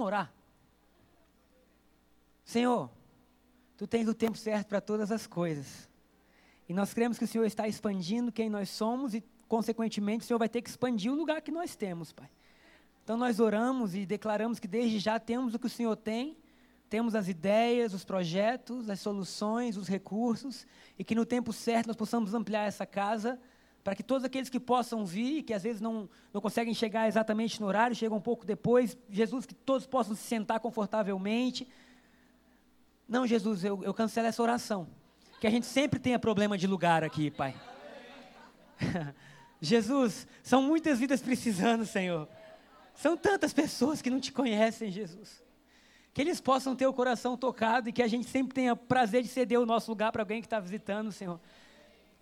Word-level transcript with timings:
Vamos 0.00 0.06
orar. 0.06 0.32
Senhor, 2.42 2.88
Tu 3.76 3.86
tens 3.86 4.08
o 4.08 4.14
tempo 4.14 4.36
certo 4.36 4.68
para 4.68 4.80
todas 4.80 5.10
as 5.10 5.26
coisas. 5.26 5.88
E 6.68 6.74
nós 6.74 6.92
cremos 6.92 7.18
que 7.18 7.24
o 7.24 7.26
Senhor 7.26 7.44
está 7.44 7.66
expandindo 7.66 8.30
quem 8.30 8.50
nós 8.50 8.68
somos 8.68 9.14
e, 9.14 9.22
consequentemente, 9.48 10.24
o 10.24 10.26
Senhor 10.26 10.38
vai 10.38 10.50
ter 10.50 10.60
que 10.60 10.68
expandir 10.68 11.10
o 11.10 11.14
lugar 11.14 11.40
que 11.40 11.50
nós 11.50 11.76
temos, 11.76 12.12
Pai. 12.12 12.30
Então 13.02 13.16
nós 13.16 13.40
oramos 13.40 13.94
e 13.94 14.04
declaramos 14.04 14.58
que 14.58 14.68
desde 14.68 14.98
já 14.98 15.18
temos 15.18 15.54
o 15.54 15.58
que 15.58 15.66
o 15.66 15.70
Senhor 15.70 15.96
tem, 15.96 16.36
temos 16.90 17.14
as 17.14 17.28
ideias, 17.28 17.94
os 17.94 18.04
projetos, 18.04 18.90
as 18.90 19.00
soluções, 19.00 19.78
os 19.78 19.88
recursos, 19.88 20.66
e 20.98 21.04
que 21.04 21.14
no 21.14 21.24
tempo 21.24 21.52
certo 21.54 21.88
nós 21.88 21.96
possamos 21.96 22.34
ampliar 22.34 22.66
essa 22.66 22.84
casa 22.84 23.38
para 23.82 23.94
que 23.94 24.02
todos 24.02 24.24
aqueles 24.24 24.50
que 24.50 24.60
possam 24.60 25.06
vir, 25.06 25.42
que 25.42 25.54
às 25.54 25.62
vezes 25.62 25.80
não, 25.80 26.08
não 26.32 26.40
conseguem 26.40 26.74
chegar 26.74 27.08
exatamente 27.08 27.60
no 27.60 27.66
horário, 27.66 27.96
chegam 27.96 28.18
um 28.18 28.20
pouco 28.20 28.44
depois, 28.44 28.96
Jesus, 29.08 29.46
que 29.46 29.54
todos 29.54 29.86
possam 29.86 30.14
se 30.14 30.22
sentar 30.22 30.60
confortavelmente. 30.60 31.66
Não, 33.08 33.26
Jesus, 33.26 33.64
eu, 33.64 33.82
eu 33.82 33.94
cancelo 33.94 34.26
essa 34.26 34.42
oração. 34.42 34.86
Que 35.40 35.46
a 35.46 35.50
gente 35.50 35.64
sempre 35.64 35.98
tenha 35.98 36.18
problema 36.18 36.58
de 36.58 36.66
lugar 36.66 37.02
aqui, 37.02 37.30
Pai. 37.30 37.54
Jesus, 39.60 40.28
são 40.42 40.62
muitas 40.62 40.98
vidas 40.98 41.22
precisando, 41.22 41.86
Senhor. 41.86 42.28
São 42.94 43.16
tantas 43.16 43.52
pessoas 43.54 44.02
que 44.02 44.10
não 44.10 44.20
te 44.20 44.30
conhecem, 44.30 44.90
Jesus. 44.90 45.42
Que 46.12 46.20
eles 46.20 46.38
possam 46.38 46.76
ter 46.76 46.86
o 46.86 46.92
coração 46.92 47.34
tocado 47.34 47.88
e 47.88 47.92
que 47.92 48.02
a 48.02 48.08
gente 48.08 48.28
sempre 48.28 48.52
tenha 48.54 48.76
prazer 48.76 49.22
de 49.22 49.28
ceder 49.28 49.58
o 49.58 49.64
nosso 49.64 49.90
lugar 49.90 50.12
para 50.12 50.20
alguém 50.20 50.42
que 50.42 50.46
está 50.46 50.60
visitando, 50.60 51.10
Senhor 51.10 51.40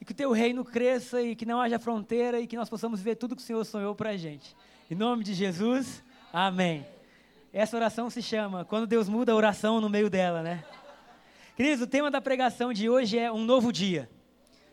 e 0.01 0.05
que 0.05 0.13
o 0.13 0.15
teu 0.15 0.33
reino 0.33 0.65
cresça 0.65 1.21
e 1.21 1.35
que 1.35 1.45
não 1.45 1.61
haja 1.61 1.79
fronteira 1.79 2.41
e 2.41 2.47
que 2.47 2.57
nós 2.57 2.69
possamos 2.69 3.01
ver 3.01 3.17
tudo 3.17 3.35
que 3.35 3.43
o 3.43 3.45
Senhor 3.45 3.65
sonhou 3.65 3.95
para 3.95 4.11
a 4.11 4.17
gente. 4.17 4.57
Em 4.91 4.95
nome 4.95 5.25
de 5.25 5.35
Jesus, 5.35 6.03
amém. 6.33 6.87
Essa 7.53 7.77
oração 7.77 8.09
se 8.09 8.23
chama 8.23 8.65
Quando 8.65 8.87
Deus 8.87 9.09
muda 9.09 9.33
a 9.33 9.35
oração 9.35 9.81
no 9.81 9.89
meio 9.89 10.09
dela, 10.09 10.43
né? 10.43 10.65
Queridos, 11.57 11.83
o 11.83 11.87
tema 11.87 12.11
da 12.11 12.21
pregação 12.21 12.73
de 12.73 12.89
hoje 12.89 13.19
é 13.19 13.33
um 13.33 13.45
novo 13.45 13.73
dia. 13.73 14.09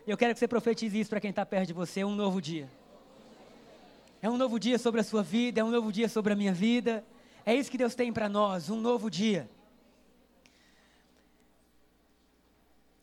Eu 0.05 0.15
quero 0.15 0.33
que 0.33 0.39
você 0.39 0.47
profetize 0.47 0.99
isso 0.99 1.09
para 1.09 1.19
quem 1.19 1.31
está 1.31 1.43
perto 1.43 1.67
de 1.67 1.73
você, 1.73 2.03
um 2.03 2.13
novo 2.13 2.39
dia. 2.39 2.69
É 4.21 4.29
um 4.29 4.37
novo 4.37 4.59
dia 4.59 4.77
sobre 4.77 5.01
a 5.01 5.03
sua 5.03 5.23
vida, 5.23 5.61
é 5.61 5.63
um 5.63 5.71
novo 5.71 5.91
dia 5.91 6.07
sobre 6.07 6.33
a 6.33 6.35
minha 6.35 6.53
vida. 6.53 7.03
É 7.43 7.55
isso 7.55 7.71
que 7.71 7.77
Deus 7.77 7.95
tem 7.95 8.13
para 8.13 8.29
nós, 8.29 8.69
um 8.69 8.79
novo 8.79 9.09
dia. 9.09 9.49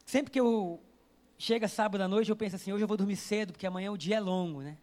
Sempre 0.06 0.30
que 0.30 0.38
eu 0.38 0.80
chega 1.42 1.66
sábado 1.66 2.00
à 2.00 2.06
noite, 2.06 2.30
eu 2.30 2.36
penso 2.36 2.54
assim, 2.54 2.72
hoje 2.72 2.84
eu 2.84 2.88
vou 2.88 2.96
dormir 2.96 3.16
cedo, 3.16 3.52
porque 3.52 3.66
amanhã 3.66 3.90
o 3.90 3.98
dia 3.98 4.18
é 4.18 4.20
longo, 4.20 4.60
né? 4.60 4.78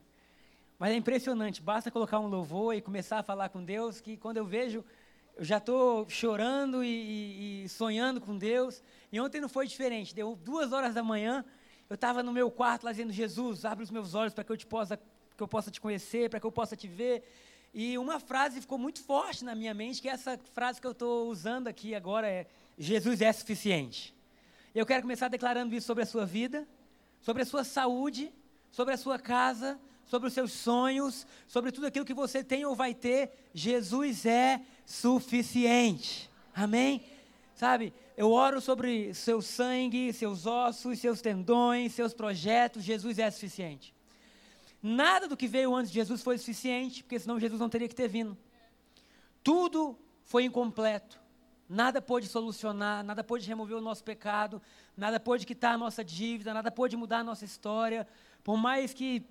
Mas 0.77 0.91
é 0.91 0.95
impressionante, 0.95 1.61
basta 1.61 1.89
colocar 1.89 2.19
um 2.19 2.27
louvor 2.27 2.75
e 2.75 2.81
começar 2.81 3.19
a 3.19 3.23
falar 3.23 3.47
com 3.47 3.63
Deus, 3.63 4.01
que 4.01 4.17
quando 4.17 4.35
eu 4.35 4.45
vejo, 4.45 4.83
eu 5.37 5.45
já 5.45 5.57
estou 5.57 6.05
chorando 6.09 6.83
e, 6.83 7.63
e, 7.63 7.69
sonhando 7.69 8.19
com 8.19 8.37
Deus. 8.37 8.83
E 9.09 9.21
ontem 9.21 9.39
não 9.39 9.47
foi 9.47 9.67
diferente, 9.67 10.13
deu 10.13 10.35
duas 10.35 10.73
horas 10.73 10.93
da 10.93 11.01
manhã, 11.01 11.45
eu 11.89 11.93
estava 11.93 12.21
no 12.21 12.33
meu 12.33 12.51
quarto 12.51 12.83
lá 12.83 12.91
dizendo, 12.91 13.13
Jesus, 13.13 13.63
abre 13.63 13.85
os 13.85 13.89
meus 13.89 14.13
olhos 14.13 14.33
para 14.33 14.43
que 14.43 14.51
eu 14.51 14.57
te 14.57 14.67
possa, 14.67 14.97
que 15.37 15.41
eu 15.41 15.47
possa 15.47 15.71
te 15.71 15.79
conhecer, 15.79 16.29
para 16.29 16.41
que 16.41 16.45
eu 16.45 16.51
possa 16.51 16.75
te 16.75 16.89
ver. 16.89 17.23
E 17.73 17.97
uma 17.97 18.19
frase 18.19 18.59
ficou 18.59 18.77
muito 18.77 19.01
forte 19.01 19.45
na 19.45 19.55
minha 19.55 19.73
mente, 19.73 20.01
que 20.01 20.09
é 20.09 20.11
essa 20.11 20.37
frase 20.53 20.81
que 20.81 20.87
eu 20.87 20.91
estou 20.91 21.29
usando 21.29 21.69
aqui 21.69 21.95
agora 21.95 22.27
é, 22.27 22.47
Jesus 22.77 23.21
é 23.21 23.31
suficiente. 23.31 24.18
Eu 24.73 24.85
quero 24.85 25.01
começar 25.01 25.27
declarando 25.27 25.73
isso 25.73 25.87
sobre 25.87 26.03
a 26.03 26.05
sua 26.05 26.25
vida, 26.25 26.67
sobre 27.21 27.41
a 27.41 27.45
sua 27.45 27.63
saúde, 27.63 28.31
sobre 28.71 28.93
a 28.93 28.97
sua 28.97 29.17
casa, 29.17 29.79
sobre 30.05 30.27
os 30.27 30.33
seus 30.33 30.51
sonhos, 30.51 31.25
sobre 31.47 31.71
tudo 31.71 31.87
aquilo 31.87 32.05
que 32.05 32.13
você 32.13 32.43
tem 32.43 32.65
ou 32.65 32.75
vai 32.75 32.93
ter. 32.93 33.31
Jesus 33.53 34.25
é 34.25 34.61
suficiente. 34.85 36.29
Amém? 36.53 37.03
Sabe, 37.55 37.93
eu 38.15 38.31
oro 38.31 38.61
sobre 38.61 39.13
seu 39.13 39.41
sangue, 39.41 40.13
seus 40.13 40.45
ossos, 40.45 40.99
seus 40.99 41.19
tendões, 41.19 41.93
seus 41.93 42.13
projetos. 42.13 42.83
Jesus 42.83 43.19
é 43.19 43.29
suficiente. 43.29 43.93
Nada 44.81 45.27
do 45.27 45.35
que 45.35 45.47
veio 45.47 45.75
antes 45.75 45.91
de 45.91 45.99
Jesus 45.99 46.21
foi 46.21 46.37
suficiente, 46.37 47.03
porque 47.03 47.19
senão 47.19 47.39
Jesus 47.39 47.59
não 47.59 47.69
teria 47.69 47.87
que 47.87 47.95
ter 47.95 48.07
vindo. 48.07 48.37
Tudo 49.43 49.97
foi 50.23 50.43
incompleto. 50.45 51.19
Nada 51.69 52.01
pôde 52.01 52.27
solucionar, 52.27 53.03
nada 53.03 53.23
pôde 53.23 53.47
remover 53.47 53.77
o 53.77 53.81
nosso 53.81 54.03
pecado, 54.03 54.59
nada 54.97 55.19
pôde 55.19 55.45
quitar 55.45 55.75
a 55.75 55.77
nossa 55.77 56.03
dívida, 56.03 56.51
nada 56.51 56.71
pôde 56.71 56.97
mudar 56.97 57.19
a 57.19 57.23
nossa 57.23 57.45
história. 57.45 58.07
Por 58.43 58.57
mais 58.57 58.91
que 58.91 59.23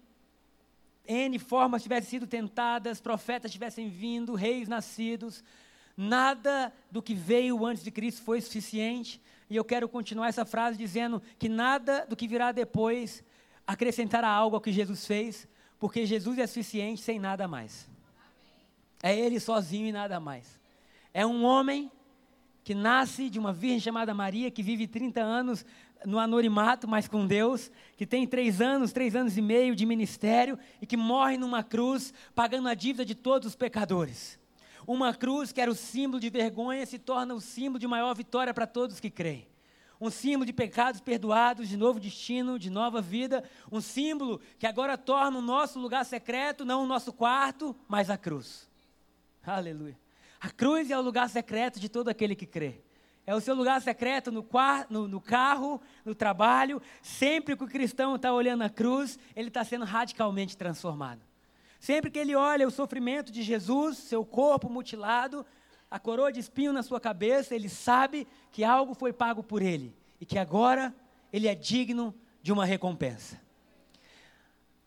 N 1.04 1.36
formas 1.40 1.82
tivessem 1.82 2.10
sido 2.10 2.28
tentadas, 2.28 3.00
profetas 3.00 3.50
tivessem 3.50 3.88
vindo, 3.88 4.36
reis 4.36 4.68
nascidos, 4.68 5.42
nada 5.96 6.72
do 6.92 7.02
que 7.02 7.12
veio 7.12 7.66
antes 7.66 7.82
de 7.82 7.90
Cristo 7.90 8.22
foi 8.22 8.40
suficiente. 8.40 9.20
E 9.50 9.56
eu 9.56 9.64
quero 9.64 9.88
continuar 9.88 10.28
essa 10.28 10.44
frase 10.44 10.78
dizendo 10.78 11.20
que 11.40 11.48
nada 11.48 12.06
do 12.06 12.14
que 12.14 12.28
virá 12.28 12.52
depois 12.52 13.24
acrescentará 13.66 14.28
algo 14.28 14.54
ao 14.54 14.62
que 14.62 14.70
Jesus 14.70 15.04
fez, 15.04 15.48
porque 15.76 16.06
Jesus 16.06 16.38
é 16.38 16.46
suficiente 16.46 17.00
sem 17.00 17.18
nada 17.18 17.48
mais. 17.48 17.88
É 19.02 19.18
Ele 19.18 19.40
sozinho 19.40 19.88
e 19.88 19.92
nada 19.92 20.20
mais. 20.20 20.60
É 21.12 21.26
um 21.26 21.44
homem 21.44 21.90
que 22.68 22.74
nasce 22.74 23.30
de 23.30 23.38
uma 23.38 23.50
virgem 23.50 23.80
chamada 23.80 24.12
Maria, 24.12 24.50
que 24.50 24.62
vive 24.62 24.86
30 24.86 25.22
anos 25.22 25.64
no 26.04 26.18
anonimato, 26.18 26.86
mas 26.86 27.08
com 27.08 27.26
Deus, 27.26 27.72
que 27.96 28.06
tem 28.06 28.26
três 28.26 28.60
anos, 28.60 28.92
três 28.92 29.16
anos 29.16 29.38
e 29.38 29.40
meio 29.40 29.74
de 29.74 29.86
ministério 29.86 30.58
e 30.78 30.84
que 30.84 30.94
morre 30.94 31.38
numa 31.38 31.62
cruz, 31.62 32.12
pagando 32.34 32.68
a 32.68 32.74
dívida 32.74 33.06
de 33.06 33.14
todos 33.14 33.48
os 33.48 33.56
pecadores. 33.56 34.38
Uma 34.86 35.14
cruz 35.14 35.50
que 35.50 35.62
era 35.62 35.70
o 35.70 35.74
símbolo 35.74 36.20
de 36.20 36.28
vergonha 36.28 36.84
se 36.84 36.98
torna 36.98 37.32
o 37.32 37.40
símbolo 37.40 37.78
de 37.78 37.86
maior 37.86 38.14
vitória 38.14 38.52
para 38.52 38.66
todos 38.66 39.00
que 39.00 39.08
creem. 39.08 39.48
Um 39.98 40.10
símbolo 40.10 40.44
de 40.44 40.52
pecados 40.52 41.00
perdoados, 41.00 41.70
de 41.70 41.76
novo 41.78 41.98
destino, 41.98 42.58
de 42.58 42.68
nova 42.68 43.00
vida. 43.00 43.42
Um 43.72 43.80
símbolo 43.80 44.42
que 44.58 44.66
agora 44.66 44.98
torna 44.98 45.38
o 45.38 45.40
nosso 45.40 45.80
lugar 45.80 46.04
secreto, 46.04 46.66
não 46.66 46.84
o 46.84 46.86
nosso 46.86 47.14
quarto, 47.14 47.74
mas 47.88 48.10
a 48.10 48.18
cruz. 48.18 48.68
Aleluia. 49.42 49.96
A 50.40 50.50
cruz 50.50 50.90
é 50.90 50.98
o 50.98 51.02
lugar 51.02 51.28
secreto 51.28 51.80
de 51.80 51.88
todo 51.88 52.08
aquele 52.08 52.34
que 52.34 52.46
crê. 52.46 52.80
É 53.26 53.34
o 53.34 53.40
seu 53.40 53.54
lugar 53.54 53.82
secreto 53.82 54.32
no, 54.32 54.46
no, 54.88 55.06
no 55.06 55.20
carro, 55.20 55.80
no 56.04 56.14
trabalho. 56.14 56.80
Sempre 57.02 57.56
que 57.56 57.64
o 57.64 57.68
cristão 57.68 58.16
está 58.16 58.32
olhando 58.32 58.62
a 58.62 58.70
cruz, 58.70 59.18
ele 59.36 59.48
está 59.48 59.62
sendo 59.64 59.84
radicalmente 59.84 60.56
transformado. 60.56 61.20
Sempre 61.78 62.10
que 62.10 62.18
ele 62.18 62.34
olha 62.34 62.66
o 62.66 62.70
sofrimento 62.70 63.30
de 63.30 63.42
Jesus, 63.42 63.98
seu 63.98 64.24
corpo 64.24 64.70
mutilado, 64.70 65.44
a 65.90 65.98
coroa 65.98 66.32
de 66.32 66.40
espinho 66.40 66.72
na 66.72 66.82
sua 66.82 67.00
cabeça, 67.00 67.54
ele 67.54 67.68
sabe 67.68 68.26
que 68.50 68.64
algo 68.64 68.94
foi 68.94 69.12
pago 69.12 69.42
por 69.42 69.62
ele 69.62 69.94
e 70.20 70.26
que 70.26 70.38
agora 70.38 70.94
ele 71.32 71.46
é 71.46 71.54
digno 71.54 72.14
de 72.42 72.52
uma 72.52 72.64
recompensa. 72.64 73.40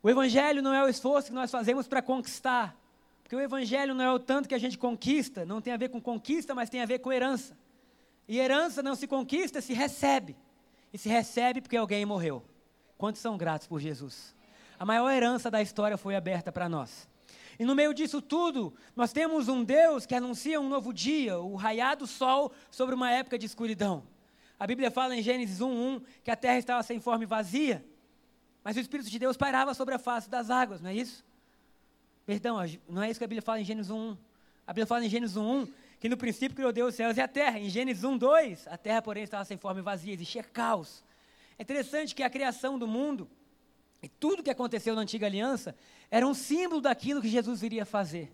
O 0.04 0.10
Evangelho 0.10 0.62
não 0.62 0.74
é 0.74 0.84
o 0.84 0.88
esforço 0.88 1.28
que 1.28 1.34
nós 1.34 1.52
fazemos 1.52 1.88
para 1.88 2.02
conquistar, 2.02 2.76
porque 3.32 3.38
o 3.38 3.46
evangelho 3.46 3.94
não 3.94 4.04
é 4.04 4.12
o 4.12 4.20
tanto 4.20 4.50
que 4.50 4.54
a 4.54 4.58
gente 4.58 4.78
conquista, 4.78 5.46
não 5.46 5.62
tem 5.62 5.72
a 5.72 5.78
ver 5.78 5.88
com 5.88 6.02
conquista, 6.02 6.54
mas 6.54 6.70
tem 6.70 6.82
a 6.82 6.86
ver 6.86 7.00
com 7.00 7.14
herança. 7.14 7.58
E 8.28 8.38
herança 8.38 8.84
não 8.84 8.94
se 8.94 9.08
conquista, 9.08 9.62
se 9.62 9.72
recebe. 9.72 10.36
E 10.92 10.98
se 10.98 11.08
recebe 11.08 11.62
porque 11.62 11.78
alguém 11.78 12.06
morreu. 12.06 12.44
Quantos 12.98 13.22
são 13.22 13.38
gratos 13.38 13.68
por 13.68 13.80
Jesus? 13.80 14.36
A 14.78 14.84
maior 14.84 15.10
herança 15.10 15.50
da 15.50 15.62
história 15.62 15.96
foi 15.98 16.14
aberta 16.14 16.52
para 16.52 16.68
nós. 16.68 17.08
E 17.58 17.64
no 17.64 17.74
meio 17.74 17.94
disso 17.94 18.22
tudo, 18.22 18.74
nós 18.98 19.14
temos 19.14 19.48
um 19.48 19.64
Deus 19.64 20.06
que 20.06 20.14
anuncia 20.14 20.60
um 20.60 20.68
novo 20.68 20.92
dia, 20.92 21.40
o 21.40 21.56
raiar 21.56 21.96
do 21.96 22.08
sol 22.08 22.52
sobre 22.70 22.94
uma 22.94 23.12
época 23.12 23.40
de 23.40 23.46
escuridão. 23.46 24.04
A 24.60 24.68
Bíblia 24.68 24.92
fala 24.92 25.16
em 25.16 25.22
Gênesis 25.22 25.62
1:1 25.62 26.04
que 26.22 26.32
a 26.32 26.36
terra 26.36 26.58
estava 26.58 26.84
sem 26.84 27.00
forma 27.00 27.24
e 27.24 27.28
vazia, 27.28 27.82
mas 28.62 28.76
o 28.76 28.82
Espírito 28.82 29.10
de 29.10 29.18
Deus 29.18 29.38
pairava 29.38 29.74
sobre 29.74 29.96
a 29.96 30.00
face 30.00 30.30
das 30.30 30.50
águas, 30.50 30.82
não 30.82 30.90
é 30.90 30.96
isso? 30.96 31.24
Perdão, 32.32 32.60
não 32.88 33.04
é 33.04 33.12
isso 33.12 33.20
que 33.20 33.26
a 33.26 33.28
Bíblia 33.28 33.42
fala 33.42 33.60
em 33.60 33.66
Gênesis 33.66 33.92
1. 33.92 34.18
A 34.66 34.72
Bíblia 34.72 34.86
fala 34.86 35.04
em 35.04 35.10
Gênesis 35.10 35.36
1 35.36 35.68
que 36.00 36.08
no 36.08 36.16
princípio 36.16 36.56
criou 36.56 36.72
Deus 36.72 36.92
os 36.92 36.96
céus 36.96 37.18
e 37.18 37.20
a 37.20 37.28
terra. 37.28 37.60
Em 37.60 37.68
Gênesis 37.70 38.06
1, 38.06 38.18
2, 38.18 38.68
a 38.70 38.78
terra, 38.78 39.02
porém, 39.02 39.24
estava 39.24 39.44
sem 39.44 39.58
forma 39.58 39.82
e 39.82 39.84
vazia, 39.84 40.14
existia 40.14 40.42
caos. 40.42 41.04
É 41.60 41.64
interessante 41.64 42.16
que 42.16 42.24
a 42.24 42.30
criação 42.30 42.80
do 42.80 42.88
mundo 42.88 43.30
e 44.02 44.08
tudo 44.08 44.42
que 44.42 44.50
aconteceu 44.50 44.96
na 44.96 45.02
antiga 45.02 45.28
aliança 45.28 45.76
era 46.10 46.26
um 46.26 46.34
símbolo 46.34 46.80
daquilo 46.80 47.22
que 47.22 47.28
Jesus 47.28 47.60
viria 47.60 47.86
fazer. 47.86 48.32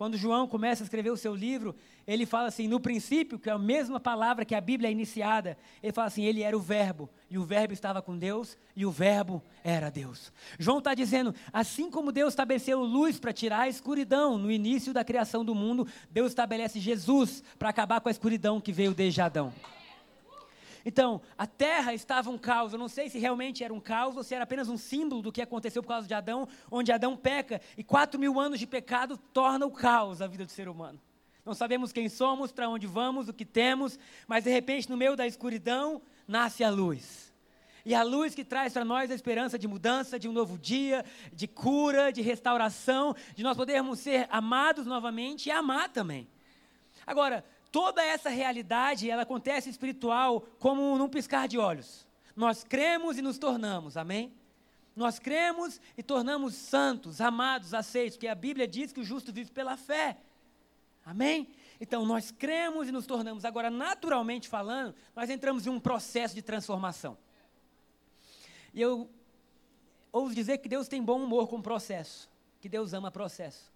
Quando 0.00 0.16
João 0.16 0.48
começa 0.48 0.82
a 0.82 0.86
escrever 0.86 1.10
o 1.10 1.16
seu 1.18 1.34
livro, 1.34 1.76
ele 2.06 2.24
fala 2.24 2.48
assim, 2.48 2.66
no 2.66 2.80
princípio, 2.80 3.38
que 3.38 3.50
é 3.50 3.52
a 3.52 3.58
mesma 3.58 4.00
palavra 4.00 4.46
que 4.46 4.54
a 4.54 4.60
Bíblia 4.62 4.88
é 4.88 4.92
iniciada, 4.92 5.58
ele 5.82 5.92
fala 5.92 6.06
assim, 6.06 6.24
ele 6.24 6.42
era 6.42 6.56
o 6.56 6.60
verbo, 6.60 7.10
e 7.28 7.36
o 7.36 7.44
verbo 7.44 7.74
estava 7.74 8.00
com 8.00 8.16
Deus, 8.16 8.56
e 8.74 8.86
o 8.86 8.90
verbo 8.90 9.42
era 9.62 9.90
Deus. 9.90 10.32
João 10.58 10.78
está 10.78 10.94
dizendo, 10.94 11.34
assim 11.52 11.90
como 11.90 12.10
Deus 12.12 12.32
estabeleceu 12.32 12.82
luz 12.82 13.20
para 13.20 13.30
tirar 13.30 13.60
a 13.60 13.68
escuridão 13.68 14.38
no 14.38 14.50
início 14.50 14.94
da 14.94 15.04
criação 15.04 15.44
do 15.44 15.54
mundo, 15.54 15.86
Deus 16.10 16.28
estabelece 16.30 16.80
Jesus 16.80 17.44
para 17.58 17.68
acabar 17.68 18.00
com 18.00 18.08
a 18.08 18.10
escuridão 18.10 18.58
que 18.58 18.72
veio 18.72 18.94
desde 18.94 19.20
Adão. 19.20 19.52
Então, 20.84 21.20
a 21.36 21.46
terra 21.46 21.92
estava 21.92 22.30
um 22.30 22.38
caos. 22.38 22.72
Eu 22.72 22.78
não 22.78 22.88
sei 22.88 23.08
se 23.08 23.18
realmente 23.18 23.62
era 23.62 23.72
um 23.72 23.80
caos 23.80 24.16
ou 24.16 24.22
se 24.22 24.34
era 24.34 24.44
apenas 24.44 24.68
um 24.68 24.76
símbolo 24.76 25.22
do 25.22 25.32
que 25.32 25.42
aconteceu 25.42 25.82
por 25.82 25.88
causa 25.88 26.08
de 26.08 26.14
Adão, 26.14 26.48
onde 26.70 26.92
Adão 26.92 27.16
peca 27.16 27.60
e 27.76 27.84
quatro 27.84 28.18
mil 28.18 28.38
anos 28.40 28.58
de 28.58 28.66
pecado 28.66 29.16
torna 29.16 29.66
o 29.66 29.70
caos 29.70 30.22
a 30.22 30.26
vida 30.26 30.44
do 30.44 30.50
ser 30.50 30.68
humano. 30.68 31.00
Não 31.44 31.54
sabemos 31.54 31.92
quem 31.92 32.08
somos, 32.08 32.52
para 32.52 32.68
onde 32.68 32.86
vamos, 32.86 33.28
o 33.28 33.32
que 33.32 33.44
temos, 33.44 33.98
mas 34.26 34.44
de 34.44 34.50
repente, 34.50 34.88
no 34.88 34.96
meio 34.96 35.16
da 35.16 35.26
escuridão, 35.26 36.00
nasce 36.26 36.62
a 36.62 36.70
luz. 36.70 37.30
E 37.84 37.94
a 37.94 38.02
luz 38.02 38.34
que 38.34 38.44
traz 38.44 38.74
para 38.74 38.84
nós 38.84 39.10
a 39.10 39.14
esperança 39.14 39.58
de 39.58 39.66
mudança, 39.66 40.18
de 40.18 40.28
um 40.28 40.32
novo 40.32 40.58
dia, 40.58 41.04
de 41.32 41.48
cura, 41.48 42.12
de 42.12 42.20
restauração, 42.20 43.14
de 43.34 43.42
nós 43.42 43.56
podermos 43.56 44.00
ser 44.00 44.28
amados 44.30 44.86
novamente 44.86 45.46
e 45.46 45.50
amar 45.50 45.88
também. 45.88 46.28
Agora, 47.06 47.44
toda 47.70 48.04
essa 48.04 48.28
realidade, 48.28 49.10
ela 49.10 49.22
acontece 49.22 49.70
espiritual 49.70 50.42
como 50.58 50.96
num 50.96 51.08
piscar 51.08 51.48
de 51.48 51.58
olhos. 51.58 52.06
Nós 52.34 52.64
cremos 52.64 53.18
e 53.18 53.22
nos 53.22 53.38
tornamos, 53.38 53.96
amém? 53.96 54.32
Nós 54.94 55.18
cremos 55.18 55.80
e 55.96 56.02
tornamos 56.02 56.54
santos, 56.54 57.20
amados, 57.20 57.72
aceitos, 57.74 58.16
porque 58.16 58.28
a 58.28 58.34
Bíblia 58.34 58.66
diz 58.66 58.92
que 58.92 59.00
o 59.00 59.04
justo 59.04 59.32
vive 59.32 59.50
pela 59.50 59.76
fé. 59.76 60.18
Amém? 61.04 61.48
Então, 61.80 62.04
nós 62.04 62.30
cremos 62.30 62.88
e 62.88 62.92
nos 62.92 63.06
tornamos. 63.06 63.44
Agora, 63.44 63.70
naturalmente 63.70 64.48
falando, 64.48 64.94
nós 65.16 65.30
entramos 65.30 65.66
em 65.66 65.70
um 65.70 65.80
processo 65.80 66.34
de 66.34 66.42
transformação. 66.42 67.16
E 68.74 68.80
eu 68.80 69.10
ouso 70.12 70.34
dizer 70.34 70.58
que 70.58 70.68
Deus 70.68 70.88
tem 70.88 71.02
bom 71.02 71.22
humor 71.22 71.48
com 71.48 71.56
o 71.56 71.62
processo, 71.62 72.28
que 72.60 72.68
Deus 72.68 72.92
ama 72.92 73.10
processo. 73.10 73.72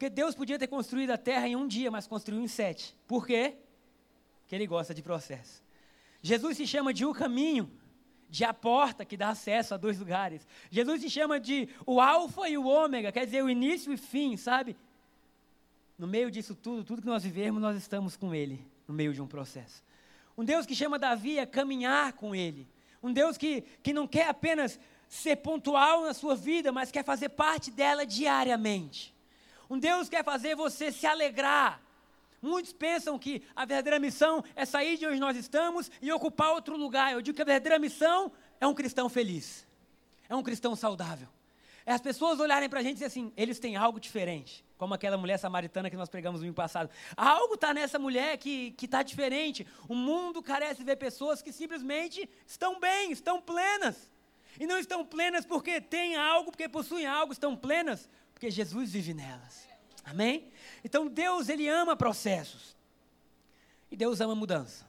Porque 0.00 0.08
Deus 0.08 0.34
podia 0.34 0.58
ter 0.58 0.66
construído 0.66 1.10
a 1.10 1.18
terra 1.18 1.46
em 1.46 1.54
um 1.54 1.68
dia, 1.68 1.90
mas 1.90 2.06
construiu 2.06 2.40
em 2.40 2.48
sete. 2.48 2.96
Por 3.06 3.26
quê? 3.26 3.56
Porque 4.40 4.54
Ele 4.54 4.66
gosta 4.66 4.94
de 4.94 5.02
processo. 5.02 5.62
Jesus 6.22 6.56
se 6.56 6.66
chama 6.66 6.94
de 6.94 7.04
o 7.04 7.12
caminho, 7.12 7.70
de 8.26 8.42
a 8.42 8.54
porta 8.54 9.04
que 9.04 9.14
dá 9.14 9.28
acesso 9.28 9.74
a 9.74 9.76
dois 9.76 9.98
lugares. 9.98 10.46
Jesus 10.70 11.02
se 11.02 11.10
chama 11.10 11.38
de 11.38 11.68
o 11.84 12.00
alfa 12.00 12.48
e 12.48 12.56
o 12.56 12.66
ômega, 12.66 13.12
quer 13.12 13.26
dizer, 13.26 13.44
o 13.44 13.50
início 13.50 13.92
e 13.92 13.98
fim, 13.98 14.38
sabe? 14.38 14.74
No 15.98 16.06
meio 16.06 16.30
disso 16.30 16.54
tudo, 16.54 16.82
tudo 16.82 17.02
que 17.02 17.06
nós 17.06 17.22
vivemos, 17.22 17.60
nós 17.60 17.76
estamos 17.76 18.16
com 18.16 18.34
Ele, 18.34 18.66
no 18.88 18.94
meio 18.94 19.12
de 19.12 19.20
um 19.20 19.26
processo. 19.26 19.84
Um 20.34 20.46
Deus 20.46 20.64
que 20.64 20.74
chama 20.74 20.98
Davi 20.98 21.38
a 21.38 21.46
caminhar 21.46 22.14
com 22.14 22.34
Ele. 22.34 22.66
Um 23.02 23.12
Deus 23.12 23.36
que, 23.36 23.60
que 23.82 23.92
não 23.92 24.08
quer 24.08 24.28
apenas 24.28 24.80
ser 25.10 25.36
pontual 25.36 26.04
na 26.04 26.14
sua 26.14 26.34
vida, 26.34 26.72
mas 26.72 26.90
quer 26.90 27.04
fazer 27.04 27.28
parte 27.28 27.70
dela 27.70 28.06
diariamente. 28.06 29.19
Um 29.70 29.78
Deus 29.78 30.08
quer 30.08 30.24
fazer 30.24 30.56
você 30.56 30.90
se 30.90 31.06
alegrar. 31.06 31.80
Muitos 32.42 32.72
pensam 32.72 33.16
que 33.16 33.42
a 33.54 33.64
verdadeira 33.64 34.00
missão 34.00 34.42
é 34.56 34.64
sair 34.64 34.96
de 34.98 35.06
onde 35.06 35.20
nós 35.20 35.36
estamos 35.36 35.88
e 36.02 36.10
ocupar 36.10 36.52
outro 36.52 36.76
lugar. 36.76 37.12
Eu 37.12 37.22
digo 37.22 37.36
que 37.36 37.42
a 37.42 37.44
verdadeira 37.44 37.78
missão 37.78 38.32
é 38.60 38.66
um 38.66 38.74
cristão 38.74 39.08
feliz, 39.08 39.64
é 40.28 40.34
um 40.34 40.42
cristão 40.42 40.74
saudável. 40.74 41.28
É 41.86 41.92
as 41.92 42.00
pessoas 42.00 42.40
olharem 42.40 42.68
para 42.68 42.80
a 42.80 42.82
gente 42.82 42.92
e 42.92 42.94
dizer 42.94 43.06
assim: 43.06 43.32
eles 43.36 43.58
têm 43.60 43.76
algo 43.76 44.00
diferente, 44.00 44.64
como 44.76 44.92
aquela 44.92 45.16
mulher 45.16 45.38
samaritana 45.38 45.88
que 45.88 45.96
nós 45.96 46.08
pregamos 46.08 46.40
no 46.40 46.46
ano 46.46 46.54
passado. 46.54 46.90
Algo 47.16 47.54
está 47.54 47.72
nessa 47.72 47.98
mulher 47.98 48.38
que 48.38 48.74
está 48.82 49.02
diferente. 49.02 49.66
O 49.88 49.94
mundo 49.94 50.42
carece 50.42 50.78
de 50.78 50.84
ver 50.84 50.96
pessoas 50.96 51.40
que 51.40 51.52
simplesmente 51.52 52.28
estão 52.46 52.80
bem, 52.80 53.12
estão 53.12 53.40
plenas. 53.40 54.10
E 54.58 54.66
não 54.66 54.78
estão 54.78 55.04
plenas 55.04 55.44
porque 55.44 55.80
têm 55.80 56.16
algo, 56.16 56.50
porque 56.50 56.68
possuem 56.68 57.06
algo, 57.06 57.32
estão 57.32 57.56
plenas 57.56 58.08
porque 58.40 58.50
Jesus 58.50 58.92
vive 58.92 59.12
nelas. 59.12 59.68
Amém? 60.02 60.50
Então 60.82 61.06
Deus, 61.08 61.50
Ele 61.50 61.68
ama 61.68 61.94
processos. 61.94 62.74
E 63.90 63.96
Deus 63.96 64.18
ama 64.18 64.34
mudança. 64.34 64.86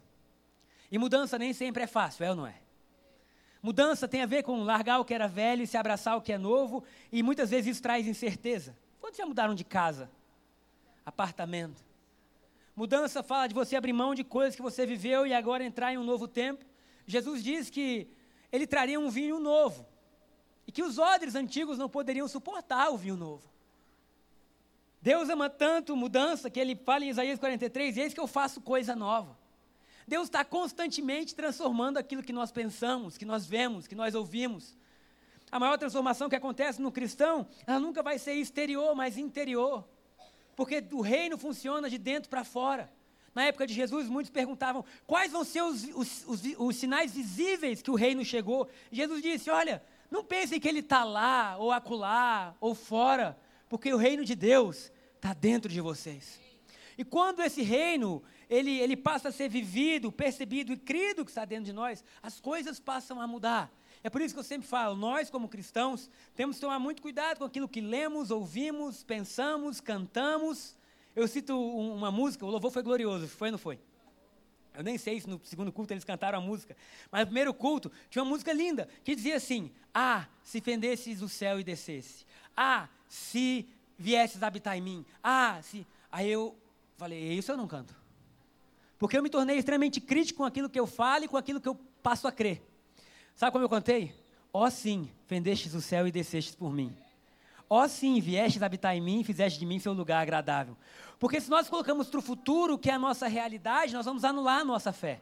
E 0.89 0.97
mudança 0.97 1.37
nem 1.37 1.51
sempre 1.51 1.83
é 1.83 1.87
fácil, 1.87 2.23
é 2.23 2.29
ou 2.29 2.35
não 2.37 2.47
é? 2.47 2.55
Mudança 3.61 4.07
tem 4.07 4.21
a 4.21 4.25
ver 4.25 4.43
com 4.43 4.63
largar 4.63 4.99
o 4.99 5.05
que 5.05 5.13
era 5.13 5.27
velho 5.27 5.63
e 5.63 5.67
se 5.67 5.75
abraçar 5.75 6.15
o 6.15 6.21
que 6.21 6.31
é 6.31 6.37
novo, 6.37 6.81
e 7.11 7.21
muitas 7.21 7.49
vezes 7.49 7.71
isso 7.71 7.81
traz 7.81 8.07
incerteza. 8.07 8.73
Quantos 9.01 9.17
já 9.17 9.25
mudaram 9.25 9.53
de 9.53 9.65
casa? 9.65 10.09
Apartamento. 11.05 11.83
Mudança 12.73 13.21
fala 13.21 13.47
de 13.47 13.53
você 13.53 13.75
abrir 13.75 13.91
mão 13.91 14.15
de 14.15 14.23
coisas 14.23 14.55
que 14.55 14.61
você 14.61 14.85
viveu 14.85 15.27
e 15.27 15.33
agora 15.33 15.61
entrar 15.61 15.91
em 15.91 15.97
um 15.97 16.05
novo 16.05 16.25
tempo. 16.25 16.63
Jesus 17.05 17.43
diz 17.43 17.69
que 17.69 18.07
ele 18.49 18.65
traria 18.65 18.97
um 18.97 19.09
vinho 19.09 19.41
novo. 19.41 19.85
E 20.67 20.71
que 20.71 20.83
os 20.83 20.97
odres 20.97 21.35
antigos 21.35 21.77
não 21.77 21.89
poderiam 21.89 22.27
suportar 22.27 22.89
o 22.89 22.97
vinho 22.97 23.17
novo. 23.17 23.49
Deus 25.01 25.29
ama 25.29 25.49
tanto 25.49 25.95
mudança 25.95 26.49
que 26.49 26.59
ele 26.59 26.75
fala 26.75 27.03
em 27.03 27.09
Isaías 27.09 27.39
43: 27.39 27.97
Eis 27.97 28.13
que 28.13 28.19
eu 28.19 28.27
faço 28.27 28.61
coisa 28.61 28.95
nova. 28.95 29.37
Deus 30.07 30.25
está 30.25 30.43
constantemente 30.43 31.33
transformando 31.33 31.97
aquilo 31.97 32.21
que 32.21 32.33
nós 32.33 32.51
pensamos, 32.51 33.17
que 33.17 33.25
nós 33.25 33.45
vemos, 33.45 33.87
que 33.87 33.95
nós 33.95 34.13
ouvimos. 34.13 34.75
A 35.51 35.59
maior 35.59 35.77
transformação 35.77 36.29
que 36.29 36.35
acontece 36.35 36.81
no 36.81 36.91
cristão, 36.91 37.47
ela 37.65 37.79
nunca 37.79 38.01
vai 38.01 38.17
ser 38.17 38.33
exterior, 38.33 38.95
mas 38.95 39.17
interior. 39.17 39.83
Porque 40.55 40.83
o 40.91 41.01
reino 41.01 41.37
funciona 41.37 41.89
de 41.89 41.97
dentro 41.97 42.29
para 42.29 42.43
fora. 42.43 42.91
Na 43.33 43.45
época 43.45 43.65
de 43.65 43.73
Jesus, 43.73 44.07
muitos 44.09 44.29
perguntavam 44.29 44.83
quais 45.07 45.31
vão 45.31 45.43
ser 45.43 45.61
os, 45.61 45.83
os, 45.95 46.27
os, 46.27 46.41
os 46.57 46.75
sinais 46.75 47.13
visíveis 47.13 47.81
que 47.81 47.89
o 47.89 47.95
reino 47.95 48.23
chegou. 48.23 48.69
Jesus 48.91 49.21
disse: 49.21 49.49
Olha, 49.49 49.81
não 50.11 50.25
pensem 50.25 50.59
que 50.59 50.67
ele 50.67 50.79
está 50.79 51.05
lá, 51.05 51.55
ou 51.57 51.71
acolá, 51.71 52.53
ou 52.59 52.75
fora, 52.75 53.39
porque 53.69 53.93
o 53.93 53.97
reino 53.97 54.25
de 54.25 54.35
Deus 54.35 54.91
está 55.15 55.33
dentro 55.33 55.71
de 55.71 55.79
vocês. 55.79 56.39
E 56.97 57.05
quando 57.05 57.41
esse 57.41 57.61
reino 57.61 58.21
ele, 58.49 58.77
ele 58.79 58.97
passa 58.97 59.29
a 59.29 59.31
ser 59.31 59.47
vivido, 59.47 60.11
percebido 60.11 60.73
e 60.73 60.77
crido 60.77 61.23
que 61.23 61.31
está 61.31 61.45
dentro 61.45 61.65
de 61.65 61.73
nós, 61.73 62.03
as 62.21 62.41
coisas 62.41 62.81
passam 62.81 63.21
a 63.21 63.25
mudar. 63.25 63.71
É 64.03 64.09
por 64.09 64.21
isso 64.21 64.33
que 64.33 64.39
eu 64.39 64.43
sempre 64.43 64.67
falo, 64.67 64.95
nós 64.95 65.29
como 65.29 65.47
cristãos 65.47 66.09
temos 66.35 66.57
que 66.57 66.61
tomar 66.61 66.77
muito 66.77 67.01
cuidado 67.01 67.37
com 67.37 67.45
aquilo 67.45 67.69
que 67.69 67.79
lemos, 67.79 68.29
ouvimos, 68.29 69.03
pensamos, 69.03 69.79
cantamos. 69.79 70.75
Eu 71.15 71.27
cito 71.27 71.57
uma 71.57 72.11
música, 72.11 72.45
o 72.45 72.49
louvor 72.49 72.71
foi 72.71 72.83
glorioso, 72.83 73.27
foi 73.27 73.47
ou 73.47 73.51
não 73.53 73.59
foi? 73.59 73.79
Eu 74.73 74.83
nem 74.83 74.97
sei 74.97 75.19
se 75.19 75.27
no 75.27 75.39
segundo 75.43 75.71
culto 75.71 75.93
eles 75.93 76.03
cantaram 76.03 76.37
a 76.37 76.41
música, 76.41 76.75
mas 77.11 77.21
no 77.21 77.27
primeiro 77.27 77.53
culto 77.53 77.91
tinha 78.09 78.23
uma 78.23 78.29
música 78.29 78.53
linda 78.53 78.87
que 79.03 79.15
dizia 79.15 79.35
assim: 79.35 79.71
Ah, 79.93 80.27
se 80.43 80.61
fendesses 80.61 81.21
o 81.21 81.27
céu 81.27 81.59
e 81.59 81.63
descesse. 81.63 82.25
Ah, 82.55 82.87
se 83.07 83.67
viesses 83.97 84.41
habitar 84.41 84.77
em 84.77 84.81
mim. 84.81 85.05
Ah, 85.21 85.59
se. 85.61 85.85
Aí 86.11 86.29
eu 86.29 86.55
falei: 86.97 87.33
Isso 87.33 87.51
eu 87.51 87.57
não 87.57 87.67
canto. 87.67 87.95
Porque 88.97 89.17
eu 89.17 89.23
me 89.23 89.29
tornei 89.29 89.57
extremamente 89.57 89.99
crítico 89.99 90.37
com 90.37 90.45
aquilo 90.45 90.69
que 90.69 90.79
eu 90.79 90.87
falo 90.87 91.25
e 91.25 91.27
com 91.27 91.35
aquilo 91.35 91.59
que 91.59 91.67
eu 91.67 91.75
passo 92.01 92.27
a 92.27 92.31
crer. 92.31 92.61
Sabe 93.35 93.51
como 93.51 93.65
eu 93.65 93.69
contei? 93.69 94.13
Ó 94.53 94.65
oh, 94.65 94.71
sim, 94.71 95.09
fendestes 95.25 95.73
o 95.73 95.81
céu 95.81 96.07
e 96.07 96.11
descestes 96.11 96.55
por 96.55 96.71
mim. 96.71 96.95
Ó 97.73 97.85
oh, 97.85 97.87
sim, 97.87 98.19
viestes 98.19 98.61
habitar 98.61 98.93
em 98.97 98.99
mim 98.99 99.23
fizeste 99.23 99.57
de 99.57 99.65
mim 99.65 99.79
seu 99.79 99.93
lugar 99.93 100.21
agradável. 100.21 100.75
Porque 101.17 101.39
se 101.39 101.49
nós 101.49 101.69
colocamos 101.69 102.09
para 102.09 102.19
o 102.19 102.21
futuro, 102.21 102.77
que 102.77 102.89
é 102.89 102.93
a 102.95 102.99
nossa 102.99 103.29
realidade, 103.29 103.93
nós 103.93 104.05
vamos 104.05 104.25
anular 104.25 104.59
a 104.59 104.65
nossa 104.65 104.91
fé. 104.91 105.21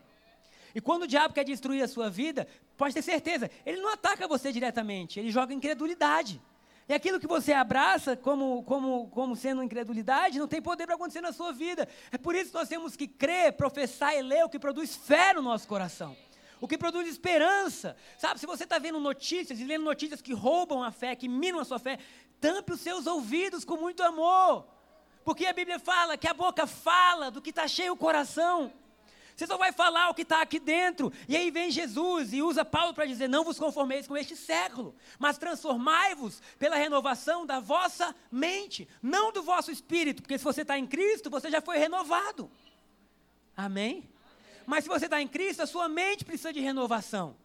E 0.73 0.81
quando 0.81 1.03
o 1.03 1.07
diabo 1.07 1.31
quer 1.31 1.43
destruir 1.43 1.83
a 1.83 1.87
sua 1.87 2.09
vida, 2.09 2.47
pode 2.75 2.95
ter 2.95 3.03
certeza, 3.03 3.51
ele 3.63 3.79
não 3.79 3.93
ataca 3.93 4.27
você 4.27 4.51
diretamente, 4.51 5.19
ele 5.19 5.29
joga 5.29 5.53
incredulidade. 5.53 6.41
E 6.87 6.93
aquilo 6.95 7.19
que 7.19 7.27
você 7.27 7.53
abraça 7.53 8.17
como, 8.17 8.63
como, 8.63 9.07
como 9.09 9.35
sendo 9.35 9.61
incredulidade 9.61 10.39
não 10.39 10.47
tem 10.47 10.59
poder 10.59 10.87
para 10.87 10.95
acontecer 10.95 11.21
na 11.21 11.31
sua 11.31 11.51
vida. 11.51 11.87
É 12.11 12.17
por 12.17 12.33
isso 12.33 12.49
que 12.49 12.57
nós 12.57 12.67
temos 12.67 12.95
que 12.95 13.07
crer, 13.07 13.53
professar 13.53 14.17
e 14.17 14.23
ler 14.23 14.43
o 14.43 14.49
que 14.49 14.57
produz 14.57 14.95
fé 14.95 15.35
no 15.35 15.43
nosso 15.43 15.67
coração. 15.67 16.17
O 16.61 16.67
que 16.67 16.77
produz 16.77 17.07
esperança. 17.07 17.95
Sabe, 18.17 18.39
se 18.39 18.45
você 18.45 18.65
está 18.65 18.79
vendo 18.79 18.99
notícias 18.99 19.59
e 19.59 19.63
lendo 19.63 19.85
notícias 19.85 20.21
que 20.21 20.33
roubam 20.33 20.83
a 20.83 20.91
fé, 20.91 21.15
que 21.15 21.27
minam 21.27 21.59
a 21.59 21.63
sua 21.63 21.79
fé, 21.79 21.99
tampe 22.39 22.73
os 22.73 22.81
seus 22.81 23.07
ouvidos 23.07 23.65
com 23.65 23.77
muito 23.77 24.03
amor. 24.03 24.65
Porque 25.23 25.45
a 25.45 25.53
Bíblia 25.53 25.79
fala 25.79 26.17
que 26.17 26.27
a 26.27 26.33
boca 26.33 26.65
fala 26.65 27.29
do 27.29 27.41
que 27.41 27.49
está 27.49 27.67
cheio 27.67 27.93
o 27.93 27.97
coração. 27.97 28.73
Você 29.39 29.47
só 29.47 29.57
vai 29.57 29.71
falar 29.71 30.09
o 30.09 30.13
que 30.13 30.23
está 30.23 30.41
aqui 30.41 30.59
dentro. 30.59 31.13
E 31.25 31.37
aí 31.37 31.49
vem 31.49 31.71
Jesus 31.71 32.33
e 32.33 32.41
usa 32.41 32.65
Paulo 32.65 32.93
para 32.93 33.05
dizer: 33.05 33.29
Não 33.29 33.45
vos 33.45 33.57
conformeis 33.57 34.05
com 34.05 34.17
este 34.17 34.35
século, 34.35 34.93
mas 35.17 35.37
transformai-vos 35.37 36.41
pela 36.57 36.75
renovação 36.75 37.45
da 37.45 37.59
vossa 37.61 38.13
mente, 38.29 38.85
não 39.01 39.31
do 39.31 39.41
vosso 39.41 39.71
espírito, 39.71 40.21
porque 40.21 40.37
se 40.37 40.43
você 40.43 40.63
está 40.63 40.77
em 40.77 40.85
Cristo, 40.85 41.29
você 41.29 41.49
já 41.49 41.61
foi 41.61 41.77
renovado. 41.77 42.51
Amém? 43.55 44.09
Mas 44.65 44.83
se 44.83 44.89
você 44.89 45.05
está 45.05 45.21
em 45.21 45.27
Cristo, 45.27 45.61
a 45.61 45.67
sua 45.67 45.87
mente 45.87 46.25
precisa 46.25 46.51
de 46.51 46.59
renovação. 46.59 47.35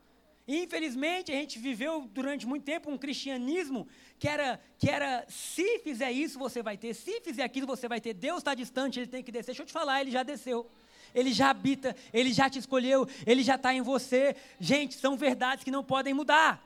Infelizmente, 0.46 1.32
a 1.32 1.34
gente 1.34 1.58
viveu 1.58 2.08
durante 2.12 2.46
muito 2.46 2.64
tempo 2.64 2.90
um 2.90 2.98
cristianismo 2.98 3.88
que 4.18 4.28
era, 4.28 4.60
que 4.78 4.90
era: 4.90 5.24
se 5.28 5.78
fizer 5.78 6.12
isso, 6.12 6.38
você 6.38 6.62
vai 6.62 6.76
ter, 6.76 6.94
se 6.94 7.20
fizer 7.20 7.42
aquilo, 7.42 7.66
você 7.66 7.88
vai 7.88 8.00
ter. 8.00 8.12
Deus 8.12 8.38
está 8.38 8.54
distante, 8.54 9.00
ele 9.00 9.06
tem 9.06 9.22
que 9.22 9.32
descer. 9.32 9.46
Deixa 9.46 9.62
eu 9.62 9.66
te 9.66 9.72
falar, 9.72 10.02
ele 10.02 10.10
já 10.10 10.22
desceu. 10.22 10.70
Ele 11.14 11.32
já 11.32 11.50
habita, 11.50 11.94
Ele 12.12 12.32
já 12.32 12.50
te 12.50 12.58
escolheu, 12.58 13.06
Ele 13.24 13.44
já 13.44 13.54
está 13.54 13.72
em 13.72 13.80
você. 13.80 14.34
Gente, 14.58 14.96
são 14.96 15.16
verdades 15.16 15.62
que 15.62 15.70
não 15.70 15.84
podem 15.84 16.12
mudar. 16.12 16.60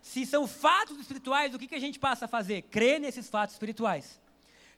Se 0.00 0.24
são 0.24 0.46
fatos 0.46 0.98
espirituais, 0.98 1.54
o 1.54 1.58
que, 1.58 1.66
que 1.66 1.74
a 1.74 1.80
gente 1.80 1.98
passa 1.98 2.24
a 2.24 2.28
fazer? 2.28 2.62
Crer 2.62 2.98
nesses 2.98 3.28
fatos 3.28 3.54
espirituais. 3.54 4.18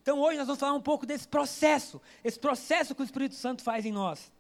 Então 0.03 0.19
hoje 0.19 0.37
nós 0.37 0.49
vamos 0.49 0.59
falar 0.59 0.75
um 0.75 0.81
pouco 0.81 1.07
desse 1.07 1.29
processo, 1.29 2.03
esse 2.25 2.39
processo 2.39 2.93
que 2.93 3.03
o 3.03 3.05
Espírito 3.05 3.37
Santo 3.37 3.63
faz 3.63 3.87
em 3.87 3.93
nós. 3.93 4.33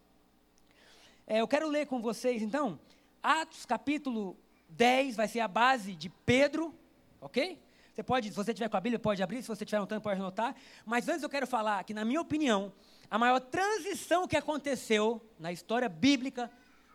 É, 1.25 1.40
eu 1.40 1.47
quero 1.47 1.69
ler 1.69 1.87
com 1.87 2.02
vocês, 2.02 2.42
então, 2.42 2.81
Atos 3.23 3.64
capítulo 3.64 4.37
10, 4.71 5.17
vai 5.17 5.29
ser 5.29 5.41
a 5.41 5.49
base 5.49 5.95
de 5.95 6.09
Pedro, 6.09 6.75
ok? 7.21 7.59
Você 7.93 8.02
pode, 8.02 8.31
se 8.31 8.35
você 8.35 8.55
tiver 8.55 8.69
com 8.69 8.76
a 8.76 8.81
Bíblia, 8.81 8.99
pode 8.99 9.23
abrir, 9.23 9.43
se 9.43 9.49
você 9.49 9.64
tiver 9.64 9.76
anotando, 9.76 10.00
pode 10.00 10.19
anotar. 10.19 10.57
Mas 10.85 11.09
antes 11.09 11.23
eu 11.23 11.29
quero 11.29 11.47
falar 11.47 11.85
que, 11.85 11.93
na 11.93 12.05
minha 12.05 12.21
opinião, 12.21 12.73
a 13.11 13.19
maior 13.19 13.38
transição 13.38 14.26
que 14.26 14.37
aconteceu 14.37 15.21
na 15.38 15.52
história 15.52 15.88
bíblica 15.88 16.50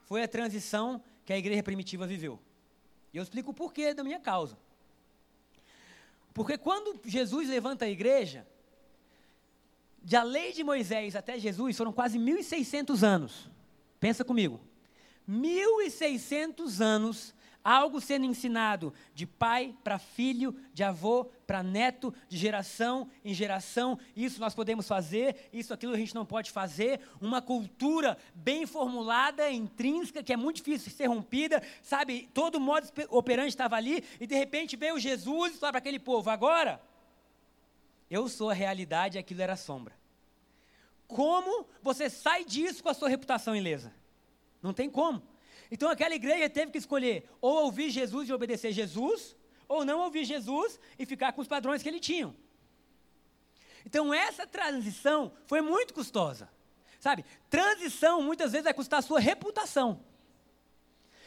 foi 0.06 0.24
a 0.24 0.28
transição 0.28 1.02
que 1.24 1.32
a 1.32 1.38
igreja 1.38 1.62
primitiva 1.62 2.08
viveu. 2.08 2.40
E 3.14 3.18
eu 3.18 3.24
explico 3.24 3.52
o 3.52 3.54
porquê 3.54 3.94
da 3.94 4.04
minha 4.04 4.20
causa. 4.20 4.58
Porque 6.34 6.58
quando 6.58 7.00
Jesus 7.06 7.48
levanta 7.48 7.86
a 7.86 7.90
igreja, 7.90 8.48
da 10.02 10.24
lei 10.24 10.54
de 10.54 10.64
Moisés 10.64 11.16
até 11.16 11.38
Jesus 11.38 11.78
foram 11.78 11.94
quase 11.94 12.18
1.600 12.18 13.04
anos. 13.04 13.50
Pensa 14.00 14.26
comigo. 14.26 14.60
1.600 15.30 16.80
anos 16.80 17.36
algo 17.68 18.00
sendo 18.00 18.26
ensinado 18.26 18.94
de 19.14 19.26
pai 19.26 19.76
para 19.84 20.00
filho, 20.00 20.56
de 20.74 20.86
avô 20.86 21.26
para 21.46 21.62
neto, 21.62 22.14
de 22.30 22.38
geração 22.38 23.10
em 23.26 23.34
geração. 23.34 24.00
Isso 24.16 24.40
nós 24.40 24.56
podemos 24.56 24.88
fazer, 24.88 25.50
isso 25.52 25.74
aquilo 25.74 25.94
a 25.94 25.98
gente 25.98 26.16
não 26.16 26.26
pode 26.26 26.50
fazer. 26.50 27.02
Uma 27.20 27.42
cultura 27.42 28.18
bem 28.34 28.66
formulada, 28.66 29.52
intrínseca, 29.52 30.24
que 30.24 30.32
é 30.32 30.38
muito 30.38 30.58
difícil 30.58 30.90
ser 30.94 31.08
rompida, 31.08 31.62
sabe? 31.82 32.30
Todo 32.34 32.58
modo 32.58 32.88
operante 33.10 33.50
estava 33.50 33.76
ali 33.76 34.02
e 34.18 34.26
de 34.26 34.36
repente 34.36 34.78
veio 34.78 34.98
Jesus 34.98 35.56
e 35.56 35.58
falou 35.58 35.74
para 35.74 35.80
aquele 35.80 36.00
povo: 36.00 36.30
agora 36.30 36.82
eu 38.10 38.30
sou 38.30 38.50
a 38.50 38.54
realidade 38.54 39.18
e 39.18 39.20
aquilo 39.20 39.42
era 39.42 39.58
sombra. 39.58 39.94
Como 41.06 41.68
você 41.84 42.10
sai 42.10 42.46
disso 42.46 42.82
com 42.82 42.88
a 42.88 42.94
sua 42.94 43.10
reputação 43.10 43.54
ilesa? 43.54 43.94
Não 44.68 44.74
tem 44.74 44.90
como. 44.90 45.24
Então 45.72 45.90
aquela 45.90 46.14
igreja 46.14 46.50
teve 46.50 46.72
que 46.72 46.78
escolher 46.78 47.30
ou 47.42 47.64
ouvir 47.64 47.90
Jesus 47.90 48.28
e 48.28 48.34
obedecer 48.34 48.72
Jesus, 48.72 49.36
ou 49.68 49.86
não 49.86 50.00
ouvir 50.02 50.26
Jesus 50.26 50.80
e 51.00 51.06
ficar 51.06 51.32
com 51.32 51.42
os 51.42 51.48
padrões 51.48 51.82
que 51.82 51.90
ele 51.90 52.00
tinha. 52.00 52.36
Então 53.86 54.14
essa 54.14 54.46
transição 54.46 55.32
foi 55.46 55.62
muito 55.62 55.94
custosa. 55.94 56.50
Sabe? 57.00 57.24
Transição 57.50 58.22
muitas 58.22 58.52
vezes 58.52 58.66
vai 58.66 58.74
custar 58.74 59.00
a 59.00 59.02
sua 59.02 59.20
reputação. 59.20 60.02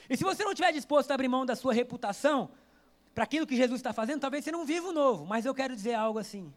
E 0.08 0.16
se 0.16 0.24
você 0.24 0.44
não 0.44 0.52
estiver 0.52 0.72
disposto 0.72 1.10
a 1.10 1.14
abrir 1.14 1.28
mão 1.28 1.46
da 1.46 1.56
sua 1.56 1.72
reputação 1.72 2.50
para 3.14 3.24
aquilo 3.24 3.46
que 3.46 3.56
Jesus 3.56 3.78
está 3.78 3.92
fazendo, 3.92 4.20
talvez 4.20 4.44
você 4.44 4.52
não 4.52 4.66
viva 4.66 4.88
o 4.88 4.92
novo. 4.92 5.24
Mas 5.24 5.46
eu 5.46 5.54
quero 5.54 5.74
dizer 5.74 5.94
algo 5.94 6.18
assim. 6.18 6.52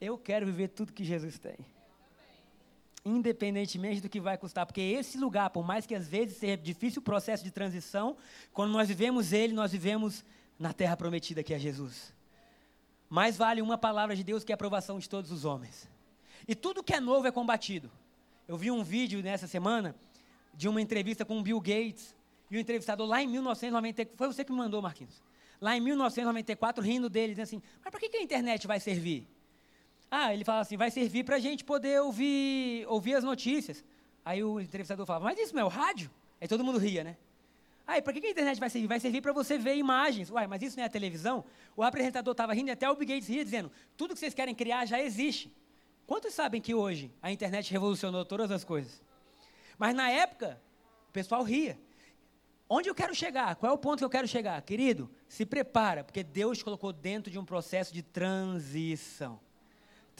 Eu 0.00 0.16
quero 0.16 0.46
viver 0.46 0.68
tudo 0.68 0.92
que 0.92 1.04
Jesus 1.04 1.38
tem 1.38 1.56
independentemente 3.04 4.00
do 4.00 4.08
que 4.08 4.20
vai 4.20 4.38
custar, 4.38 4.64
porque 4.64 4.80
esse 4.80 5.18
lugar, 5.18 5.50
por 5.50 5.64
mais 5.64 5.86
que 5.86 5.94
às 5.94 6.08
vezes 6.08 6.36
seja 6.36 6.56
difícil 6.56 7.00
o 7.00 7.04
processo 7.04 7.42
de 7.42 7.50
transição, 7.50 8.16
quando 8.52 8.72
nós 8.72 8.88
vivemos 8.88 9.32
ele, 9.32 9.52
nós 9.52 9.72
vivemos 9.72 10.24
na 10.58 10.72
terra 10.72 10.96
prometida 10.96 11.42
que 11.42 11.52
é 11.52 11.58
Jesus. 11.58 12.14
Mais 13.08 13.36
vale 13.36 13.60
uma 13.60 13.76
palavra 13.76 14.14
de 14.14 14.22
Deus 14.22 14.44
que 14.44 14.52
a 14.52 14.54
aprovação 14.54 14.98
de 14.98 15.08
todos 15.08 15.30
os 15.30 15.44
homens. 15.44 15.88
E 16.46 16.54
tudo 16.54 16.82
que 16.82 16.94
é 16.94 17.00
novo 17.00 17.26
é 17.26 17.32
combatido. 17.32 17.90
Eu 18.46 18.56
vi 18.56 18.70
um 18.70 18.82
vídeo 18.82 19.22
nessa 19.22 19.46
semana 19.46 19.94
de 20.54 20.68
uma 20.68 20.80
entrevista 20.80 21.24
com 21.24 21.38
o 21.38 21.42
Bill 21.42 21.60
Gates, 21.60 22.14
e 22.50 22.56
o 22.56 22.60
entrevistador 22.60 23.06
lá 23.06 23.22
em 23.22 23.26
1994, 23.28 24.14
foi 24.14 24.26
você 24.26 24.44
que 24.44 24.52
me 24.52 24.58
mandou, 24.58 24.82
Marquinhos. 24.82 25.22
Lá 25.58 25.74
em 25.74 25.80
1994, 25.80 26.84
rindo 26.84 27.08
dele, 27.08 27.28
dizendo 27.28 27.44
assim: 27.44 27.62
Mas 27.82 27.90
para 27.90 27.98
que 27.98 28.14
a 28.14 28.22
internet 28.22 28.66
vai 28.66 28.78
servir? 28.78 29.26
Ah, 30.14 30.34
ele 30.34 30.44
fala 30.44 30.60
assim, 30.60 30.76
vai 30.76 30.90
servir 30.90 31.24
para 31.24 31.36
a 31.36 31.38
gente 31.38 31.64
poder 31.64 32.02
ouvir, 32.02 32.86
ouvir 32.86 33.14
as 33.14 33.24
notícias. 33.24 33.82
Aí 34.22 34.44
o 34.44 34.60
entrevistador 34.60 35.06
fala, 35.06 35.24
mas 35.24 35.38
isso 35.38 35.54
não 35.54 35.62
é 35.62 35.64
o 35.64 35.68
rádio? 35.68 36.10
Aí 36.38 36.46
todo 36.46 36.62
mundo 36.62 36.76
ria, 36.76 37.02
né? 37.02 37.16
Aí, 37.86 38.02
para 38.02 38.12
que 38.12 38.26
a 38.26 38.30
internet 38.30 38.60
vai 38.60 38.68
servir? 38.68 38.86
Vai 38.86 39.00
servir 39.00 39.22
para 39.22 39.32
você 39.32 39.56
ver 39.56 39.74
imagens. 39.74 40.30
Uai, 40.30 40.46
mas 40.46 40.60
isso 40.60 40.76
não 40.76 40.84
é 40.84 40.86
a 40.86 40.90
televisão? 40.90 41.42
O 41.74 41.82
apresentador 41.82 42.32
estava 42.32 42.52
rindo 42.52 42.68
e 42.68 42.72
até 42.72 42.90
o 42.90 42.94
Bill 42.94 43.08
Gates 43.08 43.26
ria, 43.26 43.42
dizendo, 43.42 43.72
tudo 43.96 44.12
que 44.12 44.20
vocês 44.20 44.34
querem 44.34 44.54
criar 44.54 44.84
já 44.84 45.00
existe. 45.00 45.50
Quantos 46.06 46.34
sabem 46.34 46.60
que 46.60 46.74
hoje 46.74 47.10
a 47.22 47.32
internet 47.32 47.72
revolucionou 47.72 48.22
todas 48.22 48.50
as 48.50 48.64
coisas? 48.64 49.02
Mas 49.78 49.94
na 49.94 50.10
época, 50.10 50.60
o 51.08 51.12
pessoal 51.12 51.42
ria. 51.42 51.78
Onde 52.68 52.90
eu 52.90 52.94
quero 52.94 53.14
chegar? 53.14 53.56
Qual 53.56 53.72
é 53.72 53.74
o 53.74 53.78
ponto 53.78 54.00
que 54.00 54.04
eu 54.04 54.10
quero 54.10 54.28
chegar? 54.28 54.60
Querido, 54.60 55.10
se 55.26 55.46
prepara, 55.46 56.04
porque 56.04 56.22
Deus 56.22 56.62
colocou 56.62 56.92
dentro 56.92 57.32
de 57.32 57.38
um 57.38 57.46
processo 57.46 57.94
de 57.94 58.02
transição. 58.02 59.40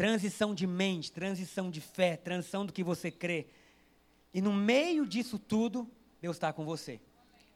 Transição 0.03 0.53
de 0.53 0.67
mente, 0.67 1.13
transição 1.13 1.71
de 1.71 1.81
fé, 1.81 2.17
transição 2.17 2.67
do 2.67 2.73
que 2.73 2.83
você 2.83 3.09
crê. 3.09 3.47
E 4.35 4.41
no 4.43 4.53
meio 4.53 5.07
disso 5.07 5.39
tudo, 5.39 5.89
Deus 6.21 6.35
está 6.35 6.53
com 6.53 6.65
você. 6.65 7.01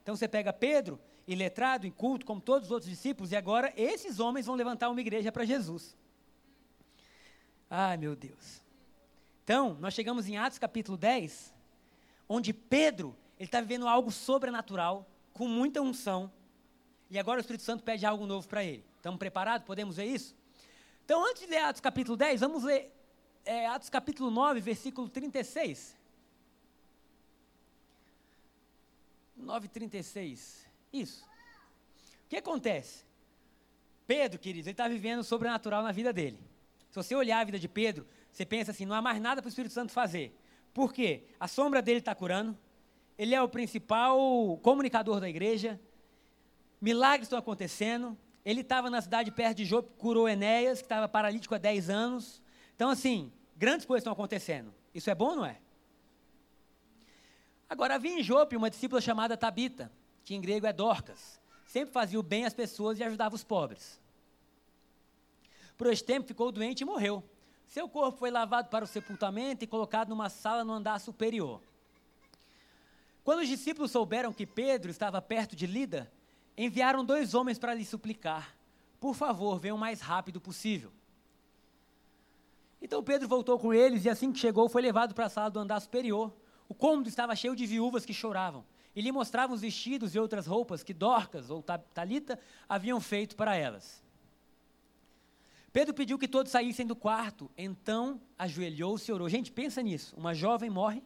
Então 0.01 0.15
você 0.15 0.29
pega 0.29 0.53
Pedro, 0.53 0.97
iletrado, 1.27 1.91
culto, 1.91 2.25
como 2.25 2.41
todos 2.41 2.69
os 2.69 2.71
outros 2.71 2.89
discípulos, 2.89 3.33
e 3.33 3.37
agora 3.37 3.73
esses 3.77 4.21
homens 4.21 4.47
vão 4.47 4.55
levantar 4.55 4.89
uma 4.89 5.01
igreja 5.01 5.33
para 5.33 5.45
Jesus. 5.45 5.97
Ai, 7.69 7.97
meu 7.97 8.15
Deus. 8.15 8.63
Então, 9.43 9.77
nós 9.81 9.93
chegamos 9.93 10.29
em 10.29 10.37
Atos 10.37 10.61
capítulo 10.61 10.97
10, 10.97 11.53
onde 12.29 12.53
Pedro, 12.53 13.17
ele 13.41 13.49
está 13.49 13.61
vivendo 13.61 13.89
algo 13.89 14.13
sobrenatural, 14.13 15.05
com 15.33 15.49
muita 15.49 15.83
unção, 15.83 16.31
e 17.11 17.19
agora 17.19 17.39
o 17.39 17.41
Espírito 17.41 17.65
Santo 17.65 17.83
pede 17.83 18.07
algo 18.07 18.25
novo 18.25 18.47
para 18.47 18.63
ele. 18.63 18.85
Estamos 18.99 19.19
preparados? 19.19 19.67
Podemos 19.67 19.97
ver 19.97 20.05
isso? 20.05 20.36
Então, 21.07 21.25
antes 21.25 21.43
de 21.43 21.49
ler 21.49 21.59
Atos 21.59 21.81
capítulo 21.81 22.17
10, 22.17 22.41
vamos 22.41 22.65
ler 22.65 22.93
é, 23.45 23.65
Atos 23.69 23.89
capítulo 23.89 24.29
9, 24.29 24.59
versículo 24.61 25.09
36. 25.09 25.97
9, 29.37 29.69
36. 29.69 30.67
Isso. 30.93 31.25
O 32.25 32.29
que 32.29 32.37
acontece? 32.37 33.05
Pedro, 34.05 34.37
queridos, 34.37 34.67
ele 34.67 34.73
está 34.73 34.89
vivendo 34.89 35.23
sobrenatural 35.23 35.81
na 35.81 35.93
vida 35.93 36.13
dele. 36.13 36.41
Se 36.91 36.97
você 36.97 37.15
olhar 37.15 37.39
a 37.39 37.45
vida 37.45 37.61
de 37.61 37.69
Pedro, 37.69 38.05
você 38.33 38.45
pensa 38.45 38.73
assim: 38.73 38.85
não 38.85 38.97
há 38.97 39.01
mais 39.01 39.21
nada 39.21 39.41
para 39.41 39.47
o 39.47 39.49
Espírito 39.49 39.73
Santo 39.73 39.93
fazer. 39.93 40.37
Por 40.75 40.93
quê? 40.93 41.23
A 41.39 41.47
sombra 41.47 41.81
dele 41.81 42.01
está 42.01 42.17
curando, 42.17 42.59
ele 43.17 43.33
é 43.33 43.41
o 43.41 43.49
principal 43.49 44.19
comunicador 44.61 45.21
da 45.21 45.29
igreja, 45.29 45.81
milagres 46.81 47.27
estão 47.27 47.39
acontecendo, 47.39 48.19
ele 48.47 48.61
estava 48.61 48.89
na 48.89 49.03
cidade 49.03 49.33
perto 49.33 49.57
de 49.57 49.65
Jope, 49.65 49.93
curou 49.99 50.29
Enéas, 50.29 50.79
que 50.79 50.85
estava 50.85 51.09
paralítico 51.09 51.53
há 51.53 51.59
10 51.59 51.91
anos. 51.91 52.41
Então, 52.77 52.89
assim, 52.89 53.33
grandes 53.57 53.85
coisas 53.85 54.03
estão 54.03 54.13
acontecendo. 54.13 54.73
Isso 54.95 55.11
é 55.11 55.17
bom, 55.17 55.35
não 55.35 55.45
é? 55.45 55.59
Agora, 57.69 57.97
havia 57.97 58.21
em 58.21 58.23
Jope 58.23 58.55
uma 58.55 58.71
discípula 58.71 59.01
chamada 59.01 59.37
Tabita, 59.37 59.91
que 60.25 60.33
em 60.33 60.41
grego 60.41 60.65
é 60.65 60.73
Dorcas. 60.73 61.41
Sempre 61.67 61.93
fazia 61.93 62.21
o 62.21 62.23
bem 62.23 62.45
às 62.45 62.55
pessoas 62.55 63.01
e 63.01 63.03
ajudava 63.03 63.35
os 63.35 63.43
pobres. 63.43 64.01
Por 65.77 65.89
esse 65.89 66.05
tempo 66.05 66.29
ficou 66.29 66.53
doente 66.53 66.83
e 66.83 66.85
morreu. 66.85 67.25
Seu 67.67 67.89
corpo 67.89 68.17
foi 68.17 68.31
lavado 68.31 68.69
para 68.69 68.85
o 68.85 68.89
sepultamento 68.89 69.65
e 69.65 69.67
colocado 69.67 70.11
numa 70.11 70.29
sala 70.29 70.63
no 70.63 70.73
andar 70.73 71.01
superior. 71.01 71.61
Quando 73.25 73.41
os 73.41 73.49
discípulos 73.49 73.91
souberam 73.91 74.33
que 74.33 74.47
Pedro 74.47 74.89
estava 74.89 75.21
perto 75.21 75.57
de 75.57 75.67
Lida, 75.67 76.09
enviaram 76.57 77.05
dois 77.05 77.35
homens 77.35 77.59
para 77.59 77.75
lhe 77.75 77.85
suplicar: 77.85 78.57
Por 78.99 79.15
favor, 79.15 79.59
venham 79.59 79.77
o 79.77 79.81
mais 79.81 80.01
rápido 80.01 80.41
possível. 80.41 80.93
Então 82.81 83.03
Pedro 83.03 83.27
voltou 83.27 83.59
com 83.59 83.73
eles 83.73 84.05
e 84.05 84.09
assim 84.09 84.33
que 84.33 84.39
chegou 84.39 84.69
foi 84.69 84.83
levado 84.83 85.15
para 85.15 85.27
a 85.27 85.31
sala 85.31 85.51
do 85.51 85.59
andar 85.59 85.81
superior. 85.81 86.33
O 86.69 86.75
cômodo 86.75 87.09
estava 87.09 87.35
cheio 87.35 87.57
de 87.57 87.67
viúvas 87.67 88.05
que 88.05 88.13
choravam. 88.13 88.65
E 88.95 89.01
lhe 89.01 89.13
mostravam 89.13 89.55
os 89.55 89.61
vestidos 89.61 90.15
e 90.15 90.19
outras 90.19 90.47
roupas 90.47 90.83
que 90.83 90.95
Dorcas 90.95 91.51
ou 91.51 91.63
Talita 91.63 92.39
haviam 92.69 93.01
feito 93.01 93.37
para 93.37 93.55
elas. 93.55 94.03
Pedro 95.71 95.93
pediu 95.93 96.19
que 96.19 96.27
todos 96.27 96.51
saíssem 96.51 96.87
do 96.87 96.97
quarto, 96.97 97.51
então 97.59 98.19
ajoelhou-se 98.39 99.11
e 99.11 99.13
orou. 99.13 99.29
Gente, 99.29 99.53
pensa 99.53 99.83
nisso. 99.83 100.17
Uma 100.17 100.33
jovem 100.33 100.71
morre, 100.71 101.03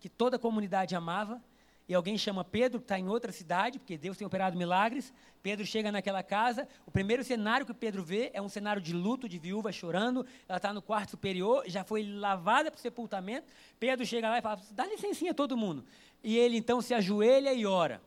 que 0.00 0.08
toda 0.08 0.36
a 0.36 0.38
comunidade 0.38 0.96
amava, 0.96 1.42
e 1.86 1.94
alguém 1.94 2.16
chama 2.16 2.42
Pedro, 2.42 2.78
que 2.78 2.84
está 2.84 2.98
em 2.98 3.08
outra 3.08 3.30
cidade, 3.30 3.78
porque 3.78 3.98
Deus 3.98 4.16
tem 4.16 4.26
operado 4.26 4.56
milagres. 4.56 5.12
Pedro 5.42 5.66
chega 5.66 5.92
naquela 5.92 6.22
casa. 6.22 6.66
O 6.86 6.90
primeiro 6.90 7.22
cenário 7.22 7.66
que 7.66 7.74
Pedro 7.74 8.02
vê 8.02 8.30
é 8.32 8.40
um 8.40 8.48
cenário 8.48 8.80
de 8.80 8.94
luto, 8.94 9.28
de 9.28 9.38
viúva 9.38 9.70
chorando. 9.70 10.26
Ela 10.48 10.56
está 10.56 10.72
no 10.72 10.80
quarto 10.80 11.10
superior, 11.10 11.62
já 11.66 11.84
foi 11.84 12.02
lavada 12.02 12.70
para 12.70 12.78
o 12.78 12.80
sepultamento. 12.80 13.46
Pedro 13.78 14.06
chega 14.06 14.30
lá 14.30 14.38
e 14.38 14.42
fala: 14.42 14.60
dá 14.70 14.86
licencinha 14.86 15.32
a 15.32 15.34
todo 15.34 15.58
mundo. 15.58 15.84
E 16.22 16.38
ele 16.38 16.56
então 16.56 16.80
se 16.80 16.94
ajoelha 16.94 17.52
e 17.52 17.66
ora. 17.66 18.00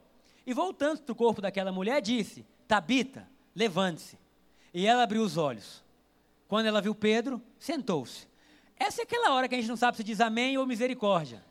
E 0.43 0.53
voltando 0.53 1.01
para 1.01 1.13
o 1.13 1.15
corpo 1.15 1.39
daquela 1.39 1.71
mulher, 1.71 2.01
disse: 2.01 2.43
Tabita, 2.67 3.29
levante-se. 3.55 4.17
E 4.73 4.87
ela 4.87 5.03
abriu 5.03 5.21
os 5.21 5.37
olhos. 5.37 5.83
Quando 6.47 6.65
ela 6.65 6.81
viu 6.81 6.95
Pedro, 6.95 7.39
sentou-se. 7.59 8.27
Essa 8.79 9.01
é 9.01 9.03
aquela 9.03 9.35
hora 9.35 9.47
que 9.47 9.53
a 9.53 9.57
gente 9.59 9.69
não 9.69 9.77
sabe 9.77 9.97
se 9.97 10.03
diz 10.03 10.19
amém 10.19 10.57
ou 10.57 10.65
misericórdia. 10.65 11.43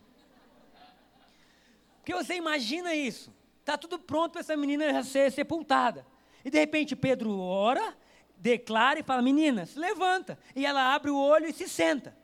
Porque 2.06 2.14
você 2.24 2.36
imagina 2.36 2.94
isso. 2.94 3.34
Está 3.58 3.76
tudo 3.76 3.98
pronto 3.98 4.30
para 4.30 4.40
essa 4.40 4.56
menina 4.56 4.92
já 4.92 5.02
ser 5.02 5.32
sepultada. 5.32 6.06
E 6.44 6.48
de 6.48 6.56
repente 6.56 6.94
Pedro 6.94 7.36
ora, 7.40 7.96
declara 8.36 9.00
e 9.00 9.02
fala: 9.02 9.20
Menina, 9.20 9.66
se 9.66 9.76
levanta. 9.76 10.38
E 10.54 10.64
ela 10.64 10.94
abre 10.94 11.10
o 11.10 11.18
olho 11.18 11.48
e 11.48 11.52
se 11.52 11.68
senta. 11.68 12.16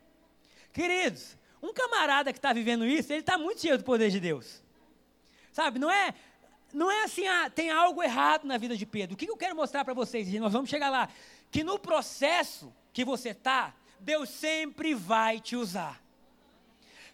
Queridos, 0.72 1.36
um 1.60 1.74
camarada 1.74 2.32
que 2.32 2.38
está 2.38 2.52
vivendo 2.52 2.86
isso, 2.86 3.12
ele 3.12 3.22
está 3.22 3.36
muito 3.36 3.60
cheio 3.60 3.76
do 3.76 3.82
poder 3.82 4.08
de 4.08 4.20
Deus. 4.20 4.62
Sabe, 5.52 5.80
não 5.80 5.90
é, 5.90 6.14
não 6.72 6.88
é 6.88 7.02
assim, 7.02 7.26
ah, 7.26 7.50
tem 7.50 7.68
algo 7.68 8.04
errado 8.04 8.44
na 8.44 8.56
vida 8.58 8.76
de 8.76 8.86
Pedro. 8.86 9.14
O 9.14 9.16
que 9.16 9.28
eu 9.28 9.36
quero 9.36 9.56
mostrar 9.56 9.84
para 9.84 9.94
vocês, 9.94 10.32
nós 10.34 10.52
vamos 10.52 10.70
chegar 10.70 10.90
lá, 10.90 11.08
que 11.50 11.64
no 11.64 11.76
processo 11.76 12.72
que 12.92 13.04
você 13.04 13.30
está, 13.30 13.74
Deus 13.98 14.28
sempre 14.28 14.94
vai 14.94 15.40
te 15.40 15.56
usar. 15.56 16.01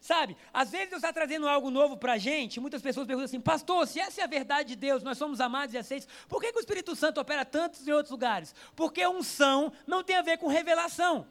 Sabe, 0.01 0.37
às 0.53 0.71
vezes 0.71 0.91
Deus 0.91 1.03
está 1.03 1.13
trazendo 1.13 1.49
algo 1.49 1.71
novo 1.71 1.97
para 1.97 2.13
a 2.13 2.19
gente, 2.19 2.61
muitas 2.61 2.81
pessoas 2.81 3.07
perguntam 3.07 3.25
assim, 3.25 3.41
pastor, 3.41 3.87
se 3.87 3.99
essa 3.99 4.21
é 4.21 4.25
a 4.25 4.29
verdade 4.29 4.71
de 4.71 4.77
Deus, 4.77 5.03
nós 5.03 5.19
somos 5.19 5.41
amados 5.41 5.75
e 5.75 5.79
aceitos, 5.79 6.09
por 6.29 6.41
que, 6.41 6.53
que 6.53 6.59
o 6.59 6.61
Espírito 6.61 6.95
Santo 6.95 7.21
opera 7.21 7.45
tantos 7.45 7.87
em 7.87 7.91
outros 7.91 8.13
lugares? 8.13 8.55
Porque 8.77 9.05
unção 9.07 9.73
não 9.87 10.05
tem 10.05 10.17
a 10.17 10.23
ver 10.23 10.39
com 10.39 10.47
revelação. 10.47 11.27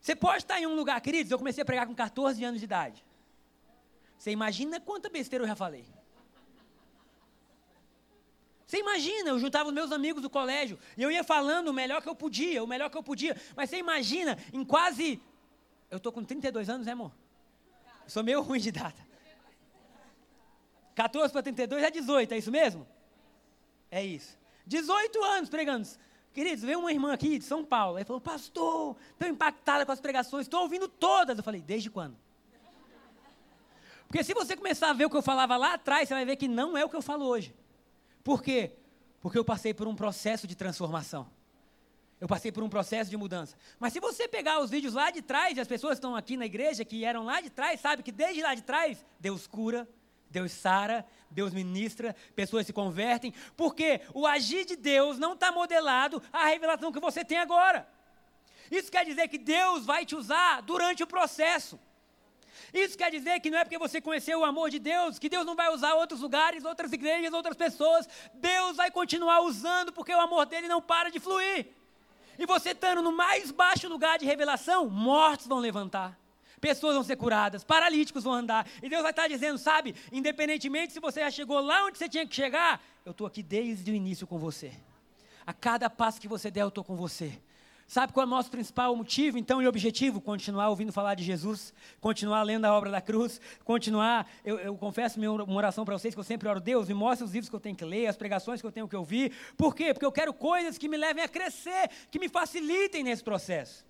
Você 0.00 0.16
pode 0.16 0.38
estar 0.38 0.60
em 0.60 0.66
um 0.66 0.74
lugar, 0.74 1.00
queridos, 1.00 1.30
eu 1.30 1.38
comecei 1.38 1.62
a 1.62 1.64
pregar 1.64 1.86
com 1.86 1.94
14 1.94 2.42
anos 2.42 2.58
de 2.58 2.64
idade. 2.64 3.04
Você 4.18 4.32
imagina 4.32 4.80
quanta 4.80 5.08
besteira 5.08 5.44
eu 5.44 5.48
já 5.48 5.54
falei. 5.54 5.86
Você 8.72 8.78
imagina, 8.78 9.28
eu 9.28 9.38
juntava 9.38 9.68
os 9.68 9.74
meus 9.74 9.92
amigos 9.92 10.22
do 10.22 10.30
colégio 10.30 10.78
e 10.96 11.02
eu 11.02 11.10
ia 11.10 11.22
falando 11.22 11.68
o 11.68 11.74
melhor 11.74 12.00
que 12.00 12.08
eu 12.08 12.14
podia, 12.14 12.64
o 12.64 12.66
melhor 12.66 12.88
que 12.88 12.96
eu 12.96 13.02
podia. 13.02 13.38
Mas 13.54 13.68
você 13.68 13.76
imagina, 13.76 14.38
em 14.50 14.64
quase. 14.64 15.20
Eu 15.90 15.98
estou 15.98 16.10
com 16.10 16.24
32 16.24 16.70
anos, 16.70 16.86
né, 16.86 16.92
amor? 16.92 17.12
Eu 18.02 18.08
sou 18.08 18.24
meio 18.24 18.40
ruim 18.40 18.58
de 18.58 18.72
data. 18.72 19.06
14 20.94 21.30
para 21.30 21.42
32 21.42 21.82
é 21.82 21.90
18, 21.90 22.32
é 22.32 22.38
isso 22.38 22.50
mesmo? 22.50 22.88
É 23.90 24.02
isso. 24.02 24.38
18 24.66 25.22
anos 25.22 25.50
pregando. 25.50 25.86
Queridos, 26.32 26.64
veio 26.64 26.78
uma 26.78 26.90
irmã 26.90 27.12
aqui 27.12 27.38
de 27.38 27.44
São 27.44 27.62
Paulo. 27.62 27.98
Ela 27.98 28.06
falou, 28.06 28.22
pastor, 28.22 28.96
estou 29.10 29.28
impactada 29.28 29.84
com 29.84 29.92
as 29.92 30.00
pregações, 30.00 30.46
estou 30.46 30.62
ouvindo 30.62 30.88
todas. 30.88 31.36
Eu 31.36 31.44
falei, 31.44 31.60
desde 31.60 31.90
quando? 31.90 32.16
Porque 34.08 34.24
se 34.24 34.32
você 34.32 34.56
começar 34.56 34.88
a 34.88 34.94
ver 34.94 35.04
o 35.04 35.10
que 35.10 35.16
eu 35.18 35.20
falava 35.20 35.58
lá 35.58 35.74
atrás, 35.74 36.08
você 36.08 36.14
vai 36.14 36.24
ver 36.24 36.36
que 36.36 36.48
não 36.48 36.74
é 36.74 36.82
o 36.82 36.88
que 36.88 36.96
eu 36.96 37.02
falo 37.02 37.26
hoje. 37.26 37.54
Por 38.22 38.42
quê? 38.42 38.72
Porque 39.20 39.38
eu 39.38 39.44
passei 39.44 39.72
por 39.72 39.86
um 39.86 39.94
processo 39.94 40.46
de 40.46 40.54
transformação. 40.54 41.28
Eu 42.20 42.28
passei 42.28 42.52
por 42.52 42.62
um 42.62 42.68
processo 42.68 43.10
de 43.10 43.16
mudança. 43.16 43.56
Mas 43.80 43.92
se 43.92 43.98
você 43.98 44.28
pegar 44.28 44.60
os 44.60 44.70
vídeos 44.70 44.94
lá 44.94 45.10
de 45.10 45.20
trás, 45.22 45.56
e 45.56 45.60
as 45.60 45.66
pessoas 45.66 45.94
estão 45.94 46.14
aqui 46.14 46.36
na 46.36 46.46
igreja, 46.46 46.84
que 46.84 47.04
eram 47.04 47.24
lá 47.24 47.40
de 47.40 47.50
trás, 47.50 47.80
sabe 47.80 48.02
que 48.02 48.12
desde 48.12 48.42
lá 48.42 48.54
de 48.54 48.62
trás, 48.62 49.04
Deus 49.18 49.46
cura, 49.48 49.88
Deus 50.30 50.52
sara, 50.52 51.04
Deus 51.30 51.52
ministra, 51.52 52.14
pessoas 52.34 52.64
se 52.66 52.72
convertem, 52.72 53.34
porque 53.56 54.00
o 54.14 54.26
agir 54.26 54.64
de 54.64 54.76
Deus 54.76 55.18
não 55.18 55.34
está 55.34 55.50
modelado 55.50 56.22
à 56.32 56.46
revelação 56.46 56.92
que 56.92 57.00
você 57.00 57.24
tem 57.24 57.38
agora. 57.38 57.88
Isso 58.70 58.90
quer 58.90 59.04
dizer 59.04 59.28
que 59.28 59.36
Deus 59.36 59.84
vai 59.84 60.06
te 60.06 60.16
usar 60.16 60.62
durante 60.62 61.02
o 61.02 61.06
processo. 61.06 61.78
Isso 62.72 62.96
quer 62.96 63.10
dizer 63.10 63.40
que 63.40 63.50
não 63.50 63.58
é 63.58 63.64
porque 63.64 63.78
você 63.78 64.00
conheceu 64.00 64.40
o 64.40 64.44
amor 64.44 64.70
de 64.70 64.78
Deus, 64.78 65.18
que 65.18 65.28
Deus 65.28 65.44
não 65.44 65.54
vai 65.54 65.72
usar 65.72 65.94
outros 65.94 66.20
lugares, 66.20 66.64
outras 66.64 66.92
igrejas, 66.92 67.32
outras 67.32 67.56
pessoas. 67.56 68.08
Deus 68.34 68.76
vai 68.76 68.90
continuar 68.90 69.40
usando, 69.40 69.92
porque 69.92 70.14
o 70.14 70.20
amor 70.20 70.46
dele 70.46 70.68
não 70.68 70.80
para 70.80 71.10
de 71.10 71.20
fluir. 71.20 71.66
E 72.38 72.46
você 72.46 72.70
estando 72.70 73.02
no 73.02 73.12
mais 73.12 73.50
baixo 73.50 73.88
lugar 73.88 74.18
de 74.18 74.24
revelação, 74.24 74.88
mortos 74.88 75.46
vão 75.46 75.58
levantar. 75.58 76.18
Pessoas 76.60 76.94
vão 76.94 77.02
ser 77.02 77.16
curadas, 77.16 77.64
paralíticos 77.64 78.22
vão 78.22 78.34
andar. 78.34 78.66
E 78.82 78.88
Deus 78.88 79.02
vai 79.02 79.10
estar 79.10 79.26
dizendo, 79.26 79.58
sabe, 79.58 79.96
independentemente 80.12 80.92
se 80.92 81.00
você 81.00 81.20
já 81.20 81.30
chegou 81.30 81.60
lá 81.60 81.84
onde 81.86 81.98
você 81.98 82.08
tinha 82.08 82.26
que 82.26 82.34
chegar, 82.34 82.80
eu 83.04 83.10
estou 83.10 83.26
aqui 83.26 83.42
desde 83.42 83.90
o 83.90 83.94
início 83.94 84.26
com 84.26 84.38
você. 84.38 84.72
A 85.44 85.52
cada 85.52 85.90
passo 85.90 86.20
que 86.20 86.28
você 86.28 86.50
der, 86.50 86.62
eu 86.62 86.68
estou 86.68 86.84
com 86.84 86.94
você. 86.94 87.36
Sabe 87.92 88.10
qual 88.10 88.24
é 88.24 88.26
o 88.26 88.30
nosso 88.30 88.50
principal 88.50 88.96
motivo, 88.96 89.36
então, 89.36 89.60
e 89.60 89.68
objetivo? 89.68 90.18
Continuar 90.18 90.70
ouvindo 90.70 90.90
falar 90.90 91.14
de 91.14 91.22
Jesus, 91.22 91.74
continuar 92.00 92.42
lendo 92.42 92.64
a 92.64 92.72
obra 92.72 92.90
da 92.90 93.02
cruz, 93.02 93.38
continuar. 93.66 94.26
Eu, 94.42 94.58
eu 94.58 94.74
confesso 94.78 95.18
minha 95.18 95.30
oração 95.30 95.84
para 95.84 95.98
vocês 95.98 96.14
que 96.14 96.18
eu 96.18 96.24
sempre 96.24 96.48
oro, 96.48 96.58
Deus, 96.58 96.88
me 96.88 96.94
mostre 96.94 97.26
os 97.26 97.34
livros 97.34 97.50
que 97.50 97.54
eu 97.54 97.60
tenho 97.60 97.76
que 97.76 97.84
ler, 97.84 98.06
as 98.06 98.16
pregações 98.16 98.62
que 98.62 98.66
eu 98.66 98.72
tenho 98.72 98.88
que 98.88 98.96
ouvir. 98.96 99.36
Por 99.58 99.74
quê? 99.74 99.92
Porque 99.92 100.06
eu 100.06 100.10
quero 100.10 100.32
coisas 100.32 100.78
que 100.78 100.88
me 100.88 100.96
levem 100.96 101.22
a 101.22 101.28
crescer, 101.28 101.90
que 102.10 102.18
me 102.18 102.30
facilitem 102.30 103.04
nesse 103.04 103.22
processo. 103.22 103.84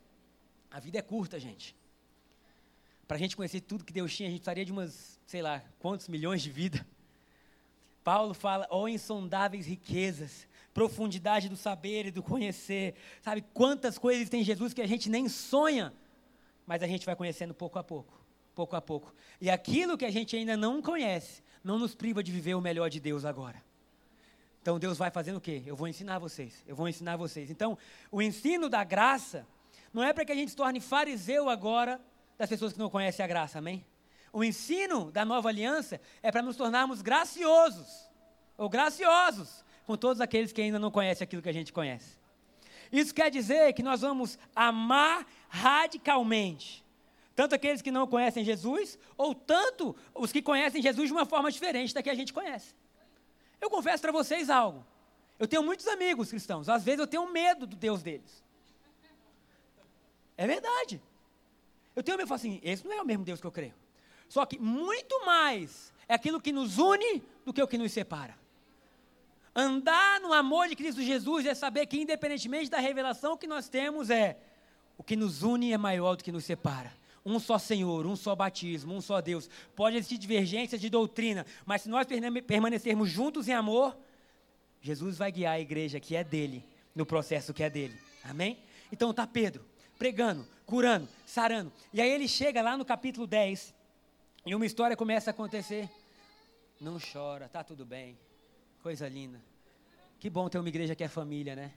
A 0.69 0.81
vida 0.81 0.99
é 0.99 1.03
curta, 1.03 1.39
gente. 1.39 1.77
Para 3.07 3.19
a 3.19 3.21
gente 3.21 3.37
conhecer 3.37 3.61
tudo 3.61 3.85
que 3.85 3.93
Deus 3.93 4.13
tinha, 4.13 4.29
a 4.29 4.33
gente 4.33 4.41
precisaria 4.41 4.65
de 4.65 4.73
umas, 4.73 5.21
sei 5.29 5.43
lá, 5.43 5.63
quantos 5.79 6.09
milhões 6.09 6.43
de 6.43 6.51
vida. 6.51 6.85
Paulo 8.03 8.35
fala, 8.35 8.67
ó 8.69 8.81
oh, 8.81 8.89
insondáveis 8.89 9.65
riquezas 9.65 10.49
profundidade 10.73 11.49
do 11.49 11.57
saber 11.57 12.07
e 12.07 12.11
do 12.11 12.23
conhecer. 12.23 12.95
Sabe 13.21 13.45
quantas 13.53 13.99
coisas 13.99 14.29
tem 14.29 14.43
Jesus 14.43 14.73
que 14.73 14.83
a 14.83 14.87
gente 14.87 15.09
nem 15.09 15.29
sonha, 15.29 15.93
mas 16.67 16.83
a 16.83 16.87
gente 16.87 17.07
vai 17.07 17.15
conhecendo 17.15 17.55
pouco 17.55 17.79
a 17.79 17.85
pouco, 17.85 18.21
pouco 18.55 18.77
a 18.77 18.81
pouco. 18.81 19.15
E 19.41 19.51
aquilo 19.51 19.99
que 19.99 20.05
a 20.05 20.11
gente 20.11 20.37
ainda 20.37 20.57
não 20.57 20.81
conhece, 20.81 21.43
não 21.63 21.79
nos 21.79 21.95
priva 21.95 22.23
de 22.23 22.33
viver 22.33 22.55
o 22.55 22.61
melhor 22.61 22.89
de 22.89 23.01
Deus 23.01 23.25
agora. 23.25 23.63
Então 24.61 24.79
Deus 24.79 24.97
vai 24.97 25.11
fazendo 25.11 25.37
o 25.37 25.41
quê? 25.41 25.63
Eu 25.67 25.75
vou 25.75 25.89
ensinar 25.89 26.19
vocês. 26.19 26.63
Eu 26.67 26.77
vou 26.77 26.89
ensinar 26.89 27.17
vocês. 27.17 27.51
Então, 27.51 27.77
o 28.11 28.23
ensino 28.23 28.69
da 28.69 28.85
graça 28.85 29.47
não 29.93 30.03
é 30.03 30.13
para 30.13 30.25
que 30.25 30.33
a 30.33 30.35
gente 30.35 30.51
se 30.51 30.57
torne 30.57 30.81
fariseu 30.81 31.51
agora 31.51 32.01
das 32.39 32.49
pessoas 32.49 32.73
que 32.73 32.79
não 32.79 32.89
conhecem 32.89 33.25
a 33.25 33.29
graça, 33.29 33.59
amém? 33.59 33.85
O 34.33 34.43
ensino 34.43 35.11
da 35.11 35.25
nova 35.25 35.49
aliança 35.49 36.01
é 36.23 36.31
para 36.33 36.41
nos 36.43 36.57
tornarmos 36.57 37.03
graciosos 37.03 38.09
ou 38.57 38.69
graciosos 38.69 39.62
com 39.87 39.97
todos 39.97 40.21
aqueles 40.21 40.53
que 40.53 40.61
ainda 40.61 40.79
não 40.79 40.91
conhecem 40.91 41.25
aquilo 41.25 41.43
que 41.43 41.49
a 41.49 41.53
gente 41.53 41.73
conhece. 41.73 42.17
Isso 42.91 43.15
quer 43.15 43.31
dizer 43.31 43.73
que 43.73 43.83
nós 43.83 44.03
vamos 44.03 44.39
amar 44.55 45.27
radicalmente. 45.49 46.85
Tanto 47.35 47.55
aqueles 47.55 47.81
que 47.81 47.91
não 47.91 48.07
conhecem 48.07 48.45
Jesus, 48.45 48.99
ou 49.17 49.35
tanto 49.35 49.97
os 50.15 50.31
que 50.31 50.43
conhecem 50.43 50.83
Jesus 50.83 51.09
de 51.09 51.13
uma 51.13 51.25
forma 51.25 51.51
diferente 51.51 51.95
da 51.95 52.03
que 52.03 52.11
a 52.11 52.15
gente 52.15 52.33
conhece. 52.33 52.75
Eu 53.61 53.71
confesso 53.71 54.03
para 54.03 54.13
vocês 54.13 54.51
algo. 54.51 54.85
Eu 55.39 55.49
tenho 55.49 55.63
muitos 55.63 55.87
amigos 55.87 56.29
cristãos. 56.29 56.69
Às 56.69 56.85
vezes 56.85 57.01
eu 57.01 57.07
tenho 57.07 57.31
medo 57.33 57.67
do 57.67 57.75
Deus 57.75 58.03
deles. 58.03 58.45
É 60.37 60.47
verdade. 60.47 61.01
Eu 61.97 62.03
tenho 62.03 62.19
medo, 62.19 62.25
eu 62.25 62.29
falo 62.29 62.37
assim, 62.37 62.61
esse 62.63 62.85
não 62.85 62.93
é 62.93 63.01
o 63.01 63.07
mesmo 63.07 63.25
Deus 63.25 63.41
que 63.41 63.47
eu 63.47 63.53
creio. 63.53 63.75
Só 64.29 64.45
que 64.45 64.59
muito 64.59 65.25
mais 65.25 65.93
é 66.09 66.15
aquilo 66.15 66.41
que 66.41 66.53
nos 66.53 66.79
une 66.79 67.23
do 67.45 67.53
que 67.53 67.63
o 67.63 67.69
que 67.69 67.79
nos 67.79 67.93
separa. 67.93 68.42
Andar 69.55 70.21
no 70.21 70.33
amor 70.33 70.69
de 70.69 70.77
Cristo 70.77 71.03
Jesus 71.03 71.45
é 71.47 71.55
saber 71.55 71.87
que, 71.87 72.01
independentemente 72.01 72.71
da 72.71 72.79
revelação 72.79 73.37
que 73.37 73.47
nós 73.47 73.69
temos, 73.69 74.09
é 74.11 74.39
o 74.97 75.03
que 75.03 75.17
nos 75.17 75.43
une 75.43 75.73
é 75.73 75.79
maior 75.79 76.17
do 76.17 76.25
que 76.25 76.33
nos 76.33 76.45
separa. 76.45 76.93
Um 77.25 77.39
só 77.39 77.59
Senhor, 77.59 78.07
um 78.07 78.17
só 78.17 78.35
batismo, 78.35 78.95
um 78.95 79.01
só 79.01 79.21
Deus. 79.21 79.49
Pode 79.77 79.97
existir 79.97 80.19
divergências 80.19 80.81
de 80.81 80.89
doutrina, 80.89 81.47
mas 81.65 81.83
se 81.83 81.89
nós 81.89 82.07
permanecermos 82.47 83.09
juntos 83.09 83.49
em 83.49 83.53
amor, 83.53 83.97
Jesus 84.81 85.19
vai 85.19 85.31
guiar 85.31 85.55
a 85.55 85.61
igreja 85.61 86.01
que 86.01 86.17
é 86.17 86.25
dele, 86.25 86.65
no 86.95 87.07
processo 87.07 87.55
que 87.55 87.63
é 87.63 87.71
dele. 87.71 87.97
Amém? 88.25 88.59
Então 88.91 89.11
está 89.11 89.27
Pedro 89.27 89.65
pregando, 90.03 90.45
curando, 90.67 91.09
sarando. 91.25 91.73
E 91.93 92.01
aí 92.01 92.11
ele 92.11 92.27
chega 92.27 92.61
lá 92.61 92.77
no 92.77 92.85
capítulo 92.85 93.25
10 93.25 93.73
e 94.45 94.53
uma 94.53 94.67
história 94.67 94.97
começa 94.97 95.31
a 95.31 95.33
acontecer. 95.33 95.89
Não 96.81 96.99
chora, 96.99 97.49
tá 97.49 97.63
tudo 97.63 97.87
bem. 97.87 98.19
Coisa 98.83 99.09
linda. 99.09 99.41
Que 100.19 100.29
bom 100.29 100.49
ter 100.49 100.59
uma 100.59 100.69
igreja 100.69 100.95
que 100.97 101.05
é 101.05 101.09
família, 101.09 101.55
né? 101.55 101.71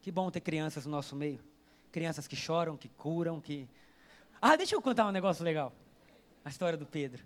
Que 0.00 0.12
bom 0.12 0.30
ter 0.30 0.40
crianças 0.40 0.86
no 0.86 0.92
nosso 0.92 1.16
meio. 1.16 1.40
Crianças 1.90 2.28
que 2.28 2.36
choram, 2.36 2.76
que 2.76 2.88
curam, 2.88 3.40
que. 3.40 3.68
Ah, 4.40 4.54
deixa 4.54 4.76
eu 4.76 4.80
contar 4.80 5.06
um 5.06 5.10
negócio 5.10 5.44
legal. 5.44 5.72
A 6.44 6.48
história 6.48 6.78
do 6.78 6.86
Pedro. 6.86 7.24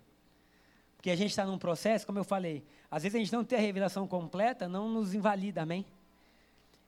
Porque 0.95 1.11
a 1.11 1.15
gente 1.15 1.29
está 1.29 1.45
num 1.45 1.59
processo, 1.59 2.07
como 2.07 2.17
eu 2.17 2.23
falei, 2.23 2.65
às 2.89 3.03
vezes 3.03 3.15
a 3.15 3.19
gente 3.19 3.31
não 3.31 3.43
tem 3.43 3.59
a 3.59 3.61
revelação 3.61 4.07
completa, 4.07 4.67
não 4.67 4.89
nos 4.89 5.13
invalida, 5.13 5.61
amém? 5.61 5.85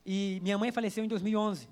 E 0.03 0.39
minha 0.41 0.57
mãe 0.57 0.71
faleceu 0.71 1.05
em 1.05 1.07
2011. 1.07 1.69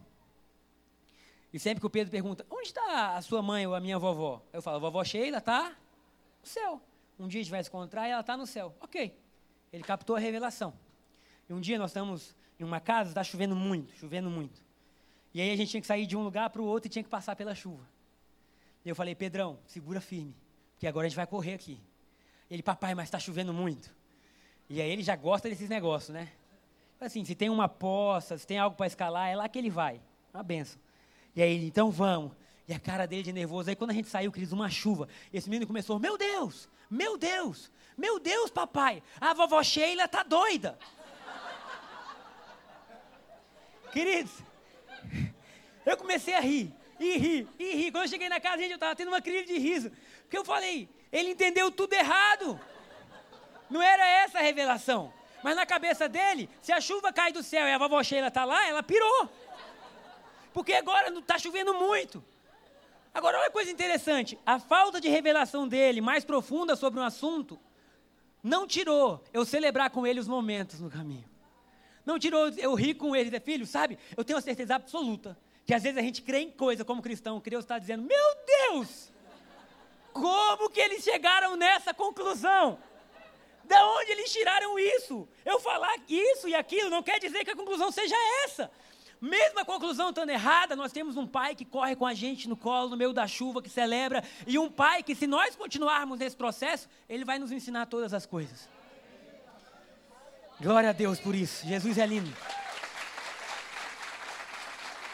E 1.51 1.59
sempre 1.59 1.79
que 1.79 1.87
o 1.87 1.89
Pedro 1.89 2.11
pergunta, 2.11 2.45
onde 2.51 2.67
está 2.67 3.17
a 3.17 3.21
sua 3.23 3.41
mãe 3.41 3.65
ou 3.65 3.73
a 3.73 3.79
minha 3.79 3.97
vovó? 3.97 4.43
Eu 4.53 4.61
falo, 4.61 4.79
vovó 4.79 5.03
Sheila 5.03 5.39
está 5.39 5.69
no 5.69 6.47
céu. 6.47 6.79
Um 7.19 7.27
dia 7.27 7.41
a 7.41 7.43
gente 7.43 7.51
vai 7.51 7.63
se 7.63 7.69
encontrar 7.69 8.07
e 8.07 8.11
ela 8.11 8.21
está 8.21 8.37
no 8.37 8.45
céu. 8.45 8.75
Ok. 8.79 9.25
Ele 9.71 9.83
captou 9.83 10.15
a 10.15 10.19
revelação. 10.19 10.73
E 11.49 11.53
um 11.53 11.59
dia 11.59 11.77
nós 11.77 11.91
estamos 11.91 12.35
em 12.59 12.63
uma 12.63 12.79
casa, 12.79 13.11
está 13.11 13.23
chovendo 13.23 13.55
muito, 13.55 13.93
chovendo 13.95 14.29
muito. 14.29 14.61
E 15.33 15.41
aí 15.41 15.51
a 15.51 15.55
gente 15.55 15.69
tinha 15.69 15.81
que 15.81 15.87
sair 15.87 16.05
de 16.05 16.15
um 16.15 16.23
lugar 16.23 16.49
para 16.49 16.61
o 16.61 16.65
outro 16.65 16.87
e 16.87 16.89
tinha 16.89 17.03
que 17.03 17.09
passar 17.09 17.35
pela 17.35 17.53
chuva. 17.53 17.87
E 18.83 18.89
eu 18.89 18.95
falei, 18.95 19.13
Pedrão, 19.13 19.59
segura 19.67 20.01
firme, 20.01 20.35
porque 20.73 20.87
agora 20.87 21.05
a 21.05 21.09
gente 21.09 21.15
vai 21.15 21.27
correr 21.27 21.53
aqui. 21.53 21.79
Ele, 22.49 22.63
papai, 22.63 22.95
mas 22.95 23.07
está 23.07 23.19
chovendo 23.19 23.53
muito. 23.53 23.93
E 24.69 24.81
aí 24.81 24.89
ele 24.89 25.03
já 25.03 25.15
gosta 25.15 25.49
desses 25.49 25.69
negócios, 25.69 26.13
né? 26.13 26.31
Assim, 26.99 27.23
se 27.23 27.35
tem 27.35 27.49
uma 27.49 27.69
poça, 27.69 28.37
se 28.37 28.47
tem 28.47 28.57
algo 28.57 28.75
para 28.75 28.87
escalar, 28.87 29.29
é 29.29 29.35
lá 29.35 29.47
que 29.47 29.59
ele 29.59 29.69
vai. 29.69 30.01
Uma 30.33 30.43
benção. 30.43 30.79
E 31.35 31.41
aí 31.41 31.53
ele, 31.53 31.67
então 31.67 31.91
vamos. 31.91 32.31
E 32.67 32.73
a 32.73 32.79
cara 32.79 33.07
dele 33.07 33.23
de 33.23 33.31
nervoso. 33.31 33.69
Aí 33.69 33.75
quando 33.75 33.91
a 33.91 33.93
gente 33.93 34.09
saiu, 34.09 34.31
queridos, 34.31 34.51
uma 34.51 34.69
chuva. 34.69 35.07
Esse 35.33 35.49
menino 35.49 35.65
começou, 35.65 35.97
meu 35.99 36.17
Deus, 36.17 36.67
meu 36.89 37.17
Deus, 37.17 37.71
meu 37.97 38.19
Deus, 38.19 38.49
papai, 38.49 39.01
a 39.21 39.33
vovó 39.33 39.63
Sheila 39.63 40.03
está 40.03 40.21
doida. 40.21 40.77
Queridos, 43.91 44.31
eu 45.85 45.95
comecei 45.95 46.33
a 46.33 46.41
rir, 46.41 46.73
e 46.99 47.17
rir, 47.17 47.47
e 47.57 47.75
rir. 47.75 47.91
Quando 47.91 48.03
eu 48.03 48.09
cheguei 48.09 48.27
na 48.27 48.39
casa, 48.39 48.57
gente, 48.57 48.71
eu 48.71 48.75
estava 48.75 48.95
tendo 48.95 49.07
uma 49.07 49.21
crise 49.21 49.45
de 49.45 49.57
riso. 49.57 49.89
Porque 50.23 50.37
eu 50.37 50.43
falei, 50.43 50.89
ele 51.11 51.31
entendeu 51.31 51.71
tudo 51.71 51.93
errado. 51.93 52.59
Não 53.69 53.81
era 53.81 54.05
essa 54.05 54.39
a 54.39 54.41
revelação. 54.41 55.13
Mas 55.41 55.55
na 55.55 55.65
cabeça 55.65 56.09
dele, 56.09 56.49
se 56.61 56.73
a 56.73 56.81
chuva 56.81 57.13
cai 57.13 57.31
do 57.31 57.41
céu 57.41 57.65
e 57.65 57.71
a 57.71 57.77
vovó 57.77 58.03
Sheila 58.03 58.27
está 58.27 58.43
lá, 58.43 58.67
ela 58.67 58.83
pirou. 58.83 59.29
Porque 60.53 60.73
agora 60.73 61.09
não 61.09 61.21
está 61.21 61.39
chovendo 61.39 61.73
muito. 61.73 62.23
Agora, 63.17 63.39
olha 63.39 63.47
que 63.47 63.53
coisa 63.53 63.71
interessante. 63.71 64.37
A 64.45 64.59
falta 64.59 65.01
de 65.01 65.09
revelação 65.09 65.67
dele, 65.67 66.01
mais 66.01 66.23
profunda 66.23 66.75
sobre 66.75 66.99
um 66.99 67.03
assunto, 67.03 67.59
não 68.43 68.67
tirou 68.67 69.23
eu 69.33 69.43
celebrar 69.43 69.89
com 69.89 70.05
ele 70.05 70.19
os 70.19 70.27
momentos 70.27 70.79
no 70.79 70.87
caminho. 70.87 71.27
Não 72.05 72.19
tirou 72.19 72.49
eu 72.49 72.75
rir 72.75 72.93
com 72.93 73.15
ele, 73.15 73.31
dizer, 73.31 73.41
filho, 73.41 73.65
sabe? 73.65 73.97
Eu 74.15 74.23
tenho 74.23 74.37
a 74.37 74.41
certeza 74.41 74.75
absoluta 74.75 75.35
que 75.65 75.73
às 75.73 75.81
vezes 75.81 75.97
a 75.97 76.01
gente 76.03 76.21
crê 76.21 76.41
em 76.41 76.51
coisa 76.51 76.85
como 76.85 77.01
cristão, 77.01 77.41
Deus 77.49 77.65
está 77.65 77.79
dizendo, 77.79 78.03
meu 78.03 78.35
Deus, 78.45 79.11
como 80.13 80.69
que 80.69 80.79
eles 80.79 81.03
chegaram 81.03 81.55
nessa 81.55 81.95
conclusão? 81.95 82.77
Da 83.63 83.83
onde 83.93 84.11
eles 84.11 84.31
tiraram 84.31 84.77
isso? 84.77 85.27
Eu 85.43 85.59
falar 85.59 85.95
isso 86.07 86.47
e 86.47 86.53
aquilo 86.53 86.91
não 86.91 87.01
quer 87.01 87.19
dizer 87.19 87.43
que 87.43 87.49
a 87.49 87.55
conclusão 87.55 87.91
seja 87.91 88.15
essa. 88.43 88.69
Mesmo 89.19 89.59
a 89.59 89.65
conclusão 89.65 90.09
estando 90.09 90.29
errada, 90.29 90.75
nós 90.75 90.91
temos 90.91 91.17
um 91.17 91.25
pai 91.25 91.55
que 91.55 91.65
corre 91.65 91.95
com 91.95 92.05
a 92.05 92.13
gente 92.13 92.47
no 92.47 92.55
colo, 92.55 92.89
no 92.89 92.97
meio 92.97 93.13
da 93.13 93.27
chuva, 93.27 93.61
que 93.61 93.69
celebra, 93.69 94.23
e 94.45 94.59
um 94.59 94.69
pai 94.69 95.01
que, 95.01 95.15
se 95.15 95.25
nós 95.25 95.55
continuarmos 95.55 96.19
nesse 96.19 96.35
processo, 96.35 96.87
ele 97.09 97.25
vai 97.25 97.39
nos 97.39 97.51
ensinar 97.51 97.87
todas 97.87 98.13
as 98.13 98.25
coisas. 98.25 98.69
Glória 100.59 100.89
a 100.89 100.93
Deus 100.93 101.19
por 101.19 101.35
isso. 101.35 101.65
Jesus 101.65 101.97
é 101.97 102.05
lindo. 102.05 102.31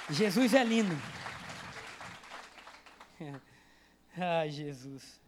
Jesus 0.10 0.54
é 0.54 0.64
lindo. 0.64 0.96
Ai, 4.18 4.50
Jesus. 4.50 5.22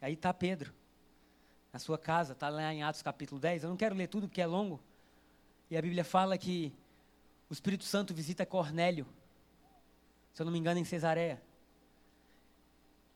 Aí 0.00 0.12
está 0.12 0.34
Pedro, 0.34 0.70
na 1.74 1.80
sua 1.80 1.98
casa, 1.98 2.34
está 2.34 2.48
lá 2.48 2.72
em 2.72 2.84
Atos 2.84 3.02
capítulo 3.02 3.40
10. 3.40 3.64
Eu 3.64 3.68
não 3.68 3.76
quero 3.76 3.96
ler 3.96 4.06
tudo 4.06 4.28
porque 4.28 4.40
é 4.40 4.46
longo. 4.46 4.80
E 5.68 5.76
a 5.76 5.82
Bíblia 5.82 6.04
fala 6.04 6.38
que 6.38 6.72
o 7.50 7.52
Espírito 7.52 7.82
Santo 7.82 8.14
visita 8.14 8.46
Cornélio, 8.46 9.04
se 10.32 10.40
eu 10.40 10.44
não 10.44 10.52
me 10.52 10.58
engano, 10.60 10.78
em 10.78 10.84
Cesareia. 10.84 11.42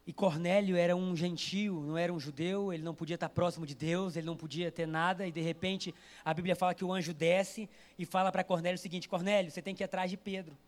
E 0.04 0.12
Cornélio 0.12 0.74
era 0.76 0.96
um 0.96 1.14
gentio, 1.14 1.84
não 1.86 1.96
era 1.96 2.12
um 2.12 2.18
judeu, 2.18 2.72
ele 2.72 2.82
não 2.82 2.96
podia 2.96 3.14
estar 3.14 3.28
próximo 3.28 3.64
de 3.64 3.76
Deus, 3.76 4.16
ele 4.16 4.26
não 4.26 4.36
podia 4.36 4.72
ter 4.72 4.88
nada, 4.88 5.24
e 5.24 5.30
de 5.30 5.40
repente 5.40 5.94
a 6.24 6.34
Bíblia 6.34 6.56
fala 6.56 6.74
que 6.74 6.84
o 6.84 6.92
anjo 6.92 7.14
desce 7.14 7.70
e 7.96 8.04
fala 8.04 8.32
para 8.32 8.42
Cornélio 8.42 8.76
o 8.76 8.82
seguinte: 8.82 9.08
Cornélio, 9.08 9.52
você 9.52 9.62
tem 9.62 9.72
que 9.72 9.84
ir 9.84 9.86
atrás 9.86 10.10
de 10.10 10.16
Pedro. 10.16 10.58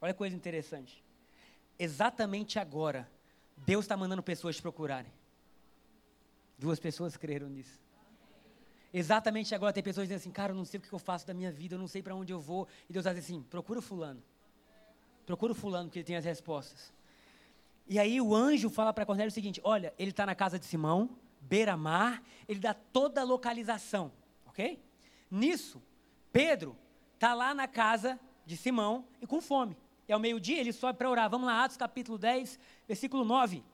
Olha 0.00 0.12
que 0.12 0.18
coisa 0.18 0.34
interessante. 0.34 1.00
Exatamente 1.78 2.58
agora, 2.58 3.08
Deus 3.56 3.84
está 3.84 3.96
mandando 3.96 4.20
pessoas 4.20 4.56
te 4.56 4.62
procurarem. 4.62 5.19
Duas 6.60 6.78
pessoas 6.78 7.16
creram 7.16 7.48
nisso. 7.48 7.80
Exatamente 8.92 9.54
agora 9.54 9.72
tem 9.72 9.82
pessoas 9.82 10.06
dizendo 10.06 10.18
assim, 10.18 10.30
cara, 10.30 10.52
eu 10.52 10.56
não 10.56 10.66
sei 10.66 10.78
o 10.78 10.82
que 10.82 10.92
eu 10.92 10.98
faço 10.98 11.26
da 11.26 11.32
minha 11.32 11.50
vida, 11.50 11.74
eu 11.74 11.78
não 11.78 11.88
sei 11.88 12.02
para 12.02 12.14
onde 12.14 12.34
eu 12.34 12.38
vou. 12.38 12.68
E 12.86 12.92
Deus 12.92 13.04
dizendo 13.04 13.18
assim, 13.18 13.42
procura 13.44 13.78
o 13.78 13.82
fulano. 13.82 14.22
Procura 15.24 15.52
o 15.52 15.54
fulano, 15.54 15.88
porque 15.88 16.00
ele 16.00 16.06
tem 16.06 16.16
as 16.16 16.24
respostas. 16.24 16.92
E 17.88 17.98
aí 17.98 18.20
o 18.20 18.34
anjo 18.34 18.68
fala 18.68 18.92
para 18.92 19.06
Cornélio 19.06 19.30
o 19.30 19.34
seguinte: 19.34 19.58
olha, 19.64 19.94
ele 19.98 20.10
está 20.10 20.26
na 20.26 20.34
casa 20.34 20.58
de 20.58 20.66
Simão, 20.66 21.08
beira-mar, 21.40 22.22
ele 22.46 22.60
dá 22.60 22.74
toda 22.74 23.22
a 23.22 23.24
localização, 23.24 24.12
ok? 24.46 24.78
Nisso, 25.30 25.82
Pedro 26.30 26.76
está 27.14 27.32
lá 27.32 27.54
na 27.54 27.66
casa 27.66 28.20
de 28.44 28.54
Simão 28.54 29.06
e 29.18 29.26
com 29.26 29.40
fome. 29.40 29.78
E 30.06 30.12
ao 30.12 30.20
meio-dia 30.20 30.60
ele 30.60 30.74
sobe 30.74 30.98
para 30.98 31.08
orar. 31.08 31.30
Vamos 31.30 31.46
lá, 31.46 31.64
Atos 31.64 31.78
capítulo 31.78 32.18
10, 32.18 32.58
versículo 32.86 33.24
9. 33.24 33.64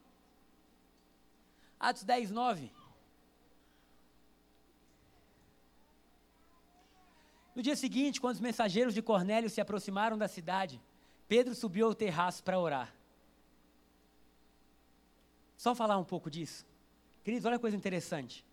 Atos 1.80 2.04
10, 2.04 2.30
9. 2.30 2.75
No 7.56 7.62
dia 7.62 7.74
seguinte, 7.74 8.20
quando 8.20 8.34
os 8.34 8.40
mensageiros 8.40 8.92
de 8.92 9.00
Cornélio 9.00 9.48
se 9.48 9.62
aproximaram 9.62 10.18
da 10.18 10.28
cidade, 10.28 10.78
Pedro 11.26 11.54
subiu 11.54 11.86
ao 11.86 11.94
terraço 11.94 12.44
para 12.44 12.60
orar. 12.60 12.94
Só 15.56 15.74
falar 15.74 15.96
um 15.96 16.04
pouco 16.04 16.30
disso. 16.30 16.66
Queridos, 17.24 17.46
olha 17.46 17.56
a 17.56 17.58
coisa 17.58 17.74
interessante. 17.74 18.44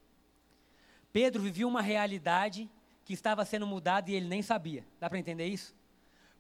Pedro 1.12 1.44
vivia 1.44 1.68
uma 1.68 1.82
realidade 1.82 2.70
que 3.04 3.12
estava 3.12 3.44
sendo 3.44 3.68
mudada 3.68 4.10
e 4.10 4.16
ele 4.16 4.30
nem 4.30 4.42
sabia. 4.42 4.88
Dá 5.02 5.10
para 5.10 5.20
entender 5.20 5.48
isso? 5.48 5.76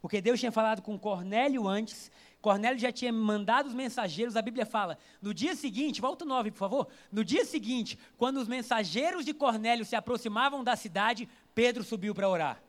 Porque 0.01 0.21
Deus 0.21 0.39
tinha 0.39 0.51
falado 0.51 0.81
com 0.81 0.97
Cornélio 0.97 1.67
antes, 1.67 2.09
Cornélio 2.41 2.77
já 2.77 2.91
tinha 2.91 3.11
mandado 3.13 3.67
os 3.67 3.73
mensageiros, 3.73 4.35
a 4.35 4.41
Bíblia 4.41 4.65
fala, 4.65 4.97
no 5.21 5.33
dia 5.33 5.55
seguinte, 5.55 6.01
volta 6.01 6.25
o 6.25 6.27
9, 6.27 6.51
por 6.51 6.57
favor. 6.57 6.87
No 7.09 7.23
dia 7.23 7.45
seguinte, 7.45 7.97
quando 8.17 8.35
os 8.35 8.49
mensageiros 8.49 9.23
de 9.23 9.33
Cornélio 9.33 9.85
se 9.85 9.95
aproximavam 9.95 10.61
da 10.61 10.75
cidade, 10.75 11.29
Pedro 11.53 11.83
subiu 11.83 12.13
para 12.13 12.27
orar. 12.27 12.61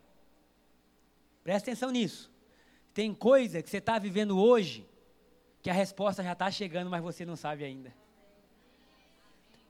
Presta 1.42 1.70
atenção 1.70 1.90
nisso. 1.90 2.30
Tem 2.92 3.12
coisa 3.14 3.62
que 3.62 3.68
você 3.68 3.78
está 3.78 3.98
vivendo 3.98 4.38
hoje 4.38 4.86
que 5.62 5.70
a 5.70 5.74
resposta 5.74 6.22
já 6.22 6.32
está 6.32 6.50
chegando, 6.50 6.90
mas 6.90 7.02
você 7.02 7.24
não 7.24 7.36
sabe 7.36 7.64
ainda. 7.64 7.92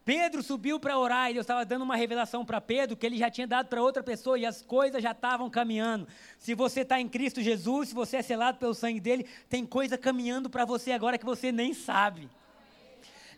Pedro 0.05 0.42
subiu 0.42 0.79
para 0.79 0.98
orar 0.98 1.31
e 1.31 1.35
Deus 1.35 1.44
estava 1.44 1.64
dando 1.64 1.83
uma 1.83 1.96
revelação 1.96 2.44
para 2.44 2.61
Pedro 2.61 2.96
que 2.96 3.07
ele 3.07 3.16
já 3.16 3.31
tinha 3.31 3.46
dado 3.46 3.68
para 3.68 3.83
outra 3.83 4.03
pessoa 4.03 4.38
e 4.38 4.44
as 4.44 4.61
coisas 4.61 5.03
já 5.03 5.12
estavam 5.12 5.48
caminhando. 5.48 6.07
Se 6.38 6.55
você 6.55 6.81
está 6.81 7.00
em 7.00 7.09
Cristo 7.09 7.40
Jesus, 7.40 7.88
se 7.88 7.94
você 7.94 8.18
é 8.18 8.22
selado 8.22 8.59
pelo 8.59 8.74
sangue 8.74 9.00
dele, 9.00 9.27
tem 9.48 9.64
coisa 9.64 9.96
caminhando 9.96 10.50
para 10.50 10.66
você 10.66 10.92
agora 10.92 11.16
que 11.16 11.24
você 11.24 11.50
nem 11.50 11.72
sabe. 11.72 12.29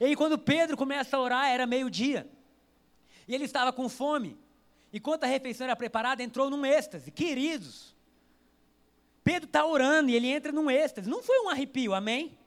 E 0.00 0.06
aí, 0.06 0.16
quando 0.16 0.36
Pedro 0.36 0.76
começa 0.76 1.16
a 1.16 1.20
orar, 1.20 1.48
era 1.48 1.66
meio-dia. 1.66 2.28
E 3.28 3.34
ele 3.34 3.44
estava 3.44 3.72
com 3.72 3.88
fome. 3.88 4.36
E 4.96 5.00
quando 5.00 5.24
a 5.24 5.26
refeição 5.26 5.66
era 5.66 5.76
preparada, 5.76 6.22
entrou 6.22 6.48
num 6.48 6.64
êxtase. 6.64 7.10
Queridos, 7.10 7.94
Pedro 9.22 9.44
está 9.44 9.62
orando 9.66 10.08
e 10.08 10.14
ele 10.14 10.26
entra 10.26 10.50
num 10.50 10.70
êxtase. 10.70 11.06
Não 11.06 11.22
foi 11.22 11.38
um 11.40 11.50
arrepio, 11.50 11.92
amém? 11.92 12.38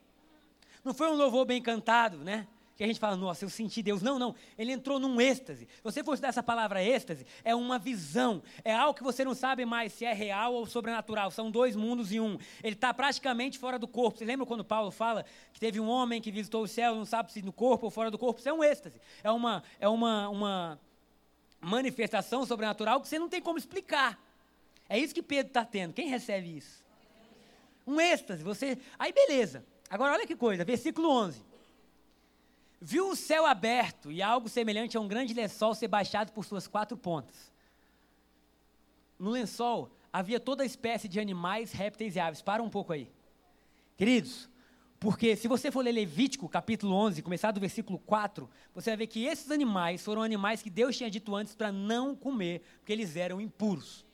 Não 0.83 0.91
foi 0.91 1.11
um 1.11 1.13
louvor 1.13 1.45
bem 1.45 1.61
cantado, 1.61 2.17
né? 2.17 2.47
Que 2.75 2.83
a 2.83 2.87
gente 2.87 2.99
fala, 2.99 3.15
nossa, 3.15 3.45
eu 3.45 3.49
senti 3.51 3.83
Deus. 3.83 4.01
Não, 4.01 4.17
não. 4.17 4.33
Ele 4.57 4.71
entrou 4.71 4.97
num 4.97 5.21
êxtase. 5.21 5.67
Se 5.67 5.83
você 5.83 6.03
for 6.03 6.15
estudar 6.15 6.29
essa 6.29 6.41
palavra 6.41 6.83
êxtase, 6.83 7.23
é 7.43 7.53
uma 7.53 7.77
visão. 7.77 8.41
É 8.65 8.73
algo 8.73 8.97
que 8.97 9.03
você 9.03 9.23
não 9.23 9.35
sabe 9.35 9.63
mais 9.63 9.93
se 9.93 10.03
é 10.03 10.11
real 10.11 10.55
ou 10.55 10.65
sobrenatural. 10.65 11.29
São 11.29 11.51
dois 11.51 11.75
mundos 11.75 12.11
em 12.11 12.19
um. 12.19 12.35
Ele 12.63 12.73
está 12.73 12.91
praticamente 12.91 13.59
fora 13.59 13.77
do 13.77 13.87
corpo. 13.87 14.17
Você 14.17 14.25
lembra 14.25 14.43
quando 14.47 14.65
Paulo 14.65 14.89
fala 14.89 15.23
que 15.53 15.59
teve 15.59 15.79
um 15.79 15.87
homem 15.87 16.19
que 16.19 16.31
visitou 16.31 16.63
o 16.63 16.67
céu, 16.67 16.95
não 16.95 17.05
sabe 17.05 17.31
se 17.31 17.43
no 17.43 17.53
corpo 17.53 17.85
ou 17.85 17.91
fora 17.91 18.09
do 18.09 18.17
corpo? 18.17 18.39
Isso 18.39 18.49
é 18.49 18.53
um 18.53 18.63
êxtase. 18.63 18.99
É 19.23 19.29
uma, 19.29 19.61
é 19.79 19.87
uma, 19.87 20.29
uma 20.29 20.79
manifestação 21.61 22.45
sobrenatural 22.45 23.01
que 23.01 23.07
você 23.07 23.19
não 23.19 23.29
tem 23.29 23.41
como 23.41 23.57
explicar. 23.57 24.19
É 24.87 24.97
isso 24.97 25.13
que 25.13 25.21
Pedro 25.21 25.49
está 25.49 25.65
tendo. 25.65 25.93
Quem 25.93 26.07
recebe 26.07 26.57
isso? 26.57 26.83
Um 27.85 27.99
êxtase. 27.99 28.43
Você. 28.43 28.77
Aí 28.97 29.11
beleza. 29.11 29.65
Agora 29.89 30.13
olha 30.13 30.27
que 30.27 30.35
coisa, 30.35 30.63
versículo 30.63 31.09
11. 31.09 31.43
Viu 32.81 33.09
o 33.09 33.15
céu 33.15 33.45
aberto 33.45 34.11
e 34.11 34.21
algo 34.21 34.47
semelhante 34.47 34.95
a 34.95 35.01
um 35.01 35.07
grande 35.07 35.33
lençol 35.33 35.75
ser 35.75 35.87
baixado 35.87 36.31
por 36.31 36.45
suas 36.45 36.67
quatro 36.67 36.95
pontas. 36.95 37.51
No 39.17 39.31
lençol 39.31 39.91
havia 40.13 40.39
toda 40.39 40.65
espécie 40.65 41.07
de 41.07 41.19
animais, 41.19 41.71
répteis 41.71 42.15
e 42.15 42.19
aves. 42.19 42.41
Para 42.41 42.63
um 42.63 42.69
pouco 42.69 42.93
aí. 42.93 43.11
Queridos, 43.97 44.49
porque 44.99 45.35
se 45.37 45.47
você 45.47 45.71
for 45.71 45.81
ler 45.81 45.93
Levítico, 45.93 46.49
capítulo 46.49 46.93
11, 46.93 47.21
começar 47.21 47.51
do 47.51 47.59
versículo 47.59 47.97
4, 47.99 48.49
você 48.73 48.89
vai 48.89 48.97
ver 48.97 49.07
que 49.07 49.23
esses 49.23 49.49
animais 49.49 50.03
foram 50.03 50.21
animais 50.21 50.61
que 50.61 50.69
Deus 50.69 50.97
tinha 50.97 51.09
dito 51.09 51.33
antes 51.33 51.55
para 51.55 51.71
não 51.71 52.13
comer, 52.13 52.61
porque 52.79 52.91
eles 52.91 53.15
eram 53.15 53.39
impuros. 53.39 54.05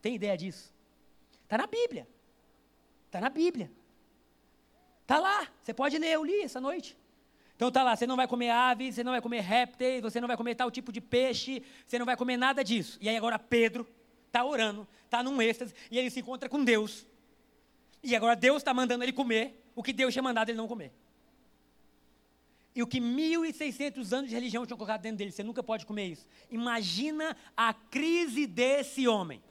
Tem 0.00 0.14
ideia 0.14 0.36
disso? 0.36 0.72
Está 1.44 1.58
na 1.58 1.66
Bíblia. 1.66 2.08
Está 3.04 3.20
na 3.20 3.28
Bíblia. 3.28 3.70
Está 5.02 5.18
lá, 5.20 5.46
você 5.60 5.74
pode 5.74 5.98
ler, 5.98 6.12
eu 6.12 6.24
li 6.24 6.40
essa 6.40 6.58
noite. 6.58 6.96
Então 7.54 7.68
está 7.68 7.82
lá, 7.82 7.94
você 7.94 8.06
não 8.06 8.16
vai 8.16 8.26
comer 8.26 8.48
aves, 8.48 8.94
você 8.94 9.04
não 9.04 9.12
vai 9.12 9.20
comer 9.20 9.40
répteis, 9.40 10.00
você 10.00 10.22
não 10.22 10.26
vai 10.26 10.38
comer 10.38 10.54
tal 10.54 10.70
tipo 10.70 10.90
de 10.90 11.02
peixe, 11.02 11.62
você 11.86 11.98
não 11.98 12.06
vai 12.06 12.16
comer 12.16 12.38
nada 12.38 12.64
disso. 12.64 12.96
E 12.98 13.10
aí 13.10 13.16
agora 13.16 13.38
Pedro 13.38 13.86
está 14.26 14.42
orando, 14.42 14.88
está 15.04 15.22
num 15.22 15.42
êxtase, 15.42 15.74
e 15.90 15.98
ele 15.98 16.08
se 16.08 16.20
encontra 16.20 16.48
com 16.48 16.64
Deus. 16.64 17.06
E 18.02 18.16
agora 18.16 18.34
Deus 18.34 18.56
está 18.56 18.72
mandando 18.72 19.04
ele 19.04 19.12
comer 19.12 19.61
o 19.74 19.82
que 19.82 19.92
Deus 19.92 20.12
tinha 20.12 20.22
mandado 20.22 20.50
ele 20.50 20.58
não 20.58 20.68
comer. 20.68 20.92
E 22.74 22.82
o 22.82 22.86
que 22.86 23.00
1.600 23.00 24.12
anos 24.12 24.30
de 24.30 24.34
religião 24.34 24.64
tinham 24.64 24.78
colocado 24.78 25.02
dentro 25.02 25.18
dele, 25.18 25.30
você 25.30 25.42
nunca 25.42 25.62
pode 25.62 25.84
comer 25.84 26.06
isso. 26.06 26.26
Imagina 26.50 27.36
a 27.56 27.74
crise 27.74 28.46
desse 28.46 29.06
homem. 29.06 29.42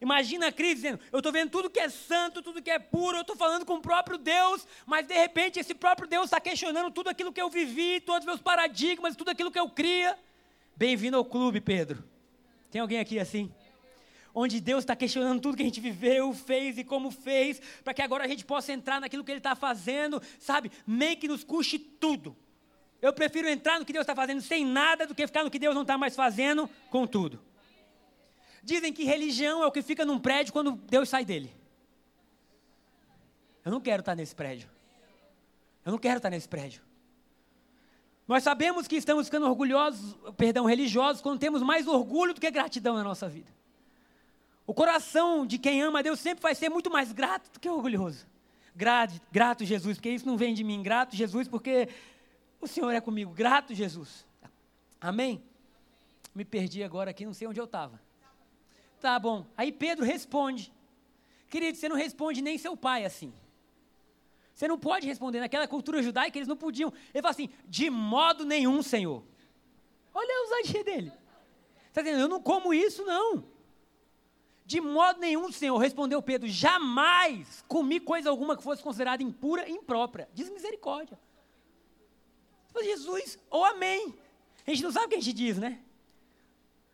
Imagina 0.00 0.46
a 0.46 0.52
crise 0.52 0.76
dizendo: 0.76 1.00
Eu 1.10 1.18
estou 1.18 1.32
vendo 1.32 1.50
tudo 1.50 1.68
que 1.68 1.80
é 1.80 1.88
santo, 1.88 2.40
tudo 2.40 2.62
que 2.62 2.70
é 2.70 2.78
puro, 2.78 3.16
eu 3.16 3.22
estou 3.22 3.34
falando 3.34 3.66
com 3.66 3.74
o 3.74 3.80
próprio 3.80 4.16
Deus, 4.16 4.66
mas 4.86 5.06
de 5.08 5.14
repente 5.14 5.58
esse 5.58 5.74
próprio 5.74 6.08
Deus 6.08 6.26
está 6.26 6.40
questionando 6.40 6.92
tudo 6.92 7.08
aquilo 7.08 7.32
que 7.32 7.42
eu 7.42 7.50
vivi, 7.50 8.00
todos 8.00 8.20
os 8.20 8.26
meus 8.26 8.40
paradigmas, 8.40 9.16
tudo 9.16 9.30
aquilo 9.30 9.50
que 9.50 9.58
eu 9.58 9.68
cria. 9.68 10.16
Bem-vindo 10.76 11.16
ao 11.16 11.24
clube, 11.24 11.60
Pedro. 11.60 12.04
Tem 12.70 12.80
alguém 12.80 13.00
aqui 13.00 13.18
assim? 13.18 13.52
Onde 14.34 14.60
Deus 14.60 14.80
está 14.80 14.94
questionando 14.94 15.40
tudo 15.40 15.56
que 15.56 15.62
a 15.62 15.66
gente 15.66 15.80
viveu, 15.80 16.32
fez 16.32 16.78
e 16.78 16.84
como 16.84 17.10
fez, 17.10 17.60
para 17.82 17.94
que 17.94 18.02
agora 18.02 18.24
a 18.24 18.28
gente 18.28 18.44
possa 18.44 18.72
entrar 18.72 19.00
naquilo 19.00 19.24
que 19.24 19.30
Ele 19.30 19.38
está 19.38 19.54
fazendo, 19.56 20.22
sabe? 20.38 20.70
Meio 20.86 21.16
que 21.16 21.28
nos 21.28 21.42
custe 21.42 21.78
tudo. 21.78 22.36
Eu 23.00 23.12
prefiro 23.12 23.48
entrar 23.48 23.78
no 23.78 23.86
que 23.86 23.92
Deus 23.92 24.02
está 24.02 24.14
fazendo 24.14 24.40
sem 24.40 24.64
nada 24.64 25.06
do 25.06 25.14
que 25.14 25.26
ficar 25.26 25.44
no 25.44 25.50
que 25.50 25.58
Deus 25.58 25.74
não 25.74 25.82
está 25.82 25.96
mais 25.96 26.16
fazendo 26.16 26.68
com 26.90 27.06
tudo. 27.06 27.40
Dizem 28.62 28.92
que 28.92 29.04
religião 29.04 29.62
é 29.62 29.66
o 29.66 29.72
que 29.72 29.82
fica 29.82 30.04
num 30.04 30.18
prédio 30.18 30.52
quando 30.52 30.72
Deus 30.72 31.08
sai 31.08 31.24
dele. 31.24 31.54
Eu 33.64 33.70
não 33.70 33.80
quero 33.80 34.00
estar 34.00 34.14
nesse 34.14 34.34
prédio. 34.34 34.68
Eu 35.84 35.92
não 35.92 35.98
quero 35.98 36.16
estar 36.16 36.30
nesse 36.30 36.48
prédio. 36.48 36.82
Nós 38.26 38.42
sabemos 38.42 38.86
que 38.86 38.96
estamos 38.96 39.26
ficando 39.26 39.46
orgulhosos, 39.46 40.14
perdão, 40.36 40.66
religiosos, 40.66 41.22
quando 41.22 41.38
temos 41.38 41.62
mais 41.62 41.86
orgulho 41.86 42.34
do 42.34 42.40
que 42.40 42.50
gratidão 42.50 42.94
na 42.94 43.02
nossa 43.02 43.26
vida. 43.26 43.50
O 44.68 44.74
coração 44.74 45.46
de 45.46 45.56
quem 45.56 45.80
ama 45.80 46.00
a 46.00 46.02
Deus 46.02 46.20
sempre 46.20 46.42
vai 46.42 46.54
ser 46.54 46.68
muito 46.68 46.90
mais 46.90 47.10
grato 47.10 47.50
do 47.50 47.58
que 47.58 47.70
orgulhoso. 47.70 48.26
Grato, 48.76 49.18
grato 49.32 49.64
Jesus, 49.64 49.96
porque 49.96 50.10
isso 50.10 50.26
não 50.26 50.36
vem 50.36 50.52
de 50.52 50.62
mim. 50.62 50.82
Grato 50.82 51.16
Jesus, 51.16 51.48
porque 51.48 51.88
o 52.60 52.66
Senhor 52.66 52.90
é 52.90 53.00
comigo. 53.00 53.32
Grato 53.32 53.74
Jesus. 53.74 54.26
Amém? 55.00 55.42
Me 56.34 56.44
perdi 56.44 56.84
agora 56.84 57.12
aqui, 57.12 57.24
não 57.24 57.32
sei 57.32 57.48
onde 57.48 57.58
eu 57.58 57.64
estava. 57.64 57.98
Tá 59.00 59.18
bom. 59.18 59.46
Aí 59.56 59.72
Pedro 59.72 60.04
responde. 60.04 60.70
Querido, 61.48 61.78
você 61.78 61.88
não 61.88 61.96
responde 61.96 62.42
nem 62.42 62.58
seu 62.58 62.76
pai 62.76 63.06
assim. 63.06 63.32
Você 64.52 64.68
não 64.68 64.78
pode 64.78 65.06
responder. 65.06 65.40
Naquela 65.40 65.66
cultura 65.66 66.02
judaica, 66.02 66.36
eles 66.36 66.46
não 66.46 66.58
podiam. 66.58 66.92
Ele 67.14 67.22
fala 67.22 67.30
assim: 67.30 67.48
de 67.66 67.88
modo 67.88 68.44
nenhum, 68.44 68.82
Senhor. 68.82 69.24
Olha 70.12 70.30
a 70.30 70.40
ousadia 70.42 70.84
dele. 70.84 71.10
Está 71.88 72.02
dizendo, 72.02 72.20
eu 72.20 72.28
não 72.28 72.42
como 72.42 72.74
isso, 72.74 73.02
não. 73.06 73.56
De 74.68 74.82
modo 74.82 75.18
nenhum, 75.18 75.50
Senhor, 75.50 75.78
respondeu 75.78 76.20
Pedro: 76.20 76.46
jamais 76.46 77.64
comi 77.66 77.98
coisa 77.98 78.28
alguma 78.28 78.54
que 78.54 78.62
fosse 78.62 78.82
considerada 78.82 79.22
impura 79.22 79.66
e 79.66 79.72
imprópria. 79.72 80.28
Diz 80.34 80.50
misericórdia. 80.50 81.18
Jesus, 82.82 83.38
ou 83.48 83.64
amém. 83.64 84.14
A 84.66 84.70
gente 84.70 84.82
não 84.82 84.92
sabe 84.92 85.06
o 85.06 85.08
que 85.08 85.14
a 85.14 85.20
gente 85.20 85.32
diz, 85.34 85.56
né? 85.56 85.78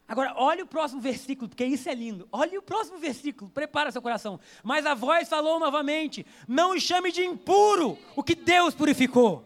Agora, 0.07 0.35
olha 0.37 0.63
o 0.63 0.69
próximo 0.69 1.01
versículo, 1.01 1.49
porque 1.49 1.65
isso 1.65 1.89
é 1.89 1.95
lindo. 1.95 2.29
Olha 2.31 2.61
o 2.61 2.63
próximo 2.63 2.97
versículo, 2.97 3.51
prepara 3.51 3.91
seu 3.91 4.01
coração. 4.01 4.39
Mas 4.63 4.87
a 4.87 4.95
voz 4.95 5.29
falou 5.29 5.59
novamente: 5.59 6.25
Não 6.47 6.79
chame 6.79 7.11
de 7.11 7.25
impuro 7.25 7.99
o 8.15 8.23
que 8.23 8.37
Deus 8.37 8.73
purificou. 8.73 9.45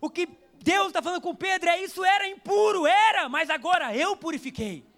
O 0.00 0.10
que 0.10 0.28
Deus 0.54 0.88
está 0.88 1.00
falando 1.00 1.22
com 1.22 1.32
Pedro 1.32 1.70
é: 1.70 1.80
Isso 1.80 2.04
era 2.04 2.26
impuro, 2.26 2.88
era, 2.88 3.28
mas 3.28 3.48
agora 3.48 3.96
eu 3.96 4.16
purifiquei. 4.16 4.89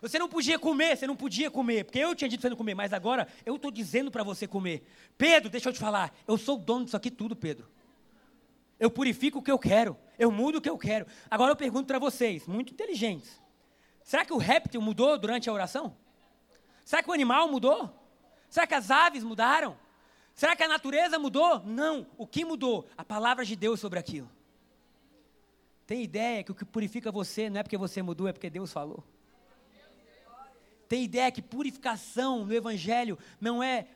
Você 0.00 0.18
não 0.18 0.28
podia 0.28 0.58
comer, 0.58 0.96
você 0.96 1.06
não 1.06 1.16
podia 1.16 1.50
comer, 1.50 1.84
porque 1.84 1.98
eu 1.98 2.14
tinha 2.14 2.28
dito 2.28 2.40
para 2.40 2.48
você 2.48 2.50
não 2.50 2.56
comer, 2.56 2.74
mas 2.74 2.92
agora 2.92 3.28
eu 3.44 3.56
estou 3.56 3.70
dizendo 3.70 4.10
para 4.10 4.22
você 4.22 4.46
comer. 4.46 4.86
Pedro, 5.18 5.50
deixa 5.50 5.68
eu 5.68 5.72
te 5.72 5.78
falar, 5.78 6.14
eu 6.26 6.38
sou 6.38 6.56
o 6.56 6.60
dono 6.60 6.84
disso 6.84 6.96
aqui 6.96 7.10
tudo, 7.10 7.36
Pedro. 7.36 7.68
Eu 8.78 8.90
purifico 8.90 9.40
o 9.40 9.42
que 9.42 9.52
eu 9.52 9.58
quero. 9.58 9.94
Eu 10.18 10.32
mudo 10.32 10.56
o 10.56 10.60
que 10.60 10.70
eu 10.70 10.78
quero. 10.78 11.06
Agora 11.30 11.52
eu 11.52 11.56
pergunto 11.56 11.86
para 11.86 11.98
vocês, 11.98 12.46
muito 12.46 12.72
inteligentes. 12.72 13.38
Será 14.02 14.24
que 14.24 14.32
o 14.32 14.38
réptil 14.38 14.80
mudou 14.80 15.18
durante 15.18 15.50
a 15.50 15.52
oração? 15.52 15.94
Será 16.82 17.02
que 17.02 17.10
o 17.10 17.12
animal 17.12 17.46
mudou? 17.48 17.94
Será 18.48 18.66
que 18.66 18.74
as 18.74 18.90
aves 18.90 19.22
mudaram? 19.22 19.76
Será 20.34 20.56
que 20.56 20.62
a 20.62 20.68
natureza 20.68 21.18
mudou? 21.18 21.60
Não. 21.60 22.06
O 22.16 22.26
que 22.26 22.42
mudou? 22.42 22.88
A 22.96 23.04
palavra 23.04 23.44
de 23.44 23.54
Deus 23.54 23.78
sobre 23.78 23.98
aquilo. 23.98 24.30
Tem 25.86 26.02
ideia 26.02 26.42
que 26.42 26.50
o 26.50 26.54
que 26.54 26.64
purifica 26.64 27.12
você 27.12 27.50
não 27.50 27.60
é 27.60 27.62
porque 27.62 27.76
você 27.76 28.00
mudou, 28.00 28.26
é 28.26 28.32
porque 28.32 28.48
Deus 28.48 28.72
falou. 28.72 29.04
Tem 30.90 31.04
ideia 31.04 31.30
que 31.30 31.40
purificação 31.40 32.44
no 32.44 32.52
Evangelho 32.52 33.16
não 33.40 33.62
é 33.62 33.86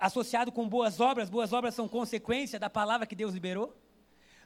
associado 0.00 0.50
com 0.50 0.66
boas 0.66 0.98
obras, 0.98 1.28
boas 1.28 1.52
obras 1.52 1.74
são 1.74 1.86
consequência 1.86 2.58
da 2.58 2.70
palavra 2.70 3.06
que 3.06 3.14
Deus 3.14 3.34
liberou? 3.34 3.76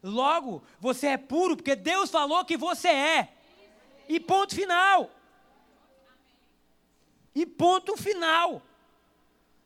Logo, 0.03 0.65
você 0.81 1.07
é 1.07 1.17
puro 1.17 1.57
porque 1.57 1.77
Deus 1.77 2.11
falou 2.11 2.45
que 2.45 2.57
você 2.57 2.89
é. 2.89 3.29
E 4.09 4.19
ponto 4.19 4.53
final. 4.53 5.11
E 7.37 7.47
ponto 7.47 7.97
final. 7.97 8.61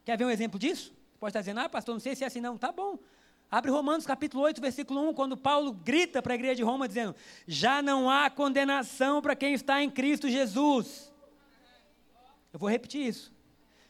Quer 0.04 0.18
ver 0.18 0.26
um 0.26 0.30
exemplo 0.30 0.58
disso? 0.58 0.92
Pode 1.18 1.30
estar 1.30 1.40
dizendo, 1.40 1.60
ah, 1.60 1.70
pastor, 1.70 1.94
não 1.94 2.00
sei 2.00 2.14
se 2.14 2.22
é 2.22 2.26
assim, 2.26 2.42
não. 2.42 2.58
Tá 2.58 2.70
bom. 2.70 2.98
Abre 3.50 3.70
Romanos 3.70 4.04
capítulo 4.04 4.42
8, 4.42 4.60
versículo 4.60 5.08
1, 5.08 5.14
quando 5.14 5.38
Paulo 5.38 5.72
grita 5.72 6.20
para 6.20 6.34
a 6.34 6.36
igreja 6.36 6.56
de 6.56 6.62
Roma, 6.62 6.86
dizendo: 6.86 7.16
Já 7.48 7.80
não 7.80 8.10
há 8.10 8.28
condenação 8.28 9.22
para 9.22 9.34
quem 9.34 9.54
está 9.54 9.82
em 9.82 9.88
Cristo 9.88 10.28
Jesus. 10.28 11.15
Eu 12.56 12.58
vou 12.58 12.70
repetir 12.70 13.06
isso. 13.06 13.30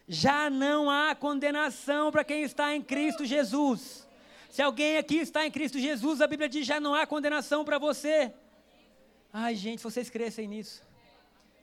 Já 0.08 0.50
não 0.50 0.90
há 0.90 1.14
condenação 1.14 2.10
para 2.10 2.24
quem 2.24 2.42
está 2.42 2.74
em 2.74 2.82
Cristo 2.82 3.24
Jesus. 3.24 4.08
Se 4.50 4.60
alguém 4.60 4.96
aqui 4.96 5.18
está 5.18 5.46
em 5.46 5.52
Cristo 5.52 5.78
Jesus, 5.78 6.20
a 6.20 6.26
Bíblia 6.26 6.48
diz: 6.48 6.66
já 6.66 6.80
não 6.80 6.92
há 6.92 7.06
condenação 7.06 7.64
para 7.64 7.78
você. 7.78 8.34
Ai, 9.32 9.54
gente, 9.54 9.84
vocês 9.84 10.10
crescem 10.10 10.48
nisso. 10.48 10.82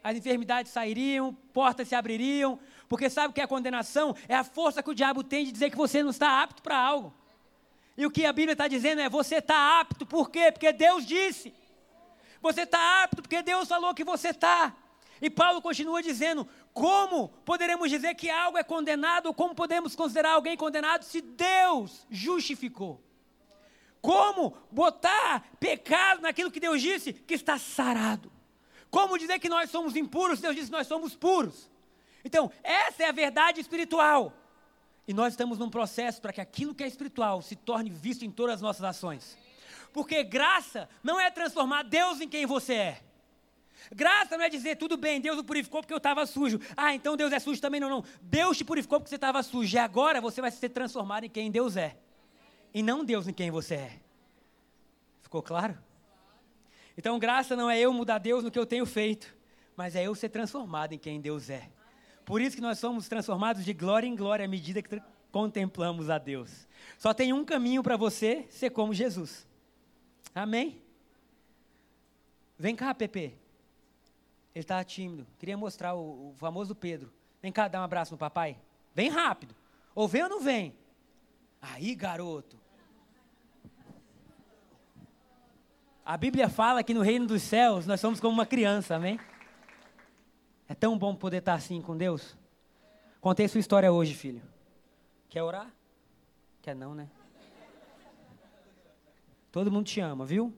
As 0.01 0.15
enfermidades 0.15 0.71
sairiam, 0.71 1.33
portas 1.51 1.89
se 1.89 1.93
abririam, 1.93 2.57
porque 2.87 3.09
sabe 3.09 3.31
o 3.31 3.33
que 3.33 3.41
é 3.41 3.43
a 3.43 3.49
condenação? 3.49 4.15
É 4.25 4.35
a 4.35 4.45
força 4.45 4.81
que 4.81 4.89
o 4.89 4.95
diabo 4.95 5.25
tem 5.25 5.43
de 5.43 5.51
dizer 5.51 5.71
que 5.71 5.75
você 5.75 6.01
não 6.01 6.11
está 6.11 6.41
apto 6.41 6.63
para 6.63 6.77
algo. 6.77 7.13
E 7.97 8.05
o 8.05 8.11
que 8.11 8.25
a 8.25 8.31
Bíblia 8.31 8.53
está 8.53 8.69
dizendo 8.69 9.01
é: 9.01 9.09
você 9.09 9.39
está 9.39 9.81
apto, 9.81 10.05
por 10.05 10.29
quê? 10.29 10.53
Porque 10.53 10.71
Deus 10.71 11.05
disse. 11.05 11.53
Você 12.41 12.61
está 12.61 13.03
apto 13.03 13.21
porque 13.21 13.41
Deus 13.41 13.67
falou 13.67 13.93
que 13.93 14.05
você 14.05 14.29
está. 14.29 14.73
E 15.23 15.29
Paulo 15.29 15.61
continua 15.61 16.03
dizendo: 16.03 16.45
como 16.73 17.29
poderemos 17.45 17.89
dizer 17.89 18.15
que 18.15 18.29
algo 18.29 18.57
é 18.57 18.63
condenado, 18.63 19.27
ou 19.27 19.33
como 19.33 19.53
podemos 19.53 19.95
considerar 19.95 20.31
alguém 20.31 20.57
condenado 20.57 21.03
se 21.03 21.21
Deus 21.21 22.05
justificou? 22.09 23.01
Como 24.01 24.57
botar 24.71 25.45
pecado 25.59 26.21
naquilo 26.21 26.51
que 26.51 26.59
Deus 26.59 26.81
disse 26.81 27.13
que 27.13 27.35
está 27.35 27.57
sarado? 27.57 28.31
Como 28.89 29.17
dizer 29.17 29.39
que 29.39 29.47
nós 29.47 29.69
somos 29.69 29.95
impuros 29.95 30.39
se 30.39 30.41
Deus 30.41 30.55
disse 30.55 30.67
que 30.67 30.77
nós 30.77 30.87
somos 30.87 31.15
puros? 31.15 31.71
Então, 32.25 32.51
essa 32.63 33.03
é 33.03 33.07
a 33.07 33.11
verdade 33.11 33.61
espiritual. 33.61 34.33
E 35.07 35.13
nós 35.13 35.33
estamos 35.33 35.57
num 35.57 35.69
processo 35.69 36.21
para 36.21 36.33
que 36.33 36.41
aquilo 36.41 36.73
que 36.73 36.83
é 36.83 36.87
espiritual 36.87 37.41
se 37.41 37.55
torne 37.55 37.89
visto 37.89 38.25
em 38.25 38.31
todas 38.31 38.55
as 38.55 38.61
nossas 38.61 38.83
ações. 38.83 39.37
Porque 39.91 40.23
graça 40.23 40.89
não 41.03 41.19
é 41.19 41.29
transformar 41.29 41.83
Deus 41.83 42.19
em 42.19 42.27
quem 42.27 42.45
você 42.45 42.73
é. 42.73 43.03
Graça 43.91 44.37
não 44.37 44.45
é 44.45 44.49
dizer, 44.49 44.77
tudo 44.77 44.97
bem, 44.97 45.19
Deus 45.19 45.37
o 45.37 45.43
purificou 45.43 45.81
porque 45.81 45.93
eu 45.93 45.97
estava 45.97 46.25
sujo. 46.25 46.59
Ah, 46.75 46.93
então 46.93 47.17
Deus 47.17 47.31
é 47.31 47.39
sujo 47.39 47.59
também. 47.61 47.79
Não, 47.79 47.89
não. 47.89 48.03
Deus 48.21 48.57
te 48.57 48.63
purificou 48.63 48.99
porque 48.99 49.09
você 49.09 49.15
estava 49.15 49.41
sujo. 49.43 49.75
E 49.75 49.79
agora 49.79 50.21
você 50.21 50.41
vai 50.41 50.51
ser 50.51 50.69
transformado 50.69 51.25
em 51.25 51.29
quem 51.29 51.51
Deus 51.51 51.75
é. 51.75 51.97
E 52.73 52.81
não 52.81 53.03
Deus 53.03 53.27
em 53.27 53.33
quem 53.33 53.51
você 53.51 53.75
é. 53.75 53.99
Ficou 55.21 55.41
claro? 55.41 55.77
Então, 56.97 57.17
graça 57.17 57.55
não 57.55 57.69
é 57.69 57.79
eu 57.79 57.91
mudar 57.91 58.19
Deus 58.19 58.43
no 58.43 58.51
que 58.51 58.59
eu 58.59 58.65
tenho 58.65 58.85
feito, 58.85 59.35
mas 59.75 59.95
é 59.95 60.03
eu 60.03 60.13
ser 60.13 60.29
transformado 60.29 60.93
em 60.93 60.97
quem 60.97 61.19
Deus 61.19 61.49
é. 61.49 61.69
Por 62.25 62.41
isso 62.41 62.55
que 62.55 62.61
nós 62.61 62.79
somos 62.79 63.07
transformados 63.07 63.65
de 63.65 63.73
glória 63.73 64.07
em 64.07 64.15
glória 64.15 64.45
à 64.45 64.47
medida 64.47 64.81
que 64.81 65.01
contemplamos 65.31 66.09
a 66.09 66.17
Deus. 66.17 66.67
Só 66.97 67.13
tem 67.13 67.33
um 67.33 67.43
caminho 67.43 67.81
para 67.81 67.97
você 67.97 68.45
ser 68.49 68.69
como 68.69 68.93
Jesus. 68.93 69.47
Amém? 70.33 70.81
Vem 72.57 72.75
cá, 72.75 72.93
Pepe. 72.93 73.42
Ele 74.53 74.63
estava 74.63 74.83
tímido. 74.83 75.25
Queria 75.39 75.57
mostrar 75.57 75.95
o, 75.95 76.29
o, 76.29 76.33
famoso 76.35 76.75
Pedro. 76.75 77.11
Vem 77.41 77.51
cá 77.51 77.67
dar 77.67 77.81
um 77.81 77.83
abraço 77.83 78.11
no 78.11 78.17
papai. 78.17 78.57
Vem 78.93 79.09
rápido. 79.09 79.55
Ou 79.95 80.07
vem 80.07 80.23
ou 80.23 80.29
não 80.29 80.39
vem? 80.39 80.75
Aí, 81.61 81.95
garoto. 81.95 82.57
A 86.05 86.17
Bíblia 86.17 86.49
fala 86.49 86.83
que 86.83 86.93
no 86.93 87.01
reino 87.01 87.25
dos 87.25 87.41
céus 87.41 87.87
nós 87.87 87.99
somos 87.99 88.19
como 88.19 88.33
uma 88.33 88.45
criança, 88.45 88.95
amém? 88.95 89.19
É 90.67 90.75
tão 90.75 90.97
bom 90.97 91.15
poder 91.15 91.37
estar 91.37 91.53
assim 91.53 91.81
com 91.81 91.95
Deus. 91.95 92.37
Contei 93.21 93.47
sua 93.47 93.59
história 93.59 93.91
hoje, 93.91 94.13
filho. 94.13 94.41
Quer 95.29 95.41
orar? 95.41 95.71
Quer 96.61 96.75
não, 96.75 96.93
né? 96.93 97.09
Todo 99.51 99.71
mundo 99.71 99.85
te 99.85 99.99
ama, 99.99 100.25
viu? 100.25 100.53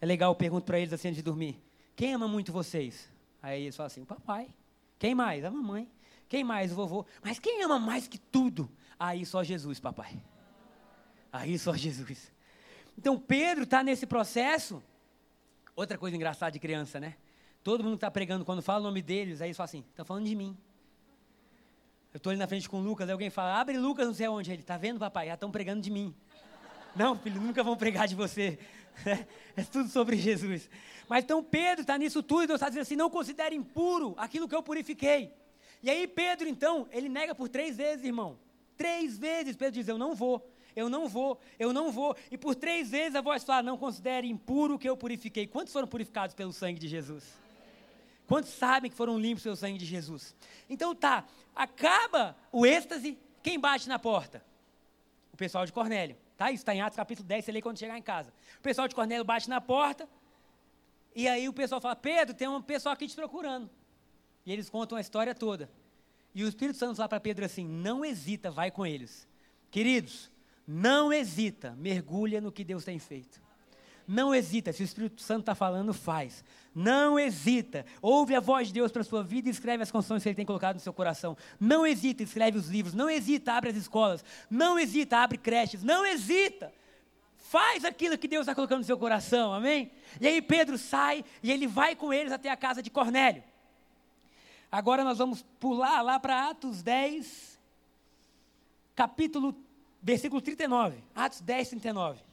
É 0.00 0.06
legal, 0.06 0.30
eu 0.30 0.36
pergunto 0.36 0.64
para 0.64 0.78
eles 0.78 0.92
assim 0.92 1.08
antes 1.08 1.16
de 1.16 1.22
dormir. 1.22 1.60
Quem 1.98 2.14
ama 2.14 2.28
muito 2.28 2.52
vocês? 2.52 3.10
Aí 3.42 3.62
eles 3.62 3.74
falam 3.74 3.88
assim: 3.88 4.04
papai. 4.04 4.48
Quem 5.00 5.16
mais? 5.16 5.44
A 5.44 5.50
mamãe. 5.50 5.90
Quem 6.28 6.44
mais? 6.44 6.70
O 6.70 6.76
vovô. 6.76 7.04
Mas 7.24 7.40
quem 7.40 7.60
ama 7.64 7.76
mais 7.76 8.06
que 8.06 8.18
tudo? 8.18 8.70
Aí 8.96 9.26
só 9.26 9.42
Jesus, 9.42 9.80
papai. 9.80 10.16
Aí 11.32 11.58
só 11.58 11.74
Jesus. 11.74 12.32
Então 12.96 13.18
Pedro 13.18 13.64
está 13.64 13.82
nesse 13.82 14.06
processo. 14.06 14.80
Outra 15.74 15.98
coisa 15.98 16.14
engraçada 16.14 16.52
de 16.52 16.60
criança, 16.60 17.00
né? 17.00 17.16
Todo 17.64 17.82
mundo 17.82 17.96
está 17.96 18.08
pregando, 18.08 18.44
quando 18.44 18.62
fala 18.62 18.78
o 18.78 18.84
nome 18.84 19.02
deles, 19.02 19.40
aí 19.40 19.48
eles 19.48 19.56
falam 19.56 19.64
assim: 19.64 19.84
está 19.90 20.04
falando 20.04 20.26
de 20.26 20.36
mim. 20.36 20.56
Eu 22.14 22.18
estou 22.18 22.30
ali 22.30 22.38
na 22.38 22.46
frente 22.46 22.68
com 22.68 22.78
o 22.78 22.80
Lucas, 22.80 23.08
aí 23.08 23.12
alguém 23.12 23.28
fala: 23.28 23.60
abre 23.60 23.76
Lucas, 23.76 24.06
não 24.06 24.14
sei 24.14 24.28
onde. 24.28 24.52
Ele 24.52 24.62
está 24.62 24.76
vendo, 24.76 25.00
papai? 25.00 25.26
Já 25.26 25.34
estão 25.34 25.50
pregando 25.50 25.80
de 25.80 25.90
mim. 25.90 26.14
Não, 26.94 27.18
filho, 27.18 27.40
nunca 27.40 27.64
vão 27.64 27.76
pregar 27.76 28.06
de 28.06 28.14
você. 28.14 28.56
É 29.56 29.64
tudo 29.64 29.88
sobre 29.88 30.16
Jesus. 30.16 30.70
Mas 31.08 31.24
então 31.24 31.42
Pedro 31.42 31.80
está 31.80 31.98
nisso 31.98 32.22
tudo 32.22 32.44
e 32.44 32.46
Deus 32.46 32.58
está 32.58 32.68
dizendo 32.68 32.82
assim: 32.82 32.94
não 32.94 33.10
considere 33.10 33.56
impuro 33.56 34.14
aquilo 34.16 34.46
que 34.46 34.54
eu 34.54 34.62
purifiquei. 34.62 35.32
E 35.82 35.90
aí 35.90 36.06
Pedro, 36.06 36.48
então, 36.48 36.86
ele 36.92 37.08
nega 37.08 37.34
por 37.34 37.48
três 37.48 37.76
vezes, 37.76 38.04
irmão. 38.04 38.38
Três 38.76 39.18
vezes 39.18 39.56
Pedro 39.56 39.74
diz: 39.74 39.88
Eu 39.88 39.98
não 39.98 40.14
vou. 40.14 40.48
eu 40.76 40.88
não 40.88 41.08
vou, 41.08 41.40
eu 41.58 41.72
não 41.72 41.90
vou. 41.90 42.16
E 42.30 42.38
por 42.38 42.54
três 42.54 42.90
vezes 42.90 43.16
a 43.16 43.20
voz 43.20 43.42
fala: 43.42 43.64
Não 43.64 43.76
considere 43.76 44.28
impuro 44.28 44.74
o 44.74 44.78
que 44.78 44.88
eu 44.88 44.96
purifiquei. 44.96 45.46
Quantos 45.46 45.72
foram 45.72 45.88
purificados 45.88 46.36
pelo 46.36 46.52
sangue 46.52 46.78
de 46.78 46.86
Jesus? 46.86 47.24
Quantos 48.28 48.50
sabem 48.50 48.90
que 48.90 48.96
foram 48.96 49.18
limpos 49.18 49.42
pelo 49.42 49.56
sangue 49.56 49.78
de 49.78 49.86
Jesus? 49.86 50.36
Então 50.68 50.94
tá, 50.94 51.24
acaba 51.56 52.36
o 52.52 52.66
êxtase, 52.66 53.18
quem 53.42 53.58
bate 53.58 53.88
na 53.88 53.98
porta? 53.98 54.44
O 55.32 55.36
pessoal 55.36 55.64
de 55.64 55.72
Cornélio. 55.72 56.16
Tá? 56.38 56.52
Isso 56.52 56.62
está 56.62 56.72
em 56.72 56.80
Atos 56.80 56.96
capítulo 56.96 57.26
10, 57.26 57.44
você 57.44 57.52
lê 57.52 57.60
quando 57.60 57.78
chegar 57.78 57.98
em 57.98 58.02
casa. 58.02 58.32
O 58.58 58.62
pessoal 58.62 58.86
de 58.86 58.94
Cornélio 58.94 59.24
bate 59.24 59.50
na 59.50 59.60
porta, 59.60 60.08
e 61.14 61.26
aí 61.26 61.48
o 61.48 61.52
pessoal 61.52 61.80
fala: 61.80 61.96
Pedro, 61.96 62.32
tem 62.32 62.46
um 62.46 62.62
pessoal 62.62 62.92
aqui 62.92 63.08
te 63.08 63.16
procurando. 63.16 63.68
E 64.46 64.52
eles 64.52 64.70
contam 64.70 64.96
a 64.96 65.00
história 65.00 65.34
toda. 65.34 65.68
E 66.32 66.44
o 66.44 66.48
Espírito 66.48 66.78
Santo 66.78 66.94
fala 66.94 67.08
para 67.08 67.18
Pedro 67.18 67.44
assim: 67.44 67.66
não 67.66 68.04
hesita, 68.04 68.52
vai 68.52 68.70
com 68.70 68.86
eles. 68.86 69.26
Queridos, 69.68 70.30
não 70.64 71.12
hesita, 71.12 71.74
mergulha 71.76 72.40
no 72.40 72.52
que 72.52 72.62
Deus 72.62 72.84
tem 72.84 73.00
feito. 73.00 73.42
Não 74.08 74.34
hesita, 74.34 74.72
se 74.72 74.82
o 74.82 74.84
Espírito 74.84 75.20
Santo 75.20 75.40
está 75.40 75.54
falando, 75.54 75.92
faz. 75.92 76.42
Não 76.74 77.18
hesita, 77.18 77.84
ouve 78.00 78.34
a 78.34 78.40
voz 78.40 78.68
de 78.68 78.72
Deus 78.74 78.90
para 78.90 79.02
a 79.02 79.04
sua 79.04 79.22
vida 79.22 79.48
e 79.48 79.50
escreve 79.50 79.82
as 79.82 79.90
canções 79.90 80.22
que 80.22 80.30
Ele 80.30 80.36
tem 80.36 80.46
colocado 80.46 80.76
no 80.76 80.80
seu 80.80 80.94
coração. 80.94 81.36
Não 81.60 81.86
hesita, 81.86 82.22
escreve 82.22 82.56
os 82.56 82.68
livros. 82.68 82.94
Não 82.94 83.10
hesita, 83.10 83.52
abre 83.52 83.68
as 83.68 83.76
escolas. 83.76 84.24
Não 84.48 84.78
hesita, 84.78 85.18
abre 85.18 85.36
creches. 85.36 85.82
Não 85.82 86.06
hesita, 86.06 86.72
faz 87.36 87.84
aquilo 87.84 88.16
que 88.16 88.26
Deus 88.26 88.44
está 88.44 88.54
colocando 88.54 88.78
no 88.78 88.84
seu 88.84 88.96
coração, 88.96 89.52
amém? 89.52 89.90
E 90.18 90.26
aí 90.26 90.40
Pedro 90.40 90.78
sai 90.78 91.22
e 91.42 91.52
ele 91.52 91.66
vai 91.66 91.94
com 91.94 92.10
eles 92.10 92.32
até 92.32 92.48
a 92.48 92.56
casa 92.56 92.82
de 92.82 92.88
Cornélio. 92.88 93.44
Agora 94.72 95.04
nós 95.04 95.18
vamos 95.18 95.44
pular 95.60 96.00
lá 96.00 96.18
para 96.18 96.48
Atos 96.48 96.82
10, 96.82 97.58
capítulo, 98.96 99.54
versículo 100.02 100.40
39. 100.40 100.96
Atos 101.14 101.42
10, 101.42 101.68
39. 101.68 102.27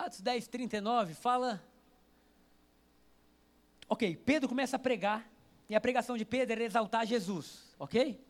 Atos 0.00 0.20
10, 0.20 0.48
39 0.48 1.14
fala. 1.14 1.62
Ok, 3.88 4.16
Pedro 4.16 4.48
começa 4.48 4.76
a 4.76 4.78
pregar, 4.78 5.28
e 5.68 5.74
a 5.74 5.80
pregação 5.80 6.16
de 6.16 6.24
Pedro 6.24 6.52
era 6.52 6.64
exaltar 6.64 7.06
Jesus, 7.06 7.74
ok? 7.78 8.20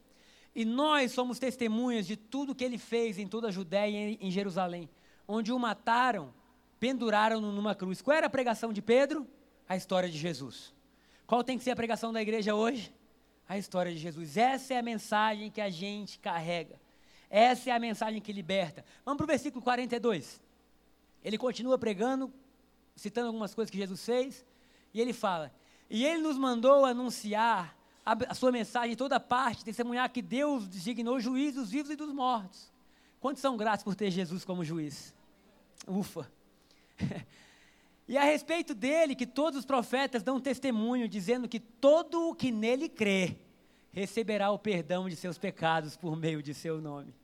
E 0.55 0.65
nós 0.65 1.13
somos 1.13 1.39
testemunhas 1.39 2.07
de 2.07 2.17
tudo 2.17 2.55
que 2.55 2.65
ele 2.65 2.79
fez 2.79 3.19
em 3.19 3.27
toda 3.27 3.49
a 3.49 3.51
Judéia 3.51 4.11
e 4.11 4.19
em 4.21 4.31
Jerusalém, 4.31 4.89
onde 5.29 5.53
o 5.53 5.59
mataram, 5.59 6.33
penduraram-no 6.79 7.53
numa 7.53 7.75
cruz. 7.75 8.01
Qual 8.01 8.17
era 8.17 8.27
a 8.27 8.31
pregação 8.31 8.73
de 8.73 8.81
Pedro? 8.81 9.27
a 9.71 9.77
história 9.77 10.09
de 10.09 10.19
Jesus. 10.19 10.75
Qual 11.29 11.45
tem 11.45 11.57
que 11.57 11.63
ser 11.63 11.71
a 11.71 11.77
pregação 11.77 12.13
da 12.13 12.21
igreja 12.21 12.57
hoje? 12.57 12.93
A 13.49 13.57
história 13.57 13.93
de 13.93 13.99
Jesus. 13.99 14.37
Essa 14.37 14.75
é 14.75 14.79
a 14.79 14.83
mensagem 14.83 15.49
que 15.49 15.61
a 15.61 15.71
gente 15.71 16.19
carrega. 16.19 16.75
Essa 17.31 17.71
é 17.71 17.73
a 17.73 17.79
mensagem 17.79 18.21
que 18.21 18.33
liberta. 18.33 18.85
Vamos 19.05 19.19
para 19.19 19.25
o 19.25 19.29
versículo 19.29 19.63
42. 19.63 20.41
Ele 21.25 21.37
continua 21.39 21.79
pregando, 21.79 22.33
citando 22.97 23.29
algumas 23.29 23.55
coisas 23.55 23.71
que 23.71 23.79
Jesus 23.79 24.05
fez, 24.05 24.45
e 24.93 25.01
ele 25.01 25.13
fala: 25.13 25.53
E 25.89 26.05
ele 26.05 26.23
nos 26.23 26.39
mandou 26.39 26.85
anunciar 26.85 27.77
a, 28.05 28.13
a 28.29 28.35
sua 28.35 28.51
mensagem 28.51 28.93
em 28.93 28.97
toda 28.97 29.21
parte, 29.21 29.65
testemunhar 29.65 30.11
que 30.11 30.23
Deus 30.23 30.67
designou 30.67 31.21
juiz 31.21 31.55
dos 31.55 31.71
vivos 31.71 31.91
e 31.91 31.97
dos 31.97 32.13
mortos. 32.13 32.73
Quantos 33.21 33.43
são 33.43 33.57
gratos 33.57 33.85
por 33.85 33.95
ter 33.95 34.11
Jesus 34.11 34.45
como 34.45 34.65
juiz? 34.65 35.15
Ufa! 35.87 36.31
E 38.11 38.19
a 38.19 38.25
respeito 38.25 38.75
dele, 38.75 39.15
que 39.15 39.25
todos 39.25 39.61
os 39.61 39.65
profetas 39.65 40.25
dão 40.25 40.41
testemunho, 40.41 41.09
dizendo 41.09 41.49
que 41.49 41.61
todo 41.61 42.29
o 42.29 42.35
que 42.35 42.51
nele 42.51 42.89
crê 42.89 43.37
receberá 43.93 44.51
o 44.51 44.59
perdão 44.59 45.09
de 45.09 45.15
seus 45.15 45.39
pecados 45.39 45.97
por 45.97 46.17
meio 46.17 46.43
de 46.43 46.53
seu 46.53 46.81
nome. 46.81 47.15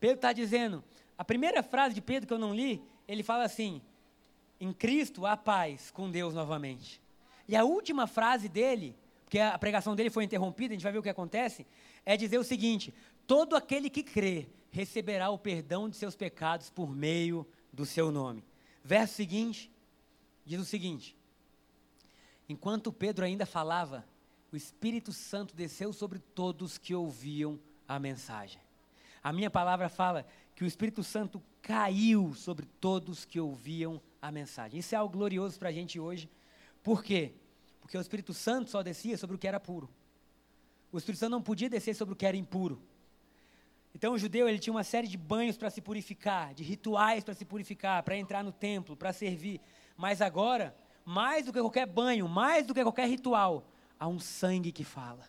Pedro 0.00 0.16
está 0.16 0.32
dizendo, 0.32 0.82
a 1.18 1.24
primeira 1.24 1.64
frase 1.64 1.96
de 1.96 2.00
Pedro 2.00 2.28
que 2.28 2.32
eu 2.32 2.38
não 2.38 2.54
li, 2.54 2.80
ele 3.08 3.24
fala 3.24 3.42
assim: 3.42 3.82
em 4.60 4.72
Cristo 4.72 5.26
há 5.26 5.36
paz 5.36 5.90
com 5.90 6.08
Deus 6.08 6.32
novamente. 6.32 7.02
E 7.48 7.56
a 7.56 7.64
última 7.64 8.06
frase 8.06 8.48
dele, 8.48 8.96
porque 9.24 9.40
a 9.40 9.58
pregação 9.58 9.96
dele 9.96 10.10
foi 10.10 10.22
interrompida, 10.22 10.72
a 10.72 10.76
gente 10.76 10.82
vai 10.82 10.92
ver 10.92 10.98
o 10.98 11.02
que 11.02 11.08
acontece, 11.08 11.66
é 12.06 12.16
dizer 12.16 12.38
o 12.38 12.44
seguinte: 12.44 12.94
todo 13.26 13.56
aquele 13.56 13.90
que 13.90 14.04
crê 14.04 14.46
receberá 14.70 15.28
o 15.30 15.38
perdão 15.38 15.88
de 15.88 15.96
seus 15.96 16.14
pecados 16.14 16.70
por 16.70 16.88
meio 16.88 17.44
do 17.72 17.84
seu 17.84 18.12
nome. 18.12 18.44
Verso 18.84 19.14
seguinte, 19.14 19.70
diz 20.46 20.60
o 20.60 20.64
seguinte: 20.64 21.16
Enquanto 22.48 22.92
Pedro 22.92 23.24
ainda 23.24 23.44
falava, 23.44 24.06
o 24.52 24.56
Espírito 24.56 25.12
Santo 25.12 25.54
desceu 25.54 25.92
sobre 25.92 26.20
todos 26.20 26.78
que 26.78 26.94
ouviam 26.94 27.58
a 27.88 27.98
mensagem. 27.98 28.60
A 29.22 29.32
minha 29.32 29.50
palavra 29.50 29.88
fala 29.88 30.26
que 30.54 30.64
o 30.64 30.66
Espírito 30.66 31.02
Santo 31.02 31.42
caiu 31.62 32.34
sobre 32.34 32.66
todos 32.80 33.24
que 33.24 33.40
ouviam 33.40 34.00
a 34.20 34.30
mensagem. 34.30 34.80
Isso 34.80 34.94
é 34.94 34.98
algo 34.98 35.16
glorioso 35.16 35.58
para 35.58 35.68
a 35.68 35.72
gente 35.72 35.98
hoje. 35.98 36.30
Por 36.82 37.02
quê? 37.02 37.32
Porque 37.80 37.96
o 37.96 38.00
Espírito 38.00 38.34
Santo 38.34 38.70
só 38.70 38.82
descia 38.82 39.16
sobre 39.16 39.36
o 39.36 39.38
que 39.38 39.48
era 39.48 39.60
puro. 39.60 39.88
O 40.90 40.98
Espírito 40.98 41.20
Santo 41.20 41.30
não 41.32 41.42
podia 41.42 41.68
descer 41.68 41.94
sobre 41.94 42.14
o 42.14 42.16
que 42.16 42.26
era 42.26 42.36
impuro. 42.36 42.80
Então 43.94 44.12
o 44.12 44.18
judeu 44.18 44.48
ele 44.48 44.58
tinha 44.58 44.72
uma 44.72 44.84
série 44.84 45.08
de 45.08 45.16
banhos 45.16 45.56
para 45.56 45.70
se 45.70 45.80
purificar, 45.80 46.54
de 46.54 46.62
rituais 46.62 47.24
para 47.24 47.34
se 47.34 47.44
purificar, 47.44 48.02
para 48.02 48.16
entrar 48.16 48.44
no 48.44 48.52
templo, 48.52 48.96
para 48.96 49.12
servir. 49.12 49.60
Mas 49.96 50.20
agora, 50.20 50.76
mais 51.04 51.46
do 51.46 51.52
que 51.52 51.60
qualquer 51.60 51.86
banho, 51.86 52.28
mais 52.28 52.66
do 52.66 52.74
que 52.74 52.82
qualquer 52.82 53.08
ritual, 53.08 53.66
há 53.98 54.06
um 54.06 54.20
sangue 54.20 54.70
que 54.70 54.84
fala. 54.84 55.26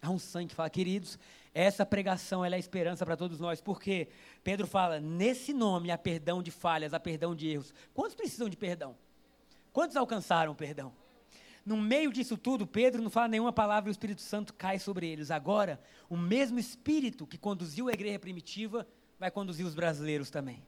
Há 0.00 0.10
um 0.10 0.18
sangue 0.18 0.48
que 0.48 0.54
fala, 0.54 0.70
queridos, 0.70 1.18
essa 1.54 1.86
pregação 1.86 2.44
é 2.44 2.52
a 2.52 2.58
esperança 2.58 3.06
para 3.06 3.16
todos 3.16 3.38
nós, 3.38 3.60
porque 3.60 4.08
Pedro 4.42 4.66
fala, 4.66 5.00
nesse 5.00 5.52
nome 5.52 5.92
há 5.92 5.96
perdão 5.96 6.42
de 6.42 6.50
falhas, 6.50 6.92
há 6.92 6.98
perdão 6.98 7.34
de 7.34 7.48
erros. 7.48 7.72
Quantos 7.94 8.16
precisam 8.16 8.48
de 8.48 8.56
perdão? 8.56 8.96
Quantos 9.72 9.96
alcançaram 9.96 10.52
perdão? 10.52 10.92
No 11.64 11.76
meio 11.76 12.12
disso 12.12 12.36
tudo, 12.36 12.66
Pedro 12.66 13.00
não 13.00 13.08
fala 13.08 13.28
nenhuma 13.28 13.52
palavra 13.52 13.88
e 13.88 13.90
o 13.90 13.92
Espírito 13.92 14.20
Santo 14.20 14.52
cai 14.52 14.78
sobre 14.78 15.08
eles. 15.08 15.30
Agora, 15.30 15.80
o 16.10 16.16
mesmo 16.16 16.58
Espírito 16.58 17.26
que 17.26 17.38
conduziu 17.38 17.88
a 17.88 17.92
igreja 17.92 18.18
primitiva 18.18 18.86
vai 19.18 19.30
conduzir 19.30 19.64
os 19.64 19.74
brasileiros 19.74 20.28
também. 20.28 20.62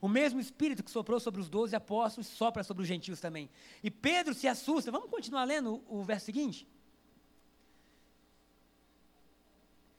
O 0.00 0.08
mesmo 0.08 0.40
Espírito 0.40 0.82
que 0.82 0.90
soprou 0.90 1.20
sobre 1.20 1.40
os 1.40 1.50
doze 1.50 1.76
apóstolos 1.76 2.26
sopra 2.26 2.64
sobre 2.64 2.82
os 2.82 2.88
gentios 2.88 3.20
também. 3.20 3.50
E 3.82 3.90
Pedro 3.90 4.32
se 4.32 4.48
assusta. 4.48 4.90
Vamos 4.90 5.10
continuar 5.10 5.44
lendo 5.44 5.82
o, 5.86 6.02
verso 6.02 6.26
seguinte? 6.26 6.66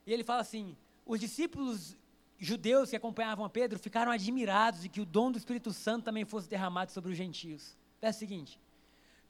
E 0.06 0.12
ele 0.12 0.24
fala 0.24 0.40
assim: 0.40 0.76
os 1.06 1.20
discípulos 1.20 1.96
judeus 2.38 2.90
que 2.90 2.96
acompanhavam 2.96 3.44
a 3.44 3.50
Pedro 3.50 3.78
ficaram 3.78 4.10
admirados 4.10 4.82
de 4.82 4.88
que 4.88 5.00
o 5.00 5.06
dom 5.06 5.30
do 5.30 5.38
Espírito 5.38 5.72
Santo 5.72 6.04
também 6.04 6.24
fosse 6.24 6.48
derramado 6.48 6.90
sobre 6.90 7.12
os 7.12 7.16
gentios. 7.16 7.76
Verso 8.00 8.18
seguinte. 8.18 8.58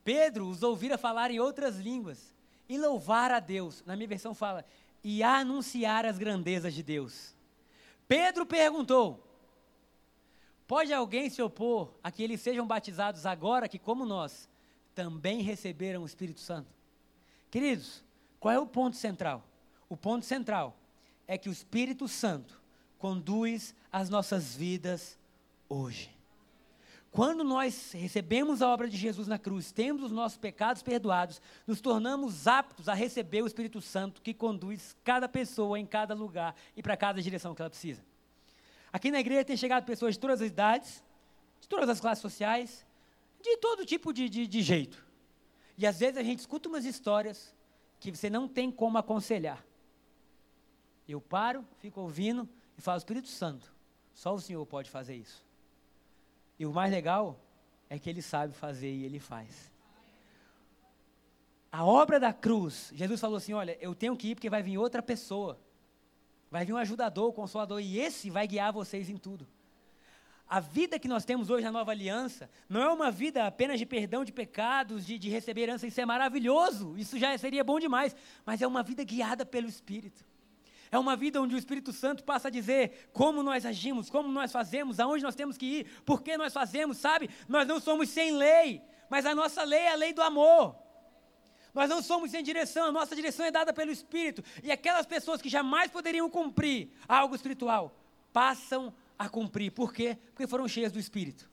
Pedro 0.02 0.48
os 0.48 0.62
ouvira 0.62 0.96
falar 0.98 1.30
em 1.30 1.38
outras 1.38 1.76
línguas 1.76 2.34
e 2.68 2.78
louvar 2.78 3.30
a 3.30 3.38
Deus. 3.38 3.82
Na 3.86 3.94
minha 3.94 4.08
versão 4.08 4.34
fala, 4.34 4.64
e 5.04 5.22
anunciar 5.22 6.06
as 6.06 6.18
grandezas 6.18 6.72
de 6.74 6.82
Deus. 6.82 7.34
Pedro 8.08 8.46
perguntou: 8.46 9.22
Pode 10.66 10.92
alguém 10.92 11.28
se 11.28 11.42
opor 11.42 11.92
a 12.02 12.10
que 12.10 12.22
eles 12.22 12.40
sejam 12.40 12.66
batizados 12.66 13.26
agora 13.26 13.68
que, 13.68 13.78
como 13.78 14.06
nós, 14.06 14.48
também 14.94 15.42
receberam 15.42 16.02
o 16.02 16.06
Espírito 16.06 16.40
Santo? 16.40 16.72
Queridos, 17.50 18.02
qual 18.40 18.54
é 18.54 18.58
o 18.58 18.66
ponto 18.66 18.96
central? 18.96 19.44
O 19.92 19.96
ponto 19.98 20.24
central 20.24 20.74
é 21.28 21.36
que 21.36 21.50
o 21.50 21.52
Espírito 21.52 22.08
Santo 22.08 22.58
conduz 22.96 23.74
as 23.92 24.08
nossas 24.08 24.56
vidas 24.56 25.18
hoje. 25.68 26.08
Quando 27.10 27.44
nós 27.44 27.92
recebemos 27.92 28.62
a 28.62 28.70
obra 28.70 28.88
de 28.88 28.96
Jesus 28.96 29.28
na 29.28 29.38
cruz, 29.38 29.70
temos 29.70 30.02
os 30.02 30.10
nossos 30.10 30.38
pecados 30.38 30.82
perdoados, 30.82 31.42
nos 31.66 31.82
tornamos 31.82 32.46
aptos 32.46 32.88
a 32.88 32.94
receber 32.94 33.42
o 33.42 33.46
Espírito 33.46 33.82
Santo 33.82 34.22
que 34.22 34.32
conduz 34.32 34.96
cada 35.04 35.28
pessoa 35.28 35.78
em 35.78 35.84
cada 35.84 36.14
lugar 36.14 36.56
e 36.74 36.82
para 36.82 36.96
cada 36.96 37.20
direção 37.20 37.54
que 37.54 37.60
ela 37.60 37.68
precisa. 37.68 38.02
Aqui 38.90 39.10
na 39.10 39.20
igreja 39.20 39.44
tem 39.44 39.58
chegado 39.58 39.84
pessoas 39.84 40.14
de 40.14 40.20
todas 40.20 40.40
as 40.40 40.48
idades, 40.48 41.04
de 41.60 41.68
todas 41.68 41.90
as 41.90 42.00
classes 42.00 42.22
sociais, 42.22 42.86
de 43.42 43.58
todo 43.58 43.84
tipo 43.84 44.10
de, 44.10 44.26
de, 44.30 44.46
de 44.46 44.62
jeito. 44.62 45.06
E 45.76 45.86
às 45.86 45.98
vezes 45.98 46.16
a 46.16 46.22
gente 46.22 46.38
escuta 46.38 46.66
umas 46.66 46.86
histórias 46.86 47.54
que 48.00 48.10
você 48.10 48.30
não 48.30 48.48
tem 48.48 48.70
como 48.70 48.96
aconselhar. 48.96 49.62
Eu 51.08 51.20
paro, 51.20 51.64
fico 51.78 52.00
ouvindo 52.00 52.48
e 52.76 52.80
falo, 52.80 52.98
Espírito 52.98 53.28
Santo, 53.28 53.72
só 54.14 54.34
o 54.34 54.40
Senhor 54.40 54.64
pode 54.66 54.90
fazer 54.90 55.16
isso. 55.16 55.44
E 56.58 56.66
o 56.66 56.72
mais 56.72 56.90
legal 56.90 57.40
é 57.90 57.98
que 57.98 58.08
ele 58.08 58.22
sabe 58.22 58.54
fazer 58.54 58.90
e 58.90 59.04
ele 59.04 59.18
faz. 59.18 59.70
A 61.70 61.84
obra 61.84 62.20
da 62.20 62.32
cruz, 62.32 62.92
Jesus 62.94 63.20
falou 63.20 63.38
assim: 63.38 63.54
Olha, 63.54 63.76
eu 63.80 63.94
tenho 63.94 64.16
que 64.16 64.28
ir 64.28 64.34
porque 64.34 64.50
vai 64.50 64.62
vir 64.62 64.78
outra 64.78 65.02
pessoa. 65.02 65.58
Vai 66.50 66.66
vir 66.66 66.74
um 66.74 66.76
ajudador, 66.76 67.30
um 67.30 67.32
consolador, 67.32 67.80
e 67.80 67.98
esse 67.98 68.28
vai 68.28 68.46
guiar 68.46 68.72
vocês 68.72 69.08
em 69.08 69.16
tudo. 69.16 69.48
A 70.46 70.60
vida 70.60 70.98
que 70.98 71.08
nós 71.08 71.24
temos 71.24 71.48
hoje 71.48 71.64
na 71.64 71.72
nova 71.72 71.92
aliança 71.92 72.50
não 72.68 72.82
é 72.82 72.92
uma 72.92 73.10
vida 73.10 73.46
apenas 73.46 73.78
de 73.78 73.86
perdão 73.86 74.22
de 74.22 74.30
pecados, 74.30 75.06
de, 75.06 75.18
de 75.18 75.30
receber 75.30 75.62
herança, 75.62 75.86
isso 75.86 75.98
é 75.98 76.04
maravilhoso, 76.04 76.94
isso 76.98 77.18
já 77.18 77.36
seria 77.38 77.64
bom 77.64 77.80
demais, 77.80 78.14
mas 78.44 78.60
é 78.60 78.66
uma 78.66 78.82
vida 78.82 79.02
guiada 79.02 79.46
pelo 79.46 79.66
Espírito. 79.66 80.22
É 80.92 80.98
uma 80.98 81.16
vida 81.16 81.40
onde 81.40 81.54
o 81.54 81.58
Espírito 81.58 81.90
Santo 81.90 82.22
passa 82.22 82.48
a 82.48 82.50
dizer 82.50 83.08
como 83.14 83.42
nós 83.42 83.64
agimos, 83.64 84.10
como 84.10 84.28
nós 84.28 84.52
fazemos, 84.52 85.00
aonde 85.00 85.24
nós 85.24 85.34
temos 85.34 85.56
que 85.56 85.64
ir, 85.64 86.02
por 86.04 86.22
que 86.22 86.36
nós 86.36 86.52
fazemos, 86.52 86.98
sabe? 86.98 87.30
Nós 87.48 87.66
não 87.66 87.80
somos 87.80 88.10
sem 88.10 88.30
lei, 88.32 88.82
mas 89.08 89.24
a 89.24 89.34
nossa 89.34 89.64
lei 89.64 89.80
é 89.80 89.92
a 89.92 89.96
lei 89.96 90.12
do 90.12 90.20
amor. 90.20 90.76
Nós 91.72 91.88
não 91.88 92.02
somos 92.02 92.30
sem 92.30 92.42
direção, 92.42 92.88
a 92.88 92.92
nossa 92.92 93.16
direção 93.16 93.46
é 93.46 93.50
dada 93.50 93.72
pelo 93.72 93.90
Espírito. 93.90 94.44
E 94.62 94.70
aquelas 94.70 95.06
pessoas 95.06 95.40
que 95.40 95.48
jamais 95.48 95.90
poderiam 95.90 96.28
cumprir 96.28 96.90
algo 97.08 97.34
espiritual, 97.34 97.96
passam 98.30 98.92
a 99.18 99.30
cumprir. 99.30 99.72
Por 99.72 99.94
quê? 99.94 100.18
Porque 100.34 100.46
foram 100.46 100.68
cheias 100.68 100.92
do 100.92 100.98
Espírito. 100.98 101.50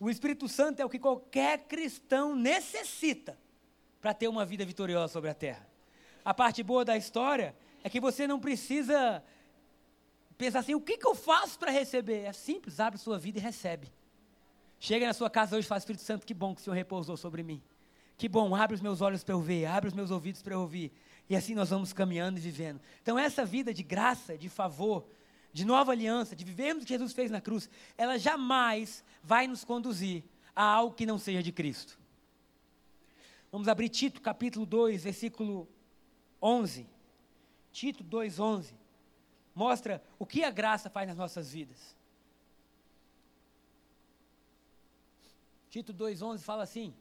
O 0.00 0.08
Espírito 0.08 0.48
Santo 0.48 0.80
é 0.80 0.84
o 0.84 0.88
que 0.88 0.98
qualquer 0.98 1.64
cristão 1.64 2.34
necessita 2.34 3.38
para 4.00 4.14
ter 4.14 4.28
uma 4.28 4.46
vida 4.46 4.64
vitoriosa 4.64 5.12
sobre 5.12 5.28
a 5.28 5.34
terra. 5.34 5.68
A 6.24 6.32
parte 6.32 6.62
boa 6.62 6.86
da 6.86 6.96
história 6.96 7.54
é 7.82 7.90
que 7.90 8.00
você 8.00 8.26
não 8.26 8.38
precisa 8.38 9.22
pensar 10.38 10.60
assim: 10.60 10.74
o 10.74 10.80
que, 10.80 10.96
que 10.96 11.06
eu 11.06 11.14
faço 11.14 11.58
para 11.58 11.70
receber? 11.70 12.24
É 12.24 12.32
simples, 12.32 12.80
abre 12.80 12.98
sua 12.98 13.18
vida 13.18 13.38
e 13.38 13.42
recebe. 13.42 13.92
Chega 14.78 15.06
na 15.06 15.12
sua 15.12 15.30
casa 15.30 15.56
hoje 15.56 15.66
e 15.66 15.68
fala: 15.68 15.78
Espírito 15.78 16.02
Santo, 16.02 16.26
que 16.26 16.34
bom 16.34 16.54
que 16.54 16.60
o 16.60 16.64
Senhor 16.64 16.74
repousou 16.74 17.16
sobre 17.16 17.42
mim. 17.42 17.62
Que 18.16 18.28
bom, 18.28 18.54
abre 18.54 18.74
os 18.74 18.80
meus 18.80 19.00
olhos 19.00 19.24
para 19.24 19.34
eu 19.34 19.40
ver, 19.40 19.66
abre 19.66 19.88
os 19.88 19.94
meus 19.94 20.10
ouvidos 20.10 20.42
para 20.42 20.54
eu 20.54 20.60
ouvir. 20.60 20.92
E 21.28 21.36
assim 21.36 21.54
nós 21.54 21.70
vamos 21.70 21.92
caminhando 21.92 22.38
e 22.38 22.40
vivendo. 22.40 22.80
Então, 23.02 23.18
essa 23.18 23.44
vida 23.44 23.72
de 23.72 23.82
graça, 23.82 24.36
de 24.36 24.48
favor, 24.48 25.06
de 25.52 25.64
nova 25.64 25.92
aliança, 25.92 26.36
de 26.36 26.44
vivermos 26.44 26.82
o 26.82 26.86
que 26.86 26.92
Jesus 26.92 27.12
fez 27.12 27.30
na 27.30 27.40
cruz, 27.40 27.68
ela 27.96 28.18
jamais 28.18 29.04
vai 29.22 29.46
nos 29.46 29.64
conduzir 29.64 30.24
a 30.54 30.62
algo 30.62 30.94
que 30.94 31.06
não 31.06 31.18
seja 31.18 31.42
de 31.42 31.52
Cristo. 31.52 31.98
Vamos 33.50 33.68
abrir 33.68 33.88
Tito, 33.88 34.20
capítulo 34.20 34.64
2, 34.64 35.04
versículo 35.04 35.68
11. 36.40 36.86
Tito 37.72 38.04
2, 38.04 38.38
11. 38.38 38.74
Mostra 39.54 40.02
o 40.18 40.26
que 40.26 40.44
a 40.44 40.50
graça 40.50 40.88
faz 40.88 41.08
nas 41.08 41.16
nossas 41.16 41.52
vidas. 41.52 41.96
Tito 45.72 45.94
2,11 45.94 46.40
fala 46.40 46.62
assim: 46.62 46.94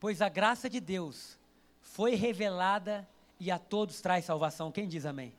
Pois 0.00 0.22
a 0.22 0.28
graça 0.30 0.68
de 0.68 0.80
Deus 0.80 1.38
foi 1.80 2.14
revelada 2.14 3.06
e 3.38 3.50
a 3.50 3.58
todos 3.58 4.00
traz 4.00 4.24
salvação. 4.24 4.72
Quem 4.72 4.88
diz 4.88 5.04
amém? 5.04 5.34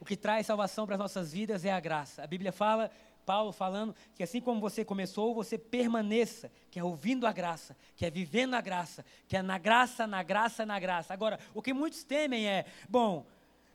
O 0.00 0.04
que 0.04 0.16
traz 0.16 0.46
salvação 0.46 0.86
para 0.86 0.94
as 0.94 1.00
nossas 1.00 1.32
vidas 1.32 1.64
é 1.64 1.72
a 1.72 1.78
graça. 1.78 2.24
A 2.24 2.26
Bíblia 2.26 2.50
fala, 2.50 2.90
Paulo 3.26 3.52
falando, 3.52 3.94
que 4.14 4.22
assim 4.22 4.40
como 4.40 4.58
você 4.58 4.84
começou, 4.84 5.34
você 5.34 5.58
permaneça, 5.58 6.50
que 6.70 6.78
é 6.78 6.84
ouvindo 6.84 7.26
a 7.26 7.32
graça, 7.32 7.76
que 7.94 8.06
é 8.06 8.10
vivendo 8.10 8.54
a 8.54 8.60
graça, 8.60 9.04
que 9.28 9.36
é 9.36 9.42
na 9.42 9.58
graça, 9.58 10.06
na 10.06 10.22
graça, 10.22 10.64
na 10.64 10.80
graça. 10.80 11.12
Agora, 11.12 11.38
o 11.54 11.60
que 11.60 11.74
muitos 11.74 12.02
temem 12.02 12.48
é, 12.48 12.64
bom, 12.88 13.26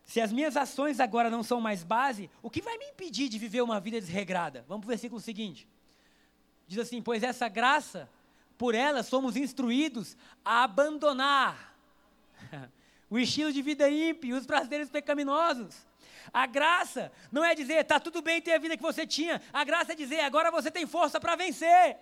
se 0.07 0.19
as 0.19 0.31
minhas 0.31 0.57
ações 0.57 0.99
agora 0.99 1.29
não 1.29 1.43
são 1.43 1.61
mais 1.61 1.83
base, 1.83 2.31
o 2.41 2.49
que 2.49 2.61
vai 2.61 2.75
me 2.79 2.85
impedir 2.85 3.29
de 3.29 3.37
viver 3.37 3.61
uma 3.61 3.79
vida 3.79 4.01
desregrada? 4.01 4.65
Vamos 4.67 4.81
para 4.81 4.87
o 4.87 4.95
versículo 4.95 5.21
seguinte. 5.21 5.67
Diz 6.65 6.79
assim: 6.79 6.99
Pois 6.99 7.21
essa 7.21 7.47
graça, 7.47 8.09
por 8.57 8.73
ela 8.73 9.03
somos 9.03 9.35
instruídos 9.35 10.17
a 10.43 10.63
abandonar 10.63 11.77
o 13.07 13.19
estilo 13.19 13.53
de 13.53 13.61
vida 13.61 13.87
ímpio, 13.87 14.35
os 14.35 14.47
prazeres 14.47 14.89
pecaminosos 14.89 15.85
a 16.33 16.45
graça 16.45 17.11
não 17.31 17.43
é 17.43 17.55
dizer, 17.55 17.81
está 17.81 17.99
tudo 17.99 18.21
bem 18.21 18.41
ter 18.41 18.53
a 18.53 18.57
vida 18.57 18.75
que 18.75 18.83
você 18.83 19.05
tinha. 19.05 19.41
A 19.53 19.63
graça 19.63 19.93
é 19.93 19.95
dizer, 19.95 20.19
agora 20.21 20.51
você 20.51 20.69
tem 20.69 20.85
força 20.85 21.19
para 21.19 21.35
vencer. 21.35 21.97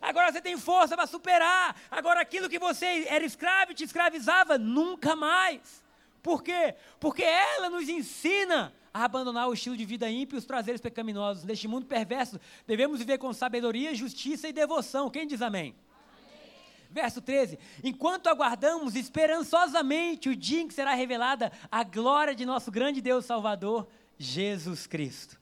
Agora 0.00 0.32
você 0.32 0.40
tem 0.40 0.56
força 0.56 0.96
para 0.96 1.06
superar. 1.06 1.76
Agora 1.90 2.20
aquilo 2.20 2.48
que 2.48 2.58
você 2.58 3.06
era 3.08 3.24
escravo 3.24 3.74
te 3.74 3.84
escravizava, 3.84 4.56
nunca 4.56 5.16
mais. 5.16 5.82
Por 6.22 6.42
quê? 6.42 6.74
Porque 6.98 7.22
ela 7.22 7.70
nos 7.70 7.88
ensina 7.88 8.72
a 8.92 9.04
abandonar 9.04 9.48
o 9.48 9.54
estilo 9.54 9.76
de 9.76 9.84
vida 9.84 10.10
ímpio 10.10 10.36
e 10.36 10.38
os 10.38 10.44
prazeres 10.44 10.80
pecaminosos. 10.80 11.44
Neste 11.44 11.68
mundo 11.68 11.86
perverso, 11.86 12.40
devemos 12.66 12.98
viver 12.98 13.18
com 13.18 13.32
sabedoria, 13.32 13.94
justiça 13.94 14.48
e 14.48 14.52
devoção. 14.52 15.10
Quem 15.10 15.26
diz 15.26 15.42
amém? 15.42 15.74
Verso 16.90 17.20
13: 17.20 17.58
Enquanto 17.84 18.28
aguardamos 18.28 18.96
esperançosamente 18.96 20.28
o 20.28 20.36
dia 20.36 20.62
em 20.62 20.68
que 20.68 20.74
será 20.74 20.94
revelada 20.94 21.52
a 21.70 21.84
glória 21.84 22.34
de 22.34 22.46
nosso 22.46 22.70
grande 22.70 23.00
Deus 23.00 23.24
Salvador, 23.24 23.86
Jesus 24.18 24.86
Cristo. 24.86 25.38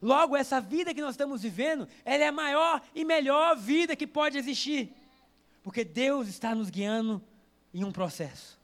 Logo, 0.00 0.36
essa 0.36 0.60
vida 0.60 0.92
que 0.92 1.00
nós 1.00 1.12
estamos 1.12 1.42
vivendo, 1.42 1.86
ela 2.04 2.24
é 2.24 2.26
a 2.26 2.32
maior 2.32 2.82
e 2.92 3.04
melhor 3.04 3.56
vida 3.56 3.94
que 3.94 4.06
pode 4.06 4.36
existir. 4.36 4.92
Porque 5.62 5.84
Deus 5.84 6.26
está 6.26 6.54
nos 6.54 6.70
guiando 6.70 7.22
em 7.72 7.84
um 7.84 7.92
processo, 7.92 8.58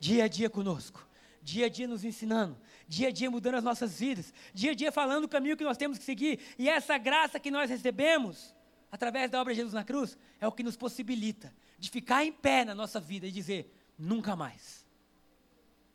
dia 0.00 0.24
a 0.24 0.28
dia 0.28 0.48
conosco, 0.48 1.06
dia 1.42 1.66
a 1.66 1.68
dia 1.68 1.86
nos 1.86 2.04
ensinando, 2.04 2.56
dia 2.88 3.08
a 3.08 3.12
dia 3.12 3.30
mudando 3.30 3.56
as 3.56 3.64
nossas 3.64 4.00
vidas, 4.00 4.32
dia 4.52 4.72
a 4.72 4.74
dia 4.74 4.90
falando 4.90 5.24
o 5.24 5.28
caminho 5.28 5.56
que 5.56 5.62
nós 5.62 5.76
temos 5.76 5.98
que 5.98 6.04
seguir, 6.04 6.40
e 6.58 6.68
essa 6.68 6.96
graça 6.96 7.38
que 7.38 7.50
nós 7.50 7.68
recebemos, 7.68 8.56
através 8.90 9.30
da 9.30 9.40
obra 9.40 9.52
de 9.52 9.58
Jesus 9.58 9.74
na 9.74 9.84
cruz, 9.84 10.16
é 10.40 10.48
o 10.48 10.52
que 10.52 10.62
nos 10.62 10.76
possibilita 10.76 11.54
de 11.78 11.90
ficar 11.90 12.24
em 12.24 12.32
pé 12.32 12.64
na 12.64 12.74
nossa 12.74 12.98
vida 12.98 13.26
e 13.26 13.30
dizer: 13.30 13.72
nunca 13.98 14.34
mais. 14.34 14.86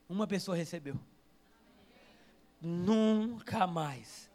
Uma 0.08 0.28
pessoa 0.28 0.56
recebeu. 0.56 1.00
Nunca 2.62 3.66
mais. 3.66 4.30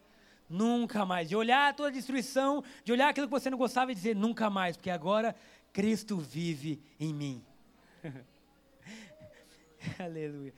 Nunca 0.49 1.07
mais. 1.07 1.29
De 1.29 1.37
olhar 1.37 1.69
a 1.69 1.73
tua 1.73 1.93
destruição, 1.93 2.63
de 2.85 2.93
olhar 2.93 3.09
aquilo 3.09 3.29
que 3.29 3.31
você 3.31 3.49
não 3.49 3.59
gostava 3.59 3.93
e 3.93 3.95
dizer: 3.95 4.17
nunca 4.17 4.51
mais, 4.51 4.77
porque 4.77 4.91
agora 4.91 5.35
Cristo 5.73 6.19
vive 6.19 6.83
em 6.99 7.15
mim. 7.15 7.45
Aleluia. 9.99 10.53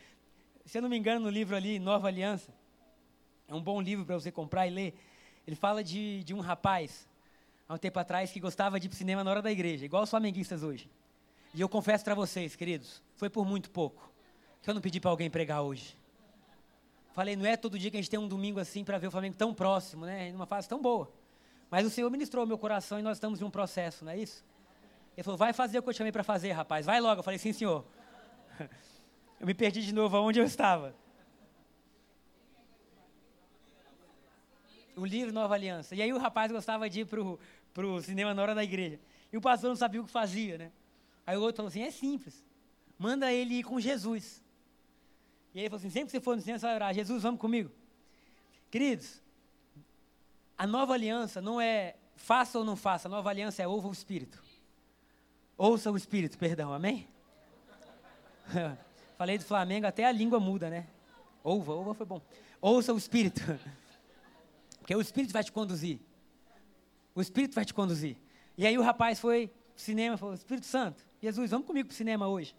Se 0.64 0.78
eu 0.78 0.82
não 0.82 0.88
me 0.88 0.96
engano, 0.96 1.20
no 1.20 1.30
livro 1.30 1.56
ali, 1.56 1.78
Nova 1.78 2.08
Aliança, 2.08 2.52
é 3.48 3.54
um 3.54 3.62
bom 3.62 3.80
livro 3.80 4.04
para 4.04 4.14
você 4.14 4.30
comprar 4.30 4.66
e 4.66 4.70
ler. 4.70 4.94
Ele 5.46 5.56
fala 5.56 5.82
de, 5.82 6.22
de 6.24 6.34
um 6.34 6.40
rapaz 6.40 7.08
há 7.68 7.74
um 7.74 7.78
tempo 7.78 7.98
atrás 7.98 8.30
que 8.30 8.40
gostava 8.40 8.78
de 8.78 8.86
ir 8.86 8.94
cinema 8.94 9.24
na 9.24 9.30
hora 9.30 9.42
da 9.42 9.50
igreja, 9.50 9.84
igual 9.84 10.02
os 10.02 10.10
flamenguistas 10.10 10.62
hoje. 10.62 10.88
E 11.54 11.60
eu 11.60 11.68
confesso 11.68 12.04
para 12.04 12.14
vocês, 12.14 12.56
queridos, 12.56 13.02
foi 13.16 13.28
por 13.28 13.44
muito 13.44 13.70
pouco 13.70 14.10
que 14.62 14.70
eu 14.70 14.74
não 14.74 14.80
pedi 14.80 15.00
para 15.00 15.10
alguém 15.10 15.28
pregar 15.28 15.62
hoje. 15.62 15.96
Falei, 17.12 17.36
não 17.36 17.44
é 17.44 17.56
todo 17.56 17.78
dia 17.78 17.90
que 17.90 17.96
a 17.96 18.00
gente 18.00 18.08
tem 18.08 18.18
um 18.18 18.28
domingo 18.28 18.58
assim 18.58 18.84
para 18.84 18.96
ver 18.96 19.08
o 19.08 19.10
Flamengo 19.10 19.36
tão 19.36 19.52
próximo, 19.52 20.06
né? 20.06 20.30
Numa 20.32 20.46
fase 20.46 20.68
tão 20.68 20.80
boa. 20.80 21.12
Mas 21.70 21.84
o 21.84 21.90
Senhor 21.90 22.08
ministrou 22.10 22.46
meu 22.46 22.56
coração 22.56 22.98
e 22.98 23.02
nós 23.02 23.16
estamos 23.16 23.40
em 23.40 23.44
um 23.44 23.50
processo, 23.50 24.04
não 24.04 24.12
é 24.12 24.18
isso? 24.18 24.44
Ele 25.14 25.22
falou, 25.22 25.36
vai 25.36 25.52
fazer 25.52 25.78
o 25.78 25.82
que 25.82 25.88
eu 25.88 25.92
te 25.92 25.98
chamei 25.98 26.12
para 26.12 26.22
fazer, 26.22 26.52
rapaz, 26.52 26.86
vai 26.86 27.00
logo. 27.00 27.18
Eu 27.18 27.22
falei, 27.22 27.38
sim, 27.38 27.52
senhor. 27.52 27.84
Eu 29.42 29.46
me 29.46 29.54
perdi 29.54 29.82
de 29.82 29.92
novo 29.92 30.16
aonde 30.16 30.38
eu 30.38 30.44
estava. 30.44 30.94
O 34.94 35.04
livro 35.04 35.32
Nova 35.32 35.52
Aliança. 35.54 35.96
E 35.96 36.00
aí 36.00 36.12
o 36.12 36.18
rapaz 36.18 36.52
gostava 36.52 36.88
de 36.88 37.00
ir 37.00 37.06
pro, 37.06 37.40
para 37.74 37.84
o 37.84 38.00
cinema 38.00 38.32
na 38.32 38.40
hora 38.40 38.54
da 38.54 38.62
igreja. 38.62 39.00
E 39.32 39.36
o 39.36 39.40
pastor 39.40 39.70
não 39.70 39.74
sabia 39.74 40.00
o 40.00 40.04
que 40.04 40.12
fazia, 40.12 40.56
né? 40.58 40.70
Aí 41.26 41.36
o 41.36 41.40
outro 41.40 41.56
falou 41.56 41.70
assim: 41.70 41.82
é 41.82 41.90
simples. 41.90 42.44
Manda 42.96 43.32
ele 43.32 43.54
ir 43.54 43.64
com 43.64 43.80
Jesus. 43.80 44.40
E 45.52 45.58
aí 45.58 45.64
ele 45.64 45.70
falou 45.70 45.80
assim: 45.80 45.90
sempre 45.90 46.06
que 46.06 46.12
você 46.12 46.20
for 46.20 46.36
no 46.36 46.40
cinema, 46.40 46.60
você 46.60 46.66
vai 46.66 46.76
orar: 46.76 46.94
Jesus, 46.94 47.24
vamos 47.24 47.40
comigo. 47.40 47.72
Queridos, 48.70 49.20
a 50.56 50.68
nova 50.68 50.94
aliança 50.94 51.40
não 51.40 51.60
é 51.60 51.96
faça 52.14 52.60
ou 52.60 52.64
não 52.64 52.76
faça, 52.76 53.08
a 53.08 53.10
nova 53.10 53.28
aliança 53.28 53.60
é 53.60 53.66
ouva 53.66 53.88
o 53.88 53.92
Espírito. 53.92 54.40
Ouça 55.58 55.90
o 55.90 55.96
Espírito, 55.96 56.38
perdão, 56.38 56.72
amém? 56.72 57.08
Falei 59.22 59.38
do 59.38 59.44
Flamengo, 59.44 59.86
até 59.86 60.04
a 60.04 60.10
língua 60.10 60.40
muda, 60.40 60.68
né? 60.68 60.84
Ouva, 61.44 61.72
ouva 61.74 61.94
foi 61.94 62.04
bom. 62.04 62.20
Ouça 62.60 62.92
o 62.92 62.98
Espírito. 62.98 63.40
Porque 64.80 64.96
o 64.96 65.00
Espírito 65.00 65.32
vai 65.32 65.44
te 65.44 65.52
conduzir. 65.52 66.00
O 67.14 67.20
Espírito 67.20 67.54
vai 67.54 67.64
te 67.64 67.72
conduzir. 67.72 68.16
E 68.58 68.66
aí 68.66 68.76
o 68.76 68.82
rapaz 68.82 69.20
foi 69.20 69.46
pro 69.46 69.80
cinema 69.80 70.16
e 70.16 70.18
falou: 70.18 70.34
Espírito 70.34 70.66
Santo, 70.66 71.06
Jesus, 71.20 71.52
vamos 71.52 71.68
comigo 71.68 71.86
pro 71.86 71.96
cinema 71.96 72.26
hoje. 72.26 72.52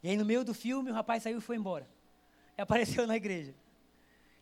E 0.00 0.08
aí 0.08 0.16
no 0.16 0.24
meio 0.24 0.44
do 0.44 0.54
filme 0.54 0.92
o 0.92 0.94
rapaz 0.94 1.24
saiu 1.24 1.38
e 1.38 1.40
foi 1.40 1.56
embora. 1.56 1.88
E 2.56 2.62
apareceu 2.62 3.04
na 3.04 3.16
igreja. 3.16 3.52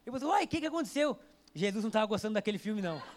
Eu 0.04 0.12
falei: 0.12 0.28
Uai, 0.28 0.44
o 0.44 0.48
que, 0.48 0.60
que 0.60 0.66
aconteceu? 0.66 1.18
Jesus 1.54 1.82
não 1.82 1.88
estava 1.88 2.04
gostando 2.04 2.34
daquele 2.34 2.58
filme, 2.58 2.82
não. 2.82 3.02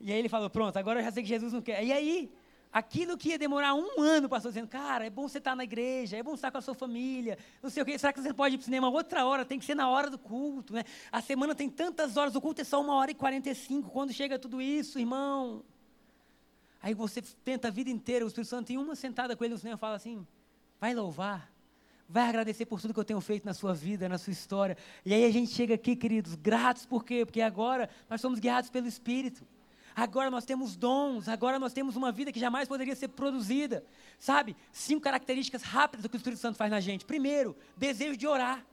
E 0.00 0.10
aí 0.10 0.18
ele 0.18 0.28
falou: 0.28 0.50
Pronto, 0.50 0.76
agora 0.76 0.98
eu 0.98 1.04
já 1.04 1.12
sei 1.12 1.22
que 1.22 1.28
Jesus 1.28 1.52
não 1.52 1.62
quer. 1.62 1.84
E 1.84 1.92
aí 1.92 2.32
aquilo 2.72 3.18
que 3.18 3.30
ia 3.30 3.38
demorar 3.38 3.74
um 3.74 4.00
ano, 4.00 4.28
pastor 4.28 4.52
dizendo, 4.52 4.68
cara, 4.68 5.04
é 5.04 5.10
bom 5.10 5.28
você 5.28 5.38
estar 5.38 5.56
na 5.56 5.64
igreja, 5.64 6.16
é 6.16 6.22
bom 6.22 6.34
estar 6.34 6.50
com 6.50 6.58
a 6.58 6.62
sua 6.62 6.74
família, 6.74 7.36
não 7.62 7.68
sei 7.68 7.82
o 7.82 7.86
quê, 7.86 7.98
será 7.98 8.12
que 8.12 8.20
você 8.20 8.32
pode 8.32 8.54
ir 8.54 8.58
para 8.58 8.62
o 8.62 8.64
cinema 8.64 8.88
outra 8.88 9.24
hora? 9.26 9.44
Tem 9.44 9.58
que 9.58 9.64
ser 9.64 9.74
na 9.74 9.88
hora 9.88 10.08
do 10.08 10.18
culto, 10.18 10.72
né? 10.72 10.84
A 11.10 11.20
semana 11.20 11.54
tem 11.54 11.68
tantas 11.68 12.16
horas, 12.16 12.34
o 12.34 12.40
culto 12.40 12.60
é 12.60 12.64
só 12.64 12.80
uma 12.80 12.94
hora 12.94 13.10
e 13.10 13.14
quarenta 13.14 13.50
e 13.50 13.54
cinco, 13.54 13.90
quando 13.90 14.12
chega 14.12 14.38
tudo 14.38 14.62
isso, 14.62 14.98
irmão? 14.98 15.64
Aí 16.82 16.94
você 16.94 17.20
tenta 17.44 17.68
a 17.68 17.70
vida 17.70 17.90
inteira, 17.90 18.24
o 18.24 18.28
Espírito 18.28 18.50
Santo, 18.50 18.72
em 18.72 18.78
uma 18.78 18.94
sentada 18.94 19.36
com 19.36 19.44
ele 19.44 19.54
no 19.54 19.58
cinema, 19.58 19.76
fala 19.76 19.96
assim, 19.96 20.26
vai 20.80 20.94
louvar, 20.94 21.52
vai 22.08 22.28
agradecer 22.28 22.66
por 22.66 22.80
tudo 22.80 22.94
que 22.94 23.00
eu 23.00 23.04
tenho 23.04 23.20
feito 23.20 23.44
na 23.44 23.52
sua 23.52 23.74
vida, 23.74 24.08
na 24.08 24.16
sua 24.16 24.32
história. 24.32 24.76
E 25.04 25.12
aí 25.12 25.24
a 25.24 25.30
gente 25.30 25.50
chega 25.50 25.74
aqui, 25.74 25.94
queridos, 25.94 26.34
gratos 26.36 26.86
por 26.86 27.04
quê? 27.04 27.26
Porque 27.26 27.40
agora 27.40 27.90
nós 28.08 28.20
somos 28.20 28.38
guiados 28.38 28.70
pelo 28.70 28.86
Espírito. 28.86 29.44
Agora 29.94 30.30
nós 30.30 30.44
temos 30.44 30.76
dons, 30.76 31.28
agora 31.28 31.58
nós 31.58 31.72
temos 31.72 31.96
uma 31.96 32.12
vida 32.12 32.32
que 32.32 32.40
jamais 32.40 32.68
poderia 32.68 32.94
ser 32.94 33.08
produzida. 33.08 33.84
Sabe? 34.18 34.56
Cinco 34.72 35.00
características 35.02 35.62
rápidas 35.62 36.02
do 36.02 36.08
que 36.08 36.16
o 36.16 36.18
Espírito 36.18 36.40
Santo 36.40 36.56
faz 36.56 36.70
na 36.70 36.80
gente. 36.80 37.04
Primeiro, 37.04 37.56
desejo 37.76 38.16
de 38.16 38.26
orar. 38.26 38.64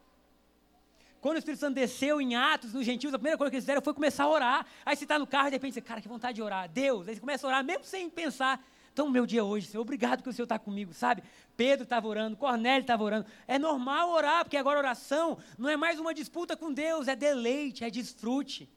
Quando 1.19 1.35
o 1.35 1.39
Espírito 1.39 1.59
Santo 1.59 1.75
desceu 1.75 2.21
em 2.21 2.35
Atos, 2.35 2.73
nos 2.73 2.85
gentios, 2.85 3.13
a 3.13 3.17
primeira 3.17 3.37
coisa 3.37 3.49
que 3.49 3.55
eles 3.55 3.65
fizeram 3.65 3.81
foi 3.81 3.93
começar 3.93 4.25
a 4.25 4.29
orar. 4.29 4.65
Aí 4.85 4.95
você 4.95 5.03
está 5.03 5.17
no 5.17 5.25
carro 5.25 5.47
e 5.47 5.51
de 5.51 5.55
repente 5.55 5.73
você, 5.73 5.81
cara, 5.81 5.99
que 5.99 6.07
vontade 6.07 6.35
de 6.35 6.41
orar. 6.41 6.69
Deus. 6.69 7.07
Aí 7.07 7.15
você 7.15 7.19
começa 7.19 7.45
a 7.45 7.49
orar, 7.49 7.63
mesmo 7.63 7.83
sem 7.83 8.09
pensar. 8.09 8.63
Então, 8.93 9.09
meu 9.09 9.25
dia 9.25 9.43
hoje, 9.43 9.67
Senhor, 9.67 9.81
obrigado 9.81 10.23
que 10.23 10.29
o 10.29 10.33
Senhor 10.33 10.45
está 10.45 10.57
comigo, 10.57 10.93
sabe? 10.93 11.23
Pedro 11.55 11.83
estava 11.83 12.07
orando, 12.07 12.35
Cornélio 12.35 12.81
estava 12.81 13.03
orando. 13.03 13.27
É 13.47 13.59
normal 13.59 14.09
orar, 14.09 14.43
porque 14.43 14.57
agora 14.57 14.79
oração 14.79 15.37
não 15.57 15.69
é 15.69 15.77
mais 15.77 15.99
uma 15.99 16.13
disputa 16.13 16.55
com 16.55 16.73
Deus, 16.73 17.07
é 17.07 17.15
deleite, 17.15 17.83
é 17.83 17.89
desfrute. 17.89 18.67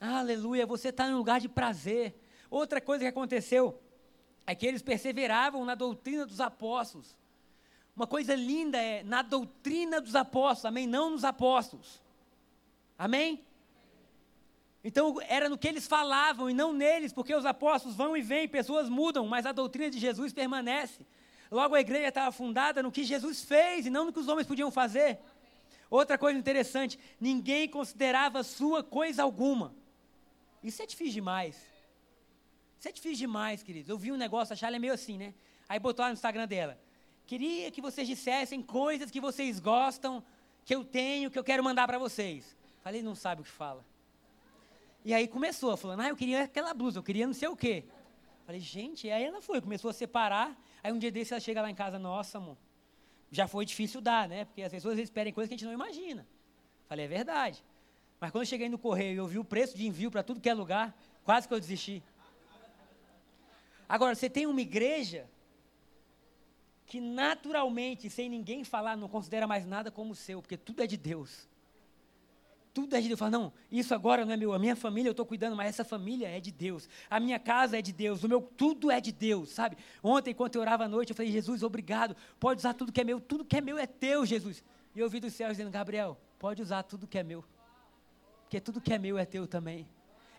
Aleluia, 0.00 0.64
você 0.64 0.88
está 0.88 1.06
em 1.06 1.12
um 1.12 1.18
lugar 1.18 1.40
de 1.40 1.48
prazer. 1.48 2.18
Outra 2.50 2.80
coisa 2.80 3.04
que 3.04 3.08
aconteceu 3.08 3.78
é 4.46 4.54
que 4.54 4.66
eles 4.66 4.80
perseveravam 4.80 5.62
na 5.62 5.74
doutrina 5.74 6.24
dos 6.24 6.40
apóstolos. 6.40 7.14
Uma 7.94 8.06
coisa 8.06 8.34
linda 8.34 8.78
é 8.78 9.02
na 9.02 9.20
doutrina 9.20 10.00
dos 10.00 10.16
apóstolos, 10.16 10.64
amém? 10.64 10.86
Não 10.86 11.10
nos 11.10 11.22
apóstolos. 11.22 12.00
Amém? 12.98 13.44
Então 14.82 15.18
era 15.28 15.50
no 15.50 15.58
que 15.58 15.68
eles 15.68 15.86
falavam 15.86 16.48
e 16.48 16.54
não 16.54 16.72
neles, 16.72 17.12
porque 17.12 17.34
os 17.34 17.44
apóstolos 17.44 17.94
vão 17.94 18.16
e 18.16 18.22
vêm, 18.22 18.48
pessoas 18.48 18.88
mudam, 18.88 19.26
mas 19.26 19.44
a 19.44 19.52
doutrina 19.52 19.90
de 19.90 19.98
Jesus 19.98 20.32
permanece. 20.32 21.04
Logo 21.50 21.74
a 21.74 21.80
igreja 21.80 22.08
estava 22.08 22.32
fundada 22.32 22.82
no 22.82 22.90
que 22.90 23.04
Jesus 23.04 23.44
fez 23.44 23.84
e 23.84 23.90
não 23.90 24.06
no 24.06 24.12
que 24.14 24.20
os 24.20 24.28
homens 24.28 24.46
podiam 24.46 24.70
fazer. 24.70 25.18
Outra 25.90 26.16
coisa 26.16 26.38
interessante, 26.38 26.98
ninguém 27.20 27.68
considerava 27.68 28.42
sua 28.42 28.82
coisa 28.82 29.22
alguma. 29.22 29.74
Isso 30.62 30.82
é 30.82 30.86
difícil 30.86 31.14
demais. 31.14 31.56
Isso 32.78 32.88
é 32.88 32.92
difícil 32.92 33.18
demais, 33.18 33.62
queridos. 33.62 33.88
Eu 33.88 33.98
vi 33.98 34.10
um 34.12 34.16
negócio, 34.16 34.52
a 34.52 34.56
Charlie 34.56 34.76
é 34.76 34.80
meio 34.80 34.92
assim, 34.92 35.18
né? 35.18 35.34
Aí 35.68 35.78
botou 35.78 36.02
lá 36.02 36.08
no 36.08 36.14
Instagram 36.14 36.46
dela. 36.46 36.80
Queria 37.26 37.70
que 37.70 37.80
vocês 37.80 38.08
dissessem 38.08 38.62
coisas 38.62 39.10
que 39.10 39.20
vocês 39.20 39.60
gostam, 39.60 40.22
que 40.64 40.74
eu 40.74 40.84
tenho, 40.84 41.30
que 41.30 41.38
eu 41.38 41.44
quero 41.44 41.62
mandar 41.62 41.86
para 41.86 41.98
vocês. 41.98 42.56
Falei, 42.82 43.02
não 43.02 43.14
sabe 43.14 43.42
o 43.42 43.44
que 43.44 43.50
fala. 43.50 43.84
E 45.04 45.14
aí 45.14 45.28
começou, 45.28 45.76
falando, 45.76 46.00
ah, 46.00 46.08
eu 46.08 46.16
queria 46.16 46.44
aquela 46.44 46.74
blusa, 46.74 46.98
eu 46.98 47.02
queria 47.02 47.26
não 47.26 47.34
sei 47.34 47.48
o 47.48 47.56
quê. 47.56 47.84
Falei, 48.44 48.60
gente, 48.60 49.06
e 49.06 49.10
aí 49.10 49.24
ela 49.24 49.40
foi, 49.40 49.60
começou 49.60 49.90
a 49.90 49.94
separar. 49.94 50.58
Aí 50.82 50.92
um 50.92 50.98
dia 50.98 51.10
desse 51.10 51.32
ela 51.32 51.40
chega 51.40 51.62
lá 51.62 51.70
em 51.70 51.74
casa, 51.74 51.98
nossa, 51.98 52.38
amor, 52.38 52.56
já 53.30 53.46
foi 53.46 53.64
difícil 53.64 54.00
dar, 54.00 54.28
né? 54.28 54.44
Porque 54.44 54.62
as 54.62 54.72
pessoas 54.72 54.98
esperem 54.98 55.32
coisas 55.32 55.48
que 55.48 55.54
a 55.54 55.56
gente 55.56 55.66
não 55.66 55.72
imagina. 55.72 56.26
Falei, 56.88 57.04
é 57.04 57.08
verdade. 57.08 57.62
Mas 58.20 58.30
quando 58.30 58.42
eu 58.42 58.46
cheguei 58.46 58.68
no 58.68 58.78
correio 58.78 59.14
e 59.14 59.16
eu 59.16 59.26
vi 59.26 59.38
o 59.38 59.44
preço 59.44 59.76
de 59.76 59.86
envio 59.86 60.10
para 60.10 60.22
tudo 60.22 60.40
que 60.40 60.48
é 60.48 60.52
lugar, 60.52 60.94
quase 61.24 61.48
que 61.48 61.54
eu 61.54 61.58
desisti. 61.58 62.02
Agora, 63.88 64.14
você 64.14 64.28
tem 64.28 64.46
uma 64.46 64.60
igreja 64.60 65.26
que 66.86 67.00
naturalmente, 67.00 68.10
sem 68.10 68.28
ninguém 68.28 68.62
falar, 68.62 68.96
não 68.96 69.08
considera 69.08 69.46
mais 69.46 69.64
nada 69.64 69.90
como 69.90 70.14
seu, 70.14 70.42
porque 70.42 70.56
tudo 70.56 70.82
é 70.82 70.86
de 70.86 70.98
Deus. 70.98 71.48
Tudo 72.74 72.94
é 72.94 73.00
de 73.00 73.08
Deus. 73.08 73.18
Fala, 73.18 73.30
não, 73.30 73.52
isso 73.72 73.94
agora 73.94 74.24
não 74.24 74.32
é 74.32 74.36
meu. 74.36 74.52
A 74.52 74.58
minha 74.58 74.76
família 74.76 75.08
eu 75.08 75.12
estou 75.12 75.24
cuidando, 75.24 75.56
mas 75.56 75.68
essa 75.68 75.84
família 75.84 76.28
é 76.28 76.38
de 76.40 76.52
Deus. 76.52 76.88
A 77.08 77.18
minha 77.18 77.38
casa 77.38 77.78
é 77.78 77.82
de 77.82 77.92
Deus. 77.92 78.22
O 78.22 78.28
meu 78.28 78.42
tudo 78.42 78.90
é 78.90 79.00
de 79.00 79.12
Deus, 79.12 79.48
sabe? 79.48 79.76
Ontem, 80.02 80.32
enquanto 80.32 80.56
eu 80.56 80.60
orava 80.60 80.84
à 80.84 80.88
noite, 80.88 81.10
eu 81.10 81.16
falei, 81.16 81.32
Jesus, 81.32 81.62
obrigado. 81.62 82.14
Pode 82.38 82.58
usar 82.58 82.74
tudo 82.74 82.92
que 82.92 83.00
é 83.00 83.04
meu. 83.04 83.18
Tudo 83.18 83.44
que 83.44 83.56
é 83.56 83.60
meu 83.60 83.78
é 83.78 83.86
teu, 83.86 84.26
Jesus. 84.26 84.62
E 84.94 85.00
eu 85.00 85.04
ouvi 85.04 85.20
dos 85.20 85.32
céus 85.32 85.52
dizendo, 85.52 85.70
Gabriel, 85.70 86.20
pode 86.38 86.60
usar 86.60 86.82
tudo 86.82 87.06
que 87.06 87.18
é 87.18 87.22
meu 87.22 87.44
porque 88.50 88.60
tudo 88.60 88.80
que 88.80 88.92
é 88.92 88.98
meu 88.98 89.16
é 89.16 89.24
teu 89.24 89.46
também. 89.46 89.86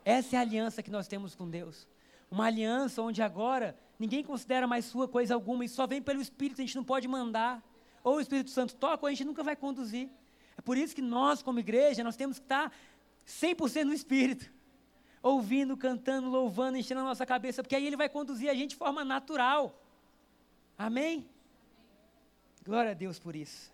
Essa 0.03 0.35
é 0.35 0.39
a 0.39 0.41
aliança 0.41 0.83
que 0.83 0.91
nós 0.91 1.07
temos 1.07 1.33
com 1.33 1.49
Deus. 1.49 1.87
Uma 2.29 2.47
aliança 2.47 3.01
onde 3.01 3.21
agora 3.21 3.73
ninguém 3.97 4.21
considera 4.21 4.67
mais 4.67 4.83
sua 4.83 5.07
coisa 5.07 5.33
alguma 5.33 5.63
e 5.63 5.69
só 5.69 5.87
vem 5.87 6.01
pelo 6.01 6.19
Espírito, 6.19 6.59
a 6.59 6.65
gente 6.65 6.75
não 6.75 6.83
pode 6.83 7.07
mandar. 7.07 7.63
Ou 8.03 8.17
o 8.17 8.19
Espírito 8.19 8.49
Santo 8.49 8.75
toca 8.75 9.05
ou 9.05 9.07
a 9.07 9.11
gente 9.11 9.23
nunca 9.23 9.41
vai 9.43 9.55
conduzir. 9.55 10.09
É 10.57 10.61
por 10.61 10.77
isso 10.77 10.93
que 10.93 11.01
nós, 11.01 11.41
como 11.41 11.59
igreja, 11.59 12.03
nós 12.03 12.17
temos 12.17 12.37
que 12.37 12.43
estar 12.43 12.69
100% 13.25 13.85
no 13.85 13.93
Espírito. 13.93 14.51
Ouvindo, 15.23 15.77
cantando, 15.77 16.27
louvando, 16.27 16.77
enchendo 16.77 16.99
a 16.99 17.05
nossa 17.05 17.25
cabeça, 17.25 17.63
porque 17.63 17.77
aí 17.77 17.87
ele 17.87 17.95
vai 17.95 18.09
conduzir 18.09 18.49
a 18.49 18.53
gente 18.53 18.71
de 18.71 18.75
forma 18.75 19.05
natural. 19.05 19.81
Amém? 20.77 21.25
Glória 22.65 22.91
a 22.91 22.93
Deus 22.93 23.17
por 23.19 23.37
isso. 23.37 23.71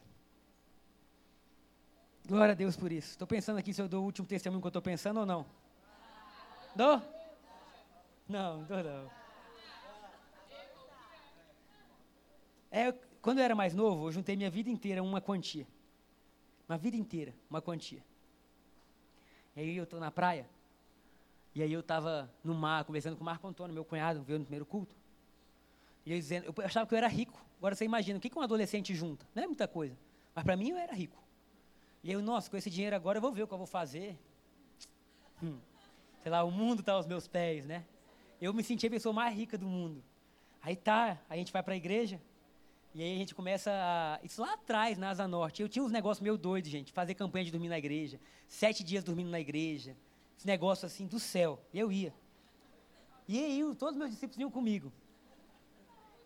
Glória 2.28 2.52
a 2.52 2.56
Deus 2.56 2.76
por 2.76 2.92
isso. 2.92 3.12
Estou 3.12 3.26
pensando 3.26 3.58
aqui 3.58 3.74
se 3.74 3.82
eu 3.82 3.88
dou 3.88 4.02
o 4.02 4.06
último 4.06 4.28
testemunho 4.28 4.60
que 4.60 4.68
eu 4.68 4.70
estou 4.70 4.82
pensando 4.82 5.22
ou 5.22 5.26
não. 5.26 5.46
Dou? 6.76 7.02
Não, 8.28 8.64
dou 8.66 8.84
não. 8.84 9.10
É, 12.70 12.92
quando 13.22 13.38
eu 13.38 13.46
era 13.46 13.56
mais 13.56 13.74
novo, 13.74 14.08
eu 14.08 14.12
juntei 14.12 14.36
minha 14.36 14.50
vida 14.50 14.70
inteira 14.70 15.02
uma 15.02 15.22
quantia. 15.22 15.66
Uma 16.68 16.78
vida 16.78 16.98
inteira, 16.98 17.34
uma 17.50 17.62
quantia. 17.62 18.04
E 19.56 19.62
aí 19.62 19.78
eu 19.78 19.86
estou 19.86 19.98
na 19.98 20.12
praia, 20.12 20.50
e 21.56 21.64
aí 21.64 21.72
eu 21.72 21.80
estava 21.80 22.30
no 22.44 22.54
mar, 22.54 22.84
conversando 22.84 23.16
com 23.16 23.22
o 23.22 23.26
Marco 23.26 23.48
Antônio, 23.48 23.74
meu 23.74 23.86
cunhado, 23.86 24.22
veio 24.22 24.38
no 24.38 24.44
primeiro 24.44 24.66
culto. 24.66 24.94
E 26.06 26.12
eu 26.12 26.18
dizendo, 26.18 26.46
eu 26.46 26.66
achava 26.66 26.86
que 26.86 26.94
eu 26.94 26.98
era 26.98 27.08
rico. 27.08 27.42
Agora 27.58 27.74
você 27.74 27.86
imagina, 27.86 28.18
o 28.18 28.22
que, 28.22 28.30
um 28.38 28.42
adolescente 28.42 28.94
junta? 28.94 29.26
Não 29.34 29.44
é 29.44 29.48
muita 29.48 29.66
coisa. 29.66 29.98
Mas 30.36 30.44
para 30.44 30.58
mim 30.58 30.72
eu 30.72 30.78
era 30.78 30.94
rico. 30.94 31.27
E 32.04 32.12
eu, 32.12 32.22
nossa, 32.22 32.50
com 32.50 32.58
esse 32.58 32.70
dinheiro 32.70 32.96
agora 32.96 33.18
eu 33.18 33.22
vou 33.22 33.32
ver 33.32 33.44
o 33.44 33.48
que 33.48 33.54
eu 33.54 33.58
vou 33.58 33.68
fazer. 33.68 34.18
Hum, 35.42 35.58
sei 36.22 36.32
lá, 36.32 36.44
o 36.44 36.52
mundo 36.52 36.80
está 36.80 36.94
aos 36.94 37.06
meus 37.06 37.28
pés, 37.28 37.66
né? 37.66 37.86
Eu 38.42 38.54
me 38.54 38.64
senti 38.64 38.88
a 38.88 38.90
pessoa 38.90 39.14
mais 39.14 39.36
rica 39.36 39.58
do 39.58 39.68
mundo. 39.68 40.04
Aí 40.62 40.76
tá, 40.76 41.20
a 41.30 41.36
gente 41.36 41.52
vai 41.52 41.64
para 41.64 41.74
a 41.74 41.78
igreja, 41.78 42.20
e 42.98 43.04
aí 43.04 43.14
a 43.14 43.18
gente 43.18 43.36
começa 43.36 43.72
a, 43.72 44.20
Isso 44.24 44.42
lá 44.42 44.54
atrás, 44.54 44.98
na 44.98 45.10
Asa 45.10 45.28
Norte. 45.28 45.62
Eu 45.62 45.70
tinha 45.70 45.86
uns 45.86 45.92
negócios 45.92 46.20
meio 46.22 46.36
doidos, 46.36 46.72
gente. 46.72 46.92
Fazer 46.92 47.14
campanha 47.14 47.46
de 47.46 47.52
dormir 47.52 47.70
na 47.70 47.78
igreja. 47.78 48.20
Sete 48.48 48.84
dias 48.84 49.04
dormindo 49.04 49.30
na 49.30 49.40
igreja. 49.40 49.96
Esse 50.36 50.48
negócio 50.48 50.86
assim 50.86 51.06
do 51.06 51.20
céu. 51.20 51.60
E 51.72 51.78
eu 51.80 51.92
ia. 51.92 52.12
E 53.28 53.38
aí 53.38 53.60
todos 53.76 53.92
os 53.92 53.98
meus 53.98 54.10
discípulos 54.10 54.38
vinham 54.38 54.50
comigo. 54.50 54.92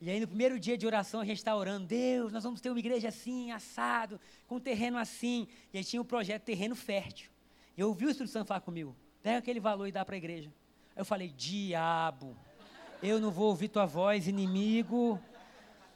E 0.01 0.09
aí 0.09 0.19
no 0.19 0.27
primeiro 0.27 0.59
dia 0.59 0.75
de 0.75 0.87
oração 0.87 1.21
a 1.21 1.25
gente 1.25 1.37
está 1.37 1.55
orando, 1.55 1.85
Deus, 1.85 2.33
nós 2.33 2.43
vamos 2.43 2.59
ter 2.59 2.71
uma 2.71 2.79
igreja 2.79 3.09
assim, 3.09 3.51
assado, 3.51 4.19
com 4.47 4.55
um 4.55 4.59
terreno 4.59 4.97
assim. 4.97 5.47
E 5.71 5.77
aí 5.77 5.83
tinha 5.83 6.01
o 6.01 6.03
um 6.03 6.07
projeto 6.07 6.41
Terreno 6.41 6.75
Fértil. 6.75 7.29
E 7.77 7.81
eu 7.81 7.89
ouvi 7.89 8.07
o 8.07 8.09
Espírito 8.09 8.31
Santo 8.31 8.47
falar 8.47 8.61
comigo, 8.61 8.95
pega 9.21 9.37
aquele 9.37 9.59
valor 9.59 9.85
e 9.85 9.91
dá 9.91 10.03
para 10.03 10.15
a 10.15 10.17
igreja. 10.17 10.51
Eu 10.95 11.05
falei, 11.05 11.29
diabo, 11.29 12.35
eu 13.03 13.21
não 13.21 13.29
vou 13.29 13.49
ouvir 13.49 13.67
tua 13.67 13.85
voz, 13.85 14.27
inimigo. 14.27 15.21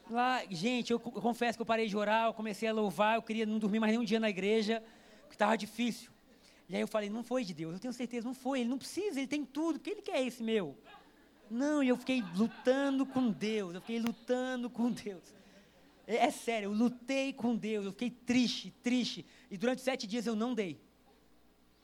Lá, 0.08 0.43
gente, 0.51 0.93
eu, 0.93 1.01
eu 1.03 1.22
confesso 1.22 1.58
que 1.58 1.64
eu 1.64 1.66
parei 1.66 1.88
de 1.88 1.97
orar, 1.97 2.28
eu 2.28 2.34
comecei 2.34 2.70
a 2.70 2.74
louvar, 2.74 3.16
eu 3.16 3.24
queria 3.24 3.47
não 3.47 3.58
dormir 3.58 3.80
mais 3.80 3.91
nenhum 3.91 4.06
dia 4.06 4.20
na 4.20 4.30
igreja, 4.30 4.84
porque 5.22 5.34
estava 5.34 5.58
difícil. 5.58 6.12
E 6.70 6.76
aí 6.76 6.82
eu 6.82 6.88
falei, 6.88 7.10
não 7.10 7.24
foi 7.24 7.43
de 7.43 7.56
Deus, 7.56 7.74
eu 7.74 7.80
tenho 7.80 7.93
certeza, 7.93 8.28
não 8.28 8.36
foi, 8.36 8.60
ele 8.60 8.70
não 8.70 8.78
precisa, 8.78 9.20
ele 9.20 9.28
tem 9.28 9.43
tudo, 9.43 9.78
o 9.78 9.80
que 9.80 9.89
ele 9.89 10.03
quer 10.03 10.24
esse 10.24 10.43
meu? 10.43 10.78
Não, 11.50 11.84
e 11.84 11.89
eu 11.89 11.98
fiquei 11.98 12.24
lutando 12.36 13.06
com 13.06 13.30
Deus, 13.30 13.76
eu 13.76 13.82
fiquei 13.82 14.00
lutando 14.00 14.70
com 14.70 14.91
Deus. 14.91 15.24
É, 16.08 16.18
é, 16.18 16.32
sério, 16.32 16.68
eu 16.68 16.74
lutei 16.74 17.34
com 17.34 17.56
Deus, 17.56 17.86
eu 17.86 17.91
fiquei 17.91 18.10
triste, 18.10 18.72
triste. 18.84 19.26
E 19.50 19.58
durante 19.58 19.82
sete 19.82 20.06
dias 20.06 20.26
eu 20.26 20.36
não 20.36 20.54
dei. 20.54 20.80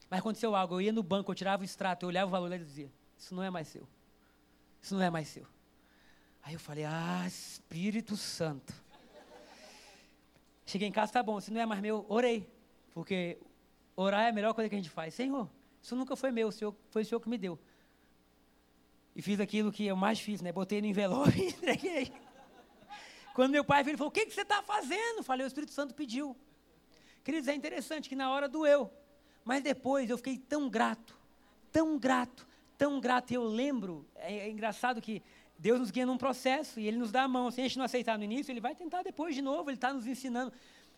Mas 0.10 0.20
aconteceu 0.20 0.56
algo, 0.56 0.76
eu 0.76 0.82
ia 0.82 0.92
no 0.92 1.04
banco, 1.04 1.32
eu 1.32 1.36
tirava 1.36 1.62
o 1.62 1.66
extrato, 1.66 2.06
eu 2.06 2.10
olhava 2.10 2.28
o 2.28 2.32
valor 2.32 2.52
e 2.52 2.60
dizia, 2.60 2.92
isso 3.18 3.34
não 3.34 3.44
é 3.44 3.50
mais 3.50 3.68
seu. 3.68 3.88
Isso 4.82 4.96
não 4.96 5.02
é 5.02 5.10
mais 5.10 5.28
seu. 5.28 5.46
Aí 6.44 6.54
eu 6.54 6.60
falei, 6.60 6.86
ah, 6.86 7.24
Espírito 7.28 8.18
Santo. 8.18 8.74
Cheguei 10.66 10.88
em 10.88 10.92
casa, 10.92 11.14
tá 11.14 11.24
bom, 11.24 11.40
se 11.40 11.52
não 11.52 11.62
é 11.62 11.66
mais 11.66 11.82
meu, 11.82 12.06
orei. 12.10 12.50
Porque 12.94 13.38
orar 13.96 14.24
é 14.24 14.30
a 14.30 14.34
melhor 14.34 14.54
coisa 14.54 14.70
que 14.70 14.76
a 14.76 14.78
gente 14.78 14.90
faz. 14.90 15.14
Senhor, 15.14 15.50
isso 15.82 15.96
nunca 15.96 16.16
foi 16.16 16.32
meu, 16.32 16.52
foi 16.90 17.02
o 17.02 17.06
Senhor 17.06 17.20
que 17.20 17.30
me 17.30 17.38
deu. 17.38 17.60
E 19.16 19.22
fiz 19.22 19.40
aquilo 19.40 19.72
que 19.72 19.86
eu 19.86 19.96
mais 19.96 20.20
fiz, 20.20 20.42
né? 20.42 20.52
Botei 20.52 20.82
no 20.82 20.88
envelope 20.88 21.38
e 21.38 21.48
entreguei. 21.50 22.12
Quando 23.34 23.52
meu 23.52 23.64
pai 23.64 23.84
veio, 23.84 23.92
ele 23.92 23.98
falou: 23.98 24.10
O 24.10 24.14
que, 24.14 24.26
que 24.26 24.34
você 24.34 24.42
está 24.42 24.62
fazendo? 24.62 25.24
Falei: 25.24 25.46
O 25.46 25.48
Espírito 25.48 25.72
Santo 25.72 25.94
pediu. 25.94 26.36
Queridos, 27.24 27.48
é 27.48 27.54
interessante 27.54 28.10
que 28.10 28.16
na 28.16 28.32
hora 28.32 28.48
doeu. 28.48 28.92
Mas 29.44 29.64
depois 29.64 30.10
eu 30.10 30.18
fiquei 30.18 30.38
tão 30.38 30.70
grato, 30.70 31.18
tão 31.72 31.98
grato, 31.98 32.48
tão 32.78 33.00
grato. 33.00 33.32
E 33.32 33.36
eu 33.36 33.44
lembro, 33.44 34.08
é, 34.16 34.40
é 34.40 34.50
engraçado 34.50 35.02
que 35.02 35.22
Deus 35.58 35.80
nos 35.80 35.92
guia 35.92 36.06
num 36.06 36.18
processo 36.18 36.80
e 36.80 36.88
Ele 36.88 36.98
nos 36.98 37.12
dá 37.12 37.24
a 37.24 37.28
mão. 37.28 37.52
Se 37.52 37.62
a 37.62 37.64
gente 37.64 37.78
não 37.78 37.86
aceitar 37.86 38.18
no 38.18 38.24
início, 38.24 38.52
Ele 38.52 38.62
vai 38.62 38.76
tentar 38.76 39.04
depois 39.04 39.36
de 39.36 39.42
novo, 39.42 39.70
Ele 39.70 39.78
está 39.78 39.94
nos 39.94 40.08
ensinando. 40.08 40.52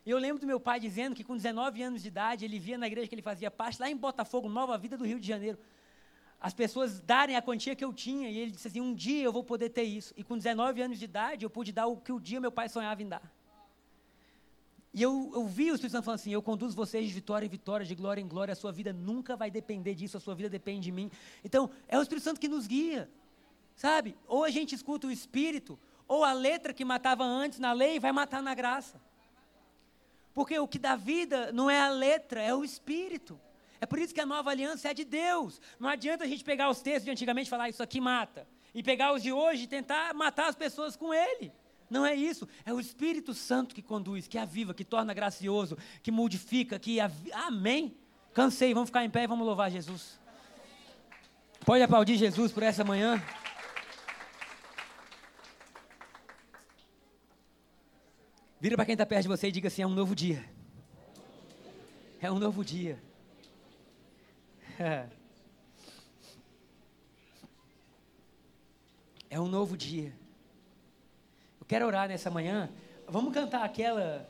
Eu 0.06 0.18
lembro 0.18 0.40
do 0.40 0.46
meu 0.46 0.60
pai 0.60 0.80
dizendo 0.80 1.16
que 1.16 1.24
com 1.24 1.36
19 1.36 1.82
anos 1.82 2.02
de 2.02 2.10
idade, 2.10 2.44
ele 2.44 2.60
via 2.60 2.78
na 2.78 2.88
igreja 2.88 3.08
que 3.08 3.16
ele 3.16 3.22
fazia 3.22 3.50
parte, 3.50 3.80
lá 3.80 3.90
em 3.90 3.96
Botafogo, 3.96 4.50
Nova 4.50 4.78
Vida 4.78 4.98
do 4.98 5.06
Rio 5.06 5.18
de 5.18 5.26
Janeiro, 5.26 5.58
as 6.44 6.54
pessoas 6.54 7.00
darem 7.00 7.38
a 7.38 7.42
quantia 7.42 7.74
que 7.74 7.86
eu 7.86 7.94
tinha. 7.94 8.30
E 8.30 8.38
ele 8.38 8.52
disse 8.52 8.68
assim: 8.68 8.82
um 8.82 8.94
dia 8.94 9.24
eu 9.24 9.32
vou 9.32 9.46
poder 9.46 9.70
ter 9.70 9.84
isso. 9.84 10.14
E 10.18 10.26
com 10.26 10.38
19 10.38 10.82
anos 10.82 11.00
de 11.00 11.06
idade, 11.06 11.46
eu 11.46 11.50
pude 11.50 11.72
dar 11.72 11.88
o 11.88 11.96
que 11.96 12.12
o 12.12 12.20
dia 12.20 12.42
meu 12.42 12.52
pai 12.52 12.68
sonhava 12.68 13.02
em 13.02 13.08
dar. 13.08 13.32
E 14.94 15.02
eu, 15.02 15.32
eu 15.34 15.48
vi 15.48 15.72
o 15.72 15.76
Espírito 15.76 15.94
Santo 15.94 16.04
falando 16.04 16.20
assim: 16.20 16.34
eu 16.34 16.42
conduzo 16.42 16.76
vocês 16.76 17.08
de 17.08 17.14
vitória 17.14 17.46
em 17.46 17.50
vitória, 17.50 17.86
de 17.86 17.96
glória 17.96 18.20
em 18.20 18.28
glória, 18.28 18.52
a 18.52 18.56
sua 18.56 18.74
vida 18.74 18.92
nunca 18.92 19.38
vai 19.38 19.50
depender 19.50 19.96
disso, 19.96 20.18
a 20.18 20.20
sua 20.20 20.36
vida 20.36 20.50
depende 20.50 20.82
de 20.82 20.92
mim. 20.92 21.10
Então, 21.46 21.70
é 21.88 21.98
o 21.98 22.02
Espírito 22.02 22.26
Santo 22.26 22.42
que 22.42 22.50
nos 22.50 22.68
guia, 22.68 23.10
sabe? 23.74 24.14
Ou 24.28 24.44
a 24.44 24.50
gente 24.50 24.76
escuta 24.76 25.08
o 25.08 25.12
Espírito, 25.12 25.80
ou 26.10 26.26
a 26.26 26.34
letra 26.34 26.74
que 26.74 26.84
matava 26.84 27.24
antes 27.24 27.58
na 27.58 27.72
lei 27.72 28.02
vai 28.02 28.12
matar 28.12 28.44
na 28.44 28.54
graça. 28.54 29.02
Porque 30.34 30.60
o 30.60 30.68
que 30.68 30.78
dá 30.78 30.98
vida 30.98 31.54
não 31.54 31.70
é 31.70 31.80
a 31.80 31.90
letra, 31.90 32.42
é 32.42 32.54
o 32.54 32.66
Espírito. 32.66 33.40
É 33.84 33.86
por 33.86 34.00
isso 34.00 34.14
que 34.14 34.22
a 34.22 34.26
nova 34.26 34.50
aliança 34.50 34.90
é 34.90 34.94
de 34.94 35.04
Deus. 35.04 35.60
Não 35.78 35.90
adianta 35.90 36.24
a 36.24 36.28
gente 36.28 36.42
pegar 36.42 36.70
os 36.70 36.82
textos 36.82 37.04
de 37.04 37.12
antigamente 37.12 37.48
e 37.48 37.50
falar 37.50 37.68
isso 37.68 37.84
aqui 37.84 38.00
mata. 38.00 38.48
E 38.74 38.82
pegar 38.82 39.12
os 39.12 39.22
de 39.22 39.34
hoje 39.34 39.64
e 39.64 39.68
tentar 39.68 40.14
matar 40.14 40.48
as 40.48 40.56
pessoas 40.56 40.96
com 40.96 41.14
ele. 41.14 41.52
Não 41.90 42.06
é 42.06 42.16
isso. 42.16 42.48
É 42.66 42.72
o 42.72 42.80
Espírito 42.80 43.34
Santo 43.34 43.76
que 43.76 43.82
conduz, 43.82 44.26
que 44.26 44.38
aviva, 44.38 44.74
que 44.74 44.86
torna 44.86 45.14
gracioso, 45.14 45.78
que 46.02 46.12
modifica, 46.12 46.80
que. 46.80 46.98
Amém. 47.34 47.98
Cansei, 48.34 48.74
vamos 48.74 48.88
ficar 48.88 49.04
em 49.04 49.10
pé 49.10 49.26
e 49.26 49.28
vamos 49.28 49.46
louvar 49.46 49.70
Jesus. 49.70 50.18
Pode 51.66 51.84
aplaudir 51.84 52.16
Jesus 52.16 52.54
por 52.54 52.64
essa 52.64 52.86
manhã. 52.86 53.22
Vira 58.62 58.78
para 58.78 58.86
quem 58.86 58.94
está 58.94 59.06
perto 59.06 59.24
de 59.24 59.28
você 59.28 59.50
e 59.50 59.52
diga 59.52 59.68
assim: 59.68 59.82
é 59.82 59.88
um 59.88 59.94
novo 59.94 60.16
dia. 60.16 60.50
É 62.22 62.32
um 62.32 62.40
novo 62.40 62.64
dia. 62.64 62.98
É. 64.80 65.08
Um 69.40 69.48
novo 69.48 69.76
dia. 69.76 70.14
Eu 71.60 71.66
quero 71.66 71.86
orar 71.86 72.08
nessa 72.08 72.30
manhã. 72.30 72.70
Vamos 73.08 73.34
cantar 73.34 73.64
aquela. 73.64 74.30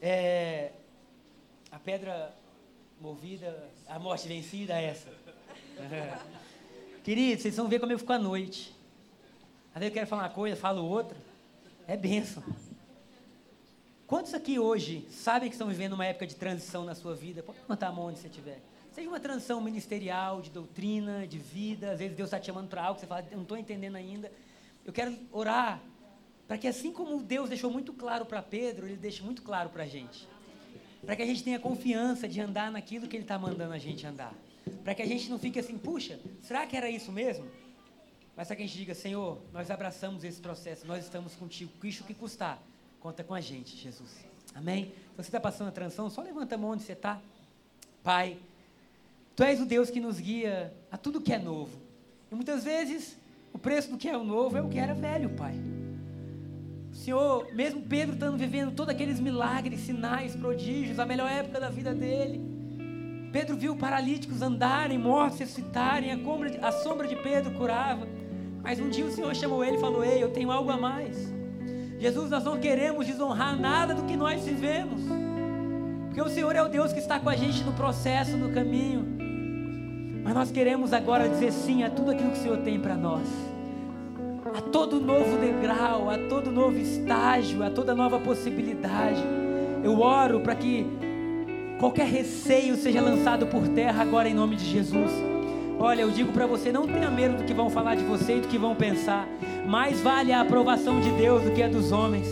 É, 0.00 0.72
a 1.70 1.78
pedra 1.78 2.34
movida, 3.00 3.70
a 3.86 3.98
morte 3.98 4.26
vencida, 4.28 4.74
essa. 4.80 5.08
É. 5.78 6.18
Queridos, 7.04 7.42
vocês 7.42 7.56
vão 7.56 7.68
ver 7.68 7.80
como 7.80 7.92
eu 7.92 7.98
fico 7.98 8.12
à 8.12 8.18
noite. 8.18 8.74
Às 9.74 9.80
vezes 9.80 9.90
eu 9.90 9.94
quero 9.94 10.06
falar 10.06 10.24
uma 10.24 10.30
coisa, 10.30 10.56
falo 10.56 10.84
outra. 10.84 11.16
É 11.86 11.96
bênção. 11.96 12.42
Quantos 14.06 14.34
aqui 14.34 14.58
hoje 14.58 15.06
sabem 15.10 15.48
que 15.48 15.54
estão 15.54 15.68
vivendo 15.68 15.92
uma 15.92 16.04
época 16.04 16.26
de 16.26 16.34
transição 16.34 16.84
na 16.84 16.94
sua 16.94 17.14
vida? 17.14 17.42
Pode 17.42 17.60
levantar 17.60 17.88
a 17.88 17.92
mão 17.92 18.06
onde 18.06 18.18
você 18.18 18.26
estiver. 18.26 18.60
Seja 18.92 19.08
uma 19.08 19.20
transição 19.20 19.60
ministerial, 19.60 20.40
de 20.40 20.50
doutrina, 20.50 21.26
de 21.26 21.38
vida. 21.38 21.92
Às 21.92 21.98
vezes 21.98 22.16
Deus 22.16 22.26
está 22.26 22.40
te 22.40 22.46
chamando 22.46 22.68
para 22.68 22.82
algo 22.82 22.94
que 22.94 23.00
você 23.00 23.06
fala, 23.06 23.26
eu 23.30 23.36
não 23.36 23.42
estou 23.42 23.56
entendendo 23.56 23.96
ainda. 23.96 24.30
Eu 24.84 24.92
quero 24.92 25.16
orar 25.30 25.80
para 26.48 26.58
que 26.58 26.66
assim 26.66 26.92
como 26.92 27.22
Deus 27.22 27.48
deixou 27.48 27.70
muito 27.70 27.92
claro 27.92 28.26
para 28.26 28.42
Pedro, 28.42 28.86
Ele 28.86 28.96
deixe 28.96 29.22
muito 29.22 29.42
claro 29.42 29.70
para 29.70 29.84
a 29.84 29.86
gente. 29.86 30.26
Para 31.04 31.14
que 31.14 31.22
a 31.22 31.26
gente 31.26 31.44
tenha 31.44 31.58
confiança 31.60 32.28
de 32.28 32.40
andar 32.40 32.72
naquilo 32.72 33.06
que 33.06 33.16
Ele 33.16 33.24
está 33.24 33.38
mandando 33.38 33.72
a 33.72 33.78
gente 33.78 34.04
andar. 34.06 34.34
Para 34.82 34.94
que 34.94 35.02
a 35.02 35.06
gente 35.06 35.30
não 35.30 35.38
fique 35.38 35.58
assim, 35.58 35.78
puxa, 35.78 36.18
será 36.42 36.66
que 36.66 36.76
era 36.76 36.90
isso 36.90 37.12
mesmo? 37.12 37.46
Mas 38.36 38.48
para 38.48 38.56
que 38.56 38.62
a 38.62 38.66
gente 38.66 38.76
diga, 38.76 38.94
Senhor, 38.94 39.40
nós 39.52 39.70
abraçamos 39.70 40.24
esse 40.24 40.40
processo, 40.40 40.86
nós 40.86 41.04
estamos 41.04 41.34
contigo, 41.34 41.70
custe 41.80 42.02
o 42.02 42.04
que 42.04 42.14
custar 42.14 42.60
Conta 43.00 43.24
com 43.24 43.34
a 43.34 43.40
gente, 43.40 43.76
Jesus. 43.78 44.10
Amém? 44.54 44.92
Se 45.12 45.16
você 45.16 45.28
está 45.28 45.40
passando 45.40 45.68
a 45.68 45.72
transição, 45.72 46.10
só 46.10 46.20
levanta 46.20 46.54
a 46.54 46.58
mão 46.58 46.72
onde 46.72 46.82
você 46.82 46.92
está. 46.92 47.18
Pai, 48.02 48.38
Tu 49.40 49.44
és 49.44 49.58
o 49.58 49.64
Deus 49.64 49.88
que 49.88 50.00
nos 50.00 50.20
guia 50.20 50.70
a 50.92 50.98
tudo 50.98 51.18
que 51.18 51.32
é 51.32 51.38
novo. 51.38 51.70
E 52.30 52.34
muitas 52.34 52.62
vezes, 52.62 53.16
o 53.54 53.58
preço 53.58 53.90
do 53.90 53.96
que 53.96 54.06
é 54.06 54.14
o 54.14 54.22
novo 54.22 54.58
é 54.58 54.60
o 54.60 54.68
que 54.68 54.78
era 54.78 54.92
velho, 54.92 55.30
Pai. 55.30 55.54
O 56.92 56.94
Senhor, 56.94 57.48
mesmo 57.54 57.80
Pedro 57.80 58.12
estando 58.12 58.36
vivendo 58.36 58.74
todos 58.74 58.94
aqueles 58.94 59.18
milagres, 59.18 59.80
sinais, 59.80 60.36
prodígios, 60.36 60.98
a 60.98 61.06
melhor 61.06 61.30
época 61.30 61.58
da 61.58 61.70
vida 61.70 61.94
dele. 61.94 62.38
Pedro 63.32 63.56
viu 63.56 63.74
paralíticos 63.74 64.42
andarem, 64.42 64.98
mortos 64.98 65.38
ressuscitarem, 65.38 66.10
a, 66.12 66.68
a 66.68 66.72
sombra 66.72 67.08
de 67.08 67.16
Pedro 67.16 67.52
curava. 67.52 68.06
Mas 68.62 68.78
um 68.78 68.90
dia 68.90 69.06
o 69.06 69.10
Senhor 69.10 69.34
chamou 69.34 69.64
ele 69.64 69.78
e 69.78 69.80
falou: 69.80 70.04
Ei, 70.04 70.22
eu 70.22 70.28
tenho 70.28 70.52
algo 70.52 70.70
a 70.70 70.76
mais. 70.76 71.16
Jesus, 71.98 72.28
nós 72.28 72.44
não 72.44 72.60
queremos 72.60 73.06
desonrar 73.06 73.58
nada 73.58 73.94
do 73.94 74.02
que 74.04 74.18
nós 74.18 74.44
vivemos, 74.44 75.00
porque 76.08 76.20
o 76.20 76.28
Senhor 76.28 76.54
é 76.54 76.62
o 76.62 76.68
Deus 76.68 76.92
que 76.92 76.98
está 76.98 77.18
com 77.18 77.30
a 77.30 77.36
gente 77.36 77.64
no 77.64 77.72
processo, 77.72 78.36
no 78.36 78.52
caminho, 78.52 79.19
mas 80.22 80.34
nós 80.34 80.50
queremos 80.50 80.92
agora 80.92 81.28
dizer 81.28 81.52
sim 81.52 81.82
a 81.82 81.90
tudo 81.90 82.10
aquilo 82.10 82.30
que 82.30 82.38
o 82.38 82.42
Senhor 82.42 82.58
tem 82.58 82.78
para 82.78 82.94
nós, 82.94 83.26
a 84.56 84.60
todo 84.60 85.00
novo 85.00 85.38
degrau, 85.38 86.10
a 86.10 86.18
todo 86.28 86.50
novo 86.50 86.76
estágio, 86.78 87.62
a 87.62 87.70
toda 87.70 87.94
nova 87.94 88.18
possibilidade. 88.18 89.22
Eu 89.82 90.00
oro 90.00 90.40
para 90.40 90.54
que 90.54 90.86
qualquer 91.78 92.06
receio 92.06 92.76
seja 92.76 93.00
lançado 93.00 93.46
por 93.46 93.66
terra 93.68 94.02
agora 94.02 94.28
em 94.28 94.34
nome 94.34 94.56
de 94.56 94.64
Jesus. 94.64 95.10
Olha, 95.78 96.02
eu 96.02 96.10
digo 96.10 96.30
para 96.30 96.46
você, 96.46 96.70
não 96.70 96.86
tenha 96.86 97.10
medo 97.10 97.38
do 97.38 97.44
que 97.44 97.54
vão 97.54 97.70
falar 97.70 97.94
de 97.94 98.04
você 98.04 98.36
e 98.36 98.40
do 98.40 98.48
que 98.48 98.58
vão 98.58 98.74
pensar. 98.74 99.26
Mais 99.66 100.00
vale 100.02 100.30
a 100.30 100.42
aprovação 100.42 101.00
de 101.00 101.10
Deus 101.12 101.42
do 101.42 101.52
que 101.52 101.62
a 101.62 101.68
dos 101.68 101.90
homens. 101.90 102.26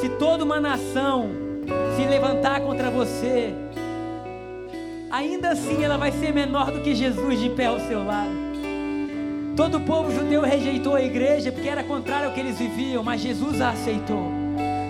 Se 0.00 0.08
toda 0.18 0.42
uma 0.42 0.58
nação 0.58 1.28
se 1.96 2.06
levantar 2.06 2.60
contra 2.62 2.90
você, 2.90 3.52
ainda 5.10 5.50
assim 5.50 5.82
ela 5.82 5.96
vai 5.96 6.12
ser 6.12 6.32
menor 6.32 6.70
do 6.70 6.80
que 6.80 6.94
Jesus 6.94 7.40
de 7.40 7.50
pé 7.50 7.66
ao 7.66 7.80
seu 7.80 8.04
lado. 8.04 8.46
Todo 9.56 9.78
o 9.78 9.80
povo 9.80 10.12
judeu 10.12 10.42
rejeitou 10.42 10.94
a 10.94 11.02
igreja 11.02 11.50
porque 11.50 11.68
era 11.68 11.82
contrário 11.82 12.28
ao 12.28 12.34
que 12.34 12.40
eles 12.40 12.58
viviam, 12.58 13.02
mas 13.02 13.20
Jesus 13.20 13.60
a 13.60 13.70
aceitou. 13.70 14.30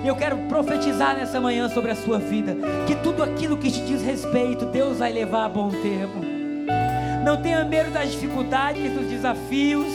E 0.04 0.08
eu 0.08 0.16
quero 0.16 0.36
profetizar 0.48 1.16
nessa 1.16 1.40
manhã 1.40 1.68
sobre 1.68 1.90
a 1.90 1.96
sua 1.96 2.18
vida, 2.18 2.56
que 2.86 2.94
tudo 2.96 3.22
aquilo 3.22 3.56
que 3.56 3.70
te 3.70 3.80
diz 3.80 4.02
respeito, 4.02 4.66
Deus 4.66 4.98
vai 4.98 5.12
levar 5.12 5.44
a 5.44 5.48
bom 5.48 5.70
termo. 5.70 6.24
Não 7.24 7.36
tenha 7.42 7.64
medo 7.64 7.90
das 7.90 8.12
dificuldades, 8.12 8.92
dos 8.92 9.06
desafios. 9.08 9.92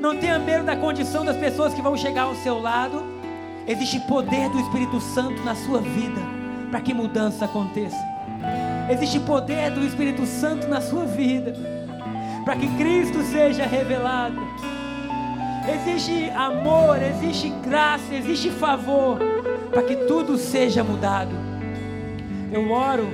Não 0.00 0.16
tenha 0.16 0.36
medo 0.38 0.64
da 0.64 0.74
condição 0.74 1.24
das 1.24 1.36
pessoas 1.36 1.72
que 1.72 1.80
vão 1.80 1.96
chegar 1.96 2.22
ao 2.22 2.34
seu 2.34 2.60
lado. 2.60 3.04
Existe 3.68 4.00
poder 4.00 4.48
do 4.50 4.58
Espírito 4.58 5.00
Santo 5.00 5.42
na 5.44 5.54
sua 5.54 5.80
vida 5.80 6.20
para 6.70 6.80
que 6.80 6.92
mudança 6.92 7.44
aconteça. 7.44 8.15
Existe 8.88 9.20
poder 9.20 9.70
do 9.70 9.84
Espírito 9.84 10.24
Santo 10.26 10.68
na 10.68 10.80
sua 10.80 11.04
vida 11.04 11.54
para 12.44 12.56
que 12.56 12.68
Cristo 12.76 13.22
seja 13.24 13.66
revelado. 13.66 14.40
Existe 15.68 16.30
amor, 16.30 17.02
existe 17.02 17.48
graça, 17.64 18.14
existe 18.14 18.50
favor 18.50 19.18
para 19.70 19.82
que 19.82 19.96
tudo 20.06 20.38
seja 20.38 20.84
mudado. 20.84 21.34
Eu 22.52 22.70
oro 22.70 23.08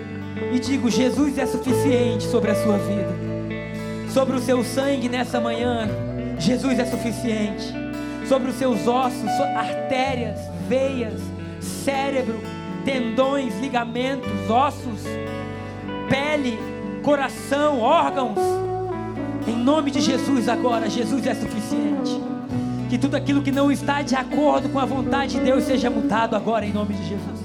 e 0.52 0.58
digo: 0.58 0.90
Jesus 0.90 1.38
é 1.38 1.46
suficiente 1.46 2.24
sobre 2.24 2.50
a 2.50 2.54
sua 2.54 2.76
vida 2.76 3.32
sobre 4.12 4.36
o 4.36 4.40
seu 4.40 4.62
sangue 4.62 5.08
nessa 5.08 5.40
manhã, 5.40 5.88
Jesus 6.38 6.78
é 6.78 6.84
suficiente. 6.84 7.72
Sobre 8.28 8.50
os 8.50 8.56
seus 8.56 8.86
ossos, 8.86 9.30
artérias, 9.56 10.38
veias, 10.68 11.20
cérebro, 11.60 12.38
tendões, 12.84 13.58
ligamentos, 13.58 14.30
ossos, 14.48 15.02
pele, 16.12 16.58
coração, 17.02 17.80
órgãos. 17.80 18.38
Em 19.48 19.56
nome 19.56 19.90
de 19.90 20.02
Jesus 20.02 20.46
agora, 20.46 20.90
Jesus 20.90 21.26
é 21.26 21.34
suficiente. 21.34 22.20
Que 22.90 22.98
tudo 22.98 23.16
aquilo 23.16 23.40
que 23.40 23.50
não 23.50 23.72
está 23.72 24.02
de 24.02 24.14
acordo 24.14 24.68
com 24.68 24.78
a 24.78 24.84
vontade 24.84 25.38
de 25.38 25.40
Deus 25.40 25.64
seja 25.64 25.88
mudado 25.88 26.36
agora 26.36 26.66
em 26.66 26.72
nome 26.72 26.92
de 26.92 27.08
Jesus. 27.08 27.40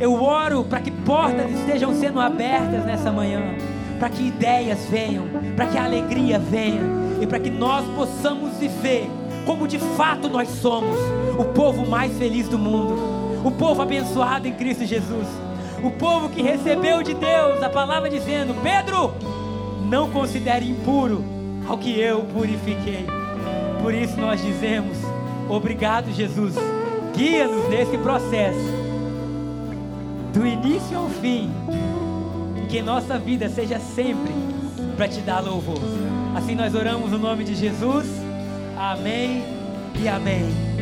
Eu 0.00 0.20
oro 0.20 0.64
para 0.64 0.80
que 0.80 0.90
portas 0.90 1.48
estejam 1.52 1.94
sendo 1.94 2.20
abertas 2.20 2.84
nessa 2.84 3.12
manhã 3.12 3.54
para 4.00 4.10
que 4.10 4.26
ideias 4.26 4.84
venham, 4.90 5.24
para 5.54 5.66
que 5.66 5.78
a 5.78 5.84
alegria 5.84 6.38
venha 6.38 6.82
e 7.20 7.26
para 7.26 7.38
que 7.38 7.48
nós 7.48 7.86
possamos 7.94 8.58
viver 8.58 9.08
como 9.46 9.68
de 9.68 9.78
fato 9.78 10.28
nós 10.28 10.48
somos, 10.48 10.98
o 11.38 11.44
povo 11.44 11.86
mais 11.86 12.18
feliz 12.18 12.48
do 12.48 12.58
mundo, 12.58 12.98
o 13.44 13.50
povo 13.52 13.80
abençoado 13.80 14.48
em 14.48 14.52
Cristo 14.52 14.84
Jesus, 14.84 15.28
o 15.86 15.90
povo 15.92 16.28
que 16.28 16.42
recebeu 16.42 17.02
de 17.02 17.14
Deus 17.14 17.62
a 17.62 17.68
palavra 17.68 18.08
dizendo: 18.10 18.54
Pedro, 18.62 19.14
não 19.88 20.10
considere 20.10 20.68
impuro 20.68 21.24
ao 21.66 21.78
que 21.78 21.98
eu 21.98 22.22
purifiquei. 22.24 23.06
Por 23.82 23.94
isso 23.94 24.18
nós 24.20 24.42
dizemos: 24.42 24.96
Obrigado, 25.48 26.12
Jesus, 26.12 26.54
guia-nos 27.14 27.68
nesse 27.68 27.96
processo, 27.98 28.58
do 30.32 30.46
início 30.46 30.98
ao 30.98 31.08
fim 31.08 31.50
que 32.76 32.82
nossa 32.82 33.18
vida 33.18 33.48
seja 33.48 33.78
sempre 33.78 34.34
para 34.96 35.08
te 35.08 35.20
dar 35.20 35.40
louvor. 35.40 35.78
Assim 36.34 36.54
nós 36.54 36.74
oramos 36.74 37.10
no 37.10 37.18
nome 37.18 37.44
de 37.44 37.54
Jesus. 37.54 38.06
Amém 38.76 39.42
e 39.98 40.08
amém. 40.08 40.75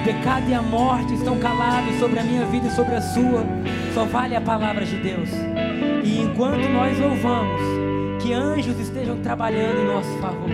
O 0.00 0.02
pecado 0.02 0.48
e 0.48 0.54
a 0.54 0.62
morte 0.62 1.12
estão 1.12 1.38
calados 1.38 1.94
sobre 1.98 2.18
a 2.18 2.24
minha 2.24 2.46
vida 2.46 2.68
e 2.68 2.70
sobre 2.70 2.94
a 2.94 3.02
sua. 3.02 3.44
Só 3.92 4.06
vale 4.06 4.34
a 4.34 4.40
palavra 4.40 4.86
de 4.86 4.96
Deus. 4.96 5.28
E 6.02 6.22
enquanto 6.22 6.66
nós 6.70 6.98
louvamos, 6.98 7.60
que 8.22 8.32
anjos 8.32 8.80
estejam 8.80 9.18
trabalhando 9.18 9.78
em 9.78 9.84
nosso 9.84 10.10
favor. 10.16 10.48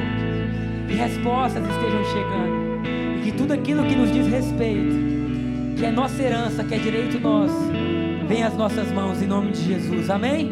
Que 0.88 0.94
respostas 0.94 1.62
estejam 1.62 2.04
chegando. 2.06 2.86
E 3.18 3.22
que 3.22 3.32
tudo 3.38 3.52
aquilo 3.52 3.84
que 3.84 3.94
nos 3.94 4.10
diz 4.10 4.26
respeito, 4.26 4.96
que 5.76 5.86
é 5.86 5.92
nossa 5.92 6.20
herança, 6.20 6.64
que 6.64 6.74
é 6.74 6.78
direito 6.78 7.20
nosso, 7.20 7.70
venha 8.26 8.48
às 8.48 8.56
nossas 8.56 8.90
mãos 8.90 9.22
em 9.22 9.28
nome 9.28 9.52
de 9.52 9.62
Jesus. 9.62 10.10
Amém? 10.10 10.44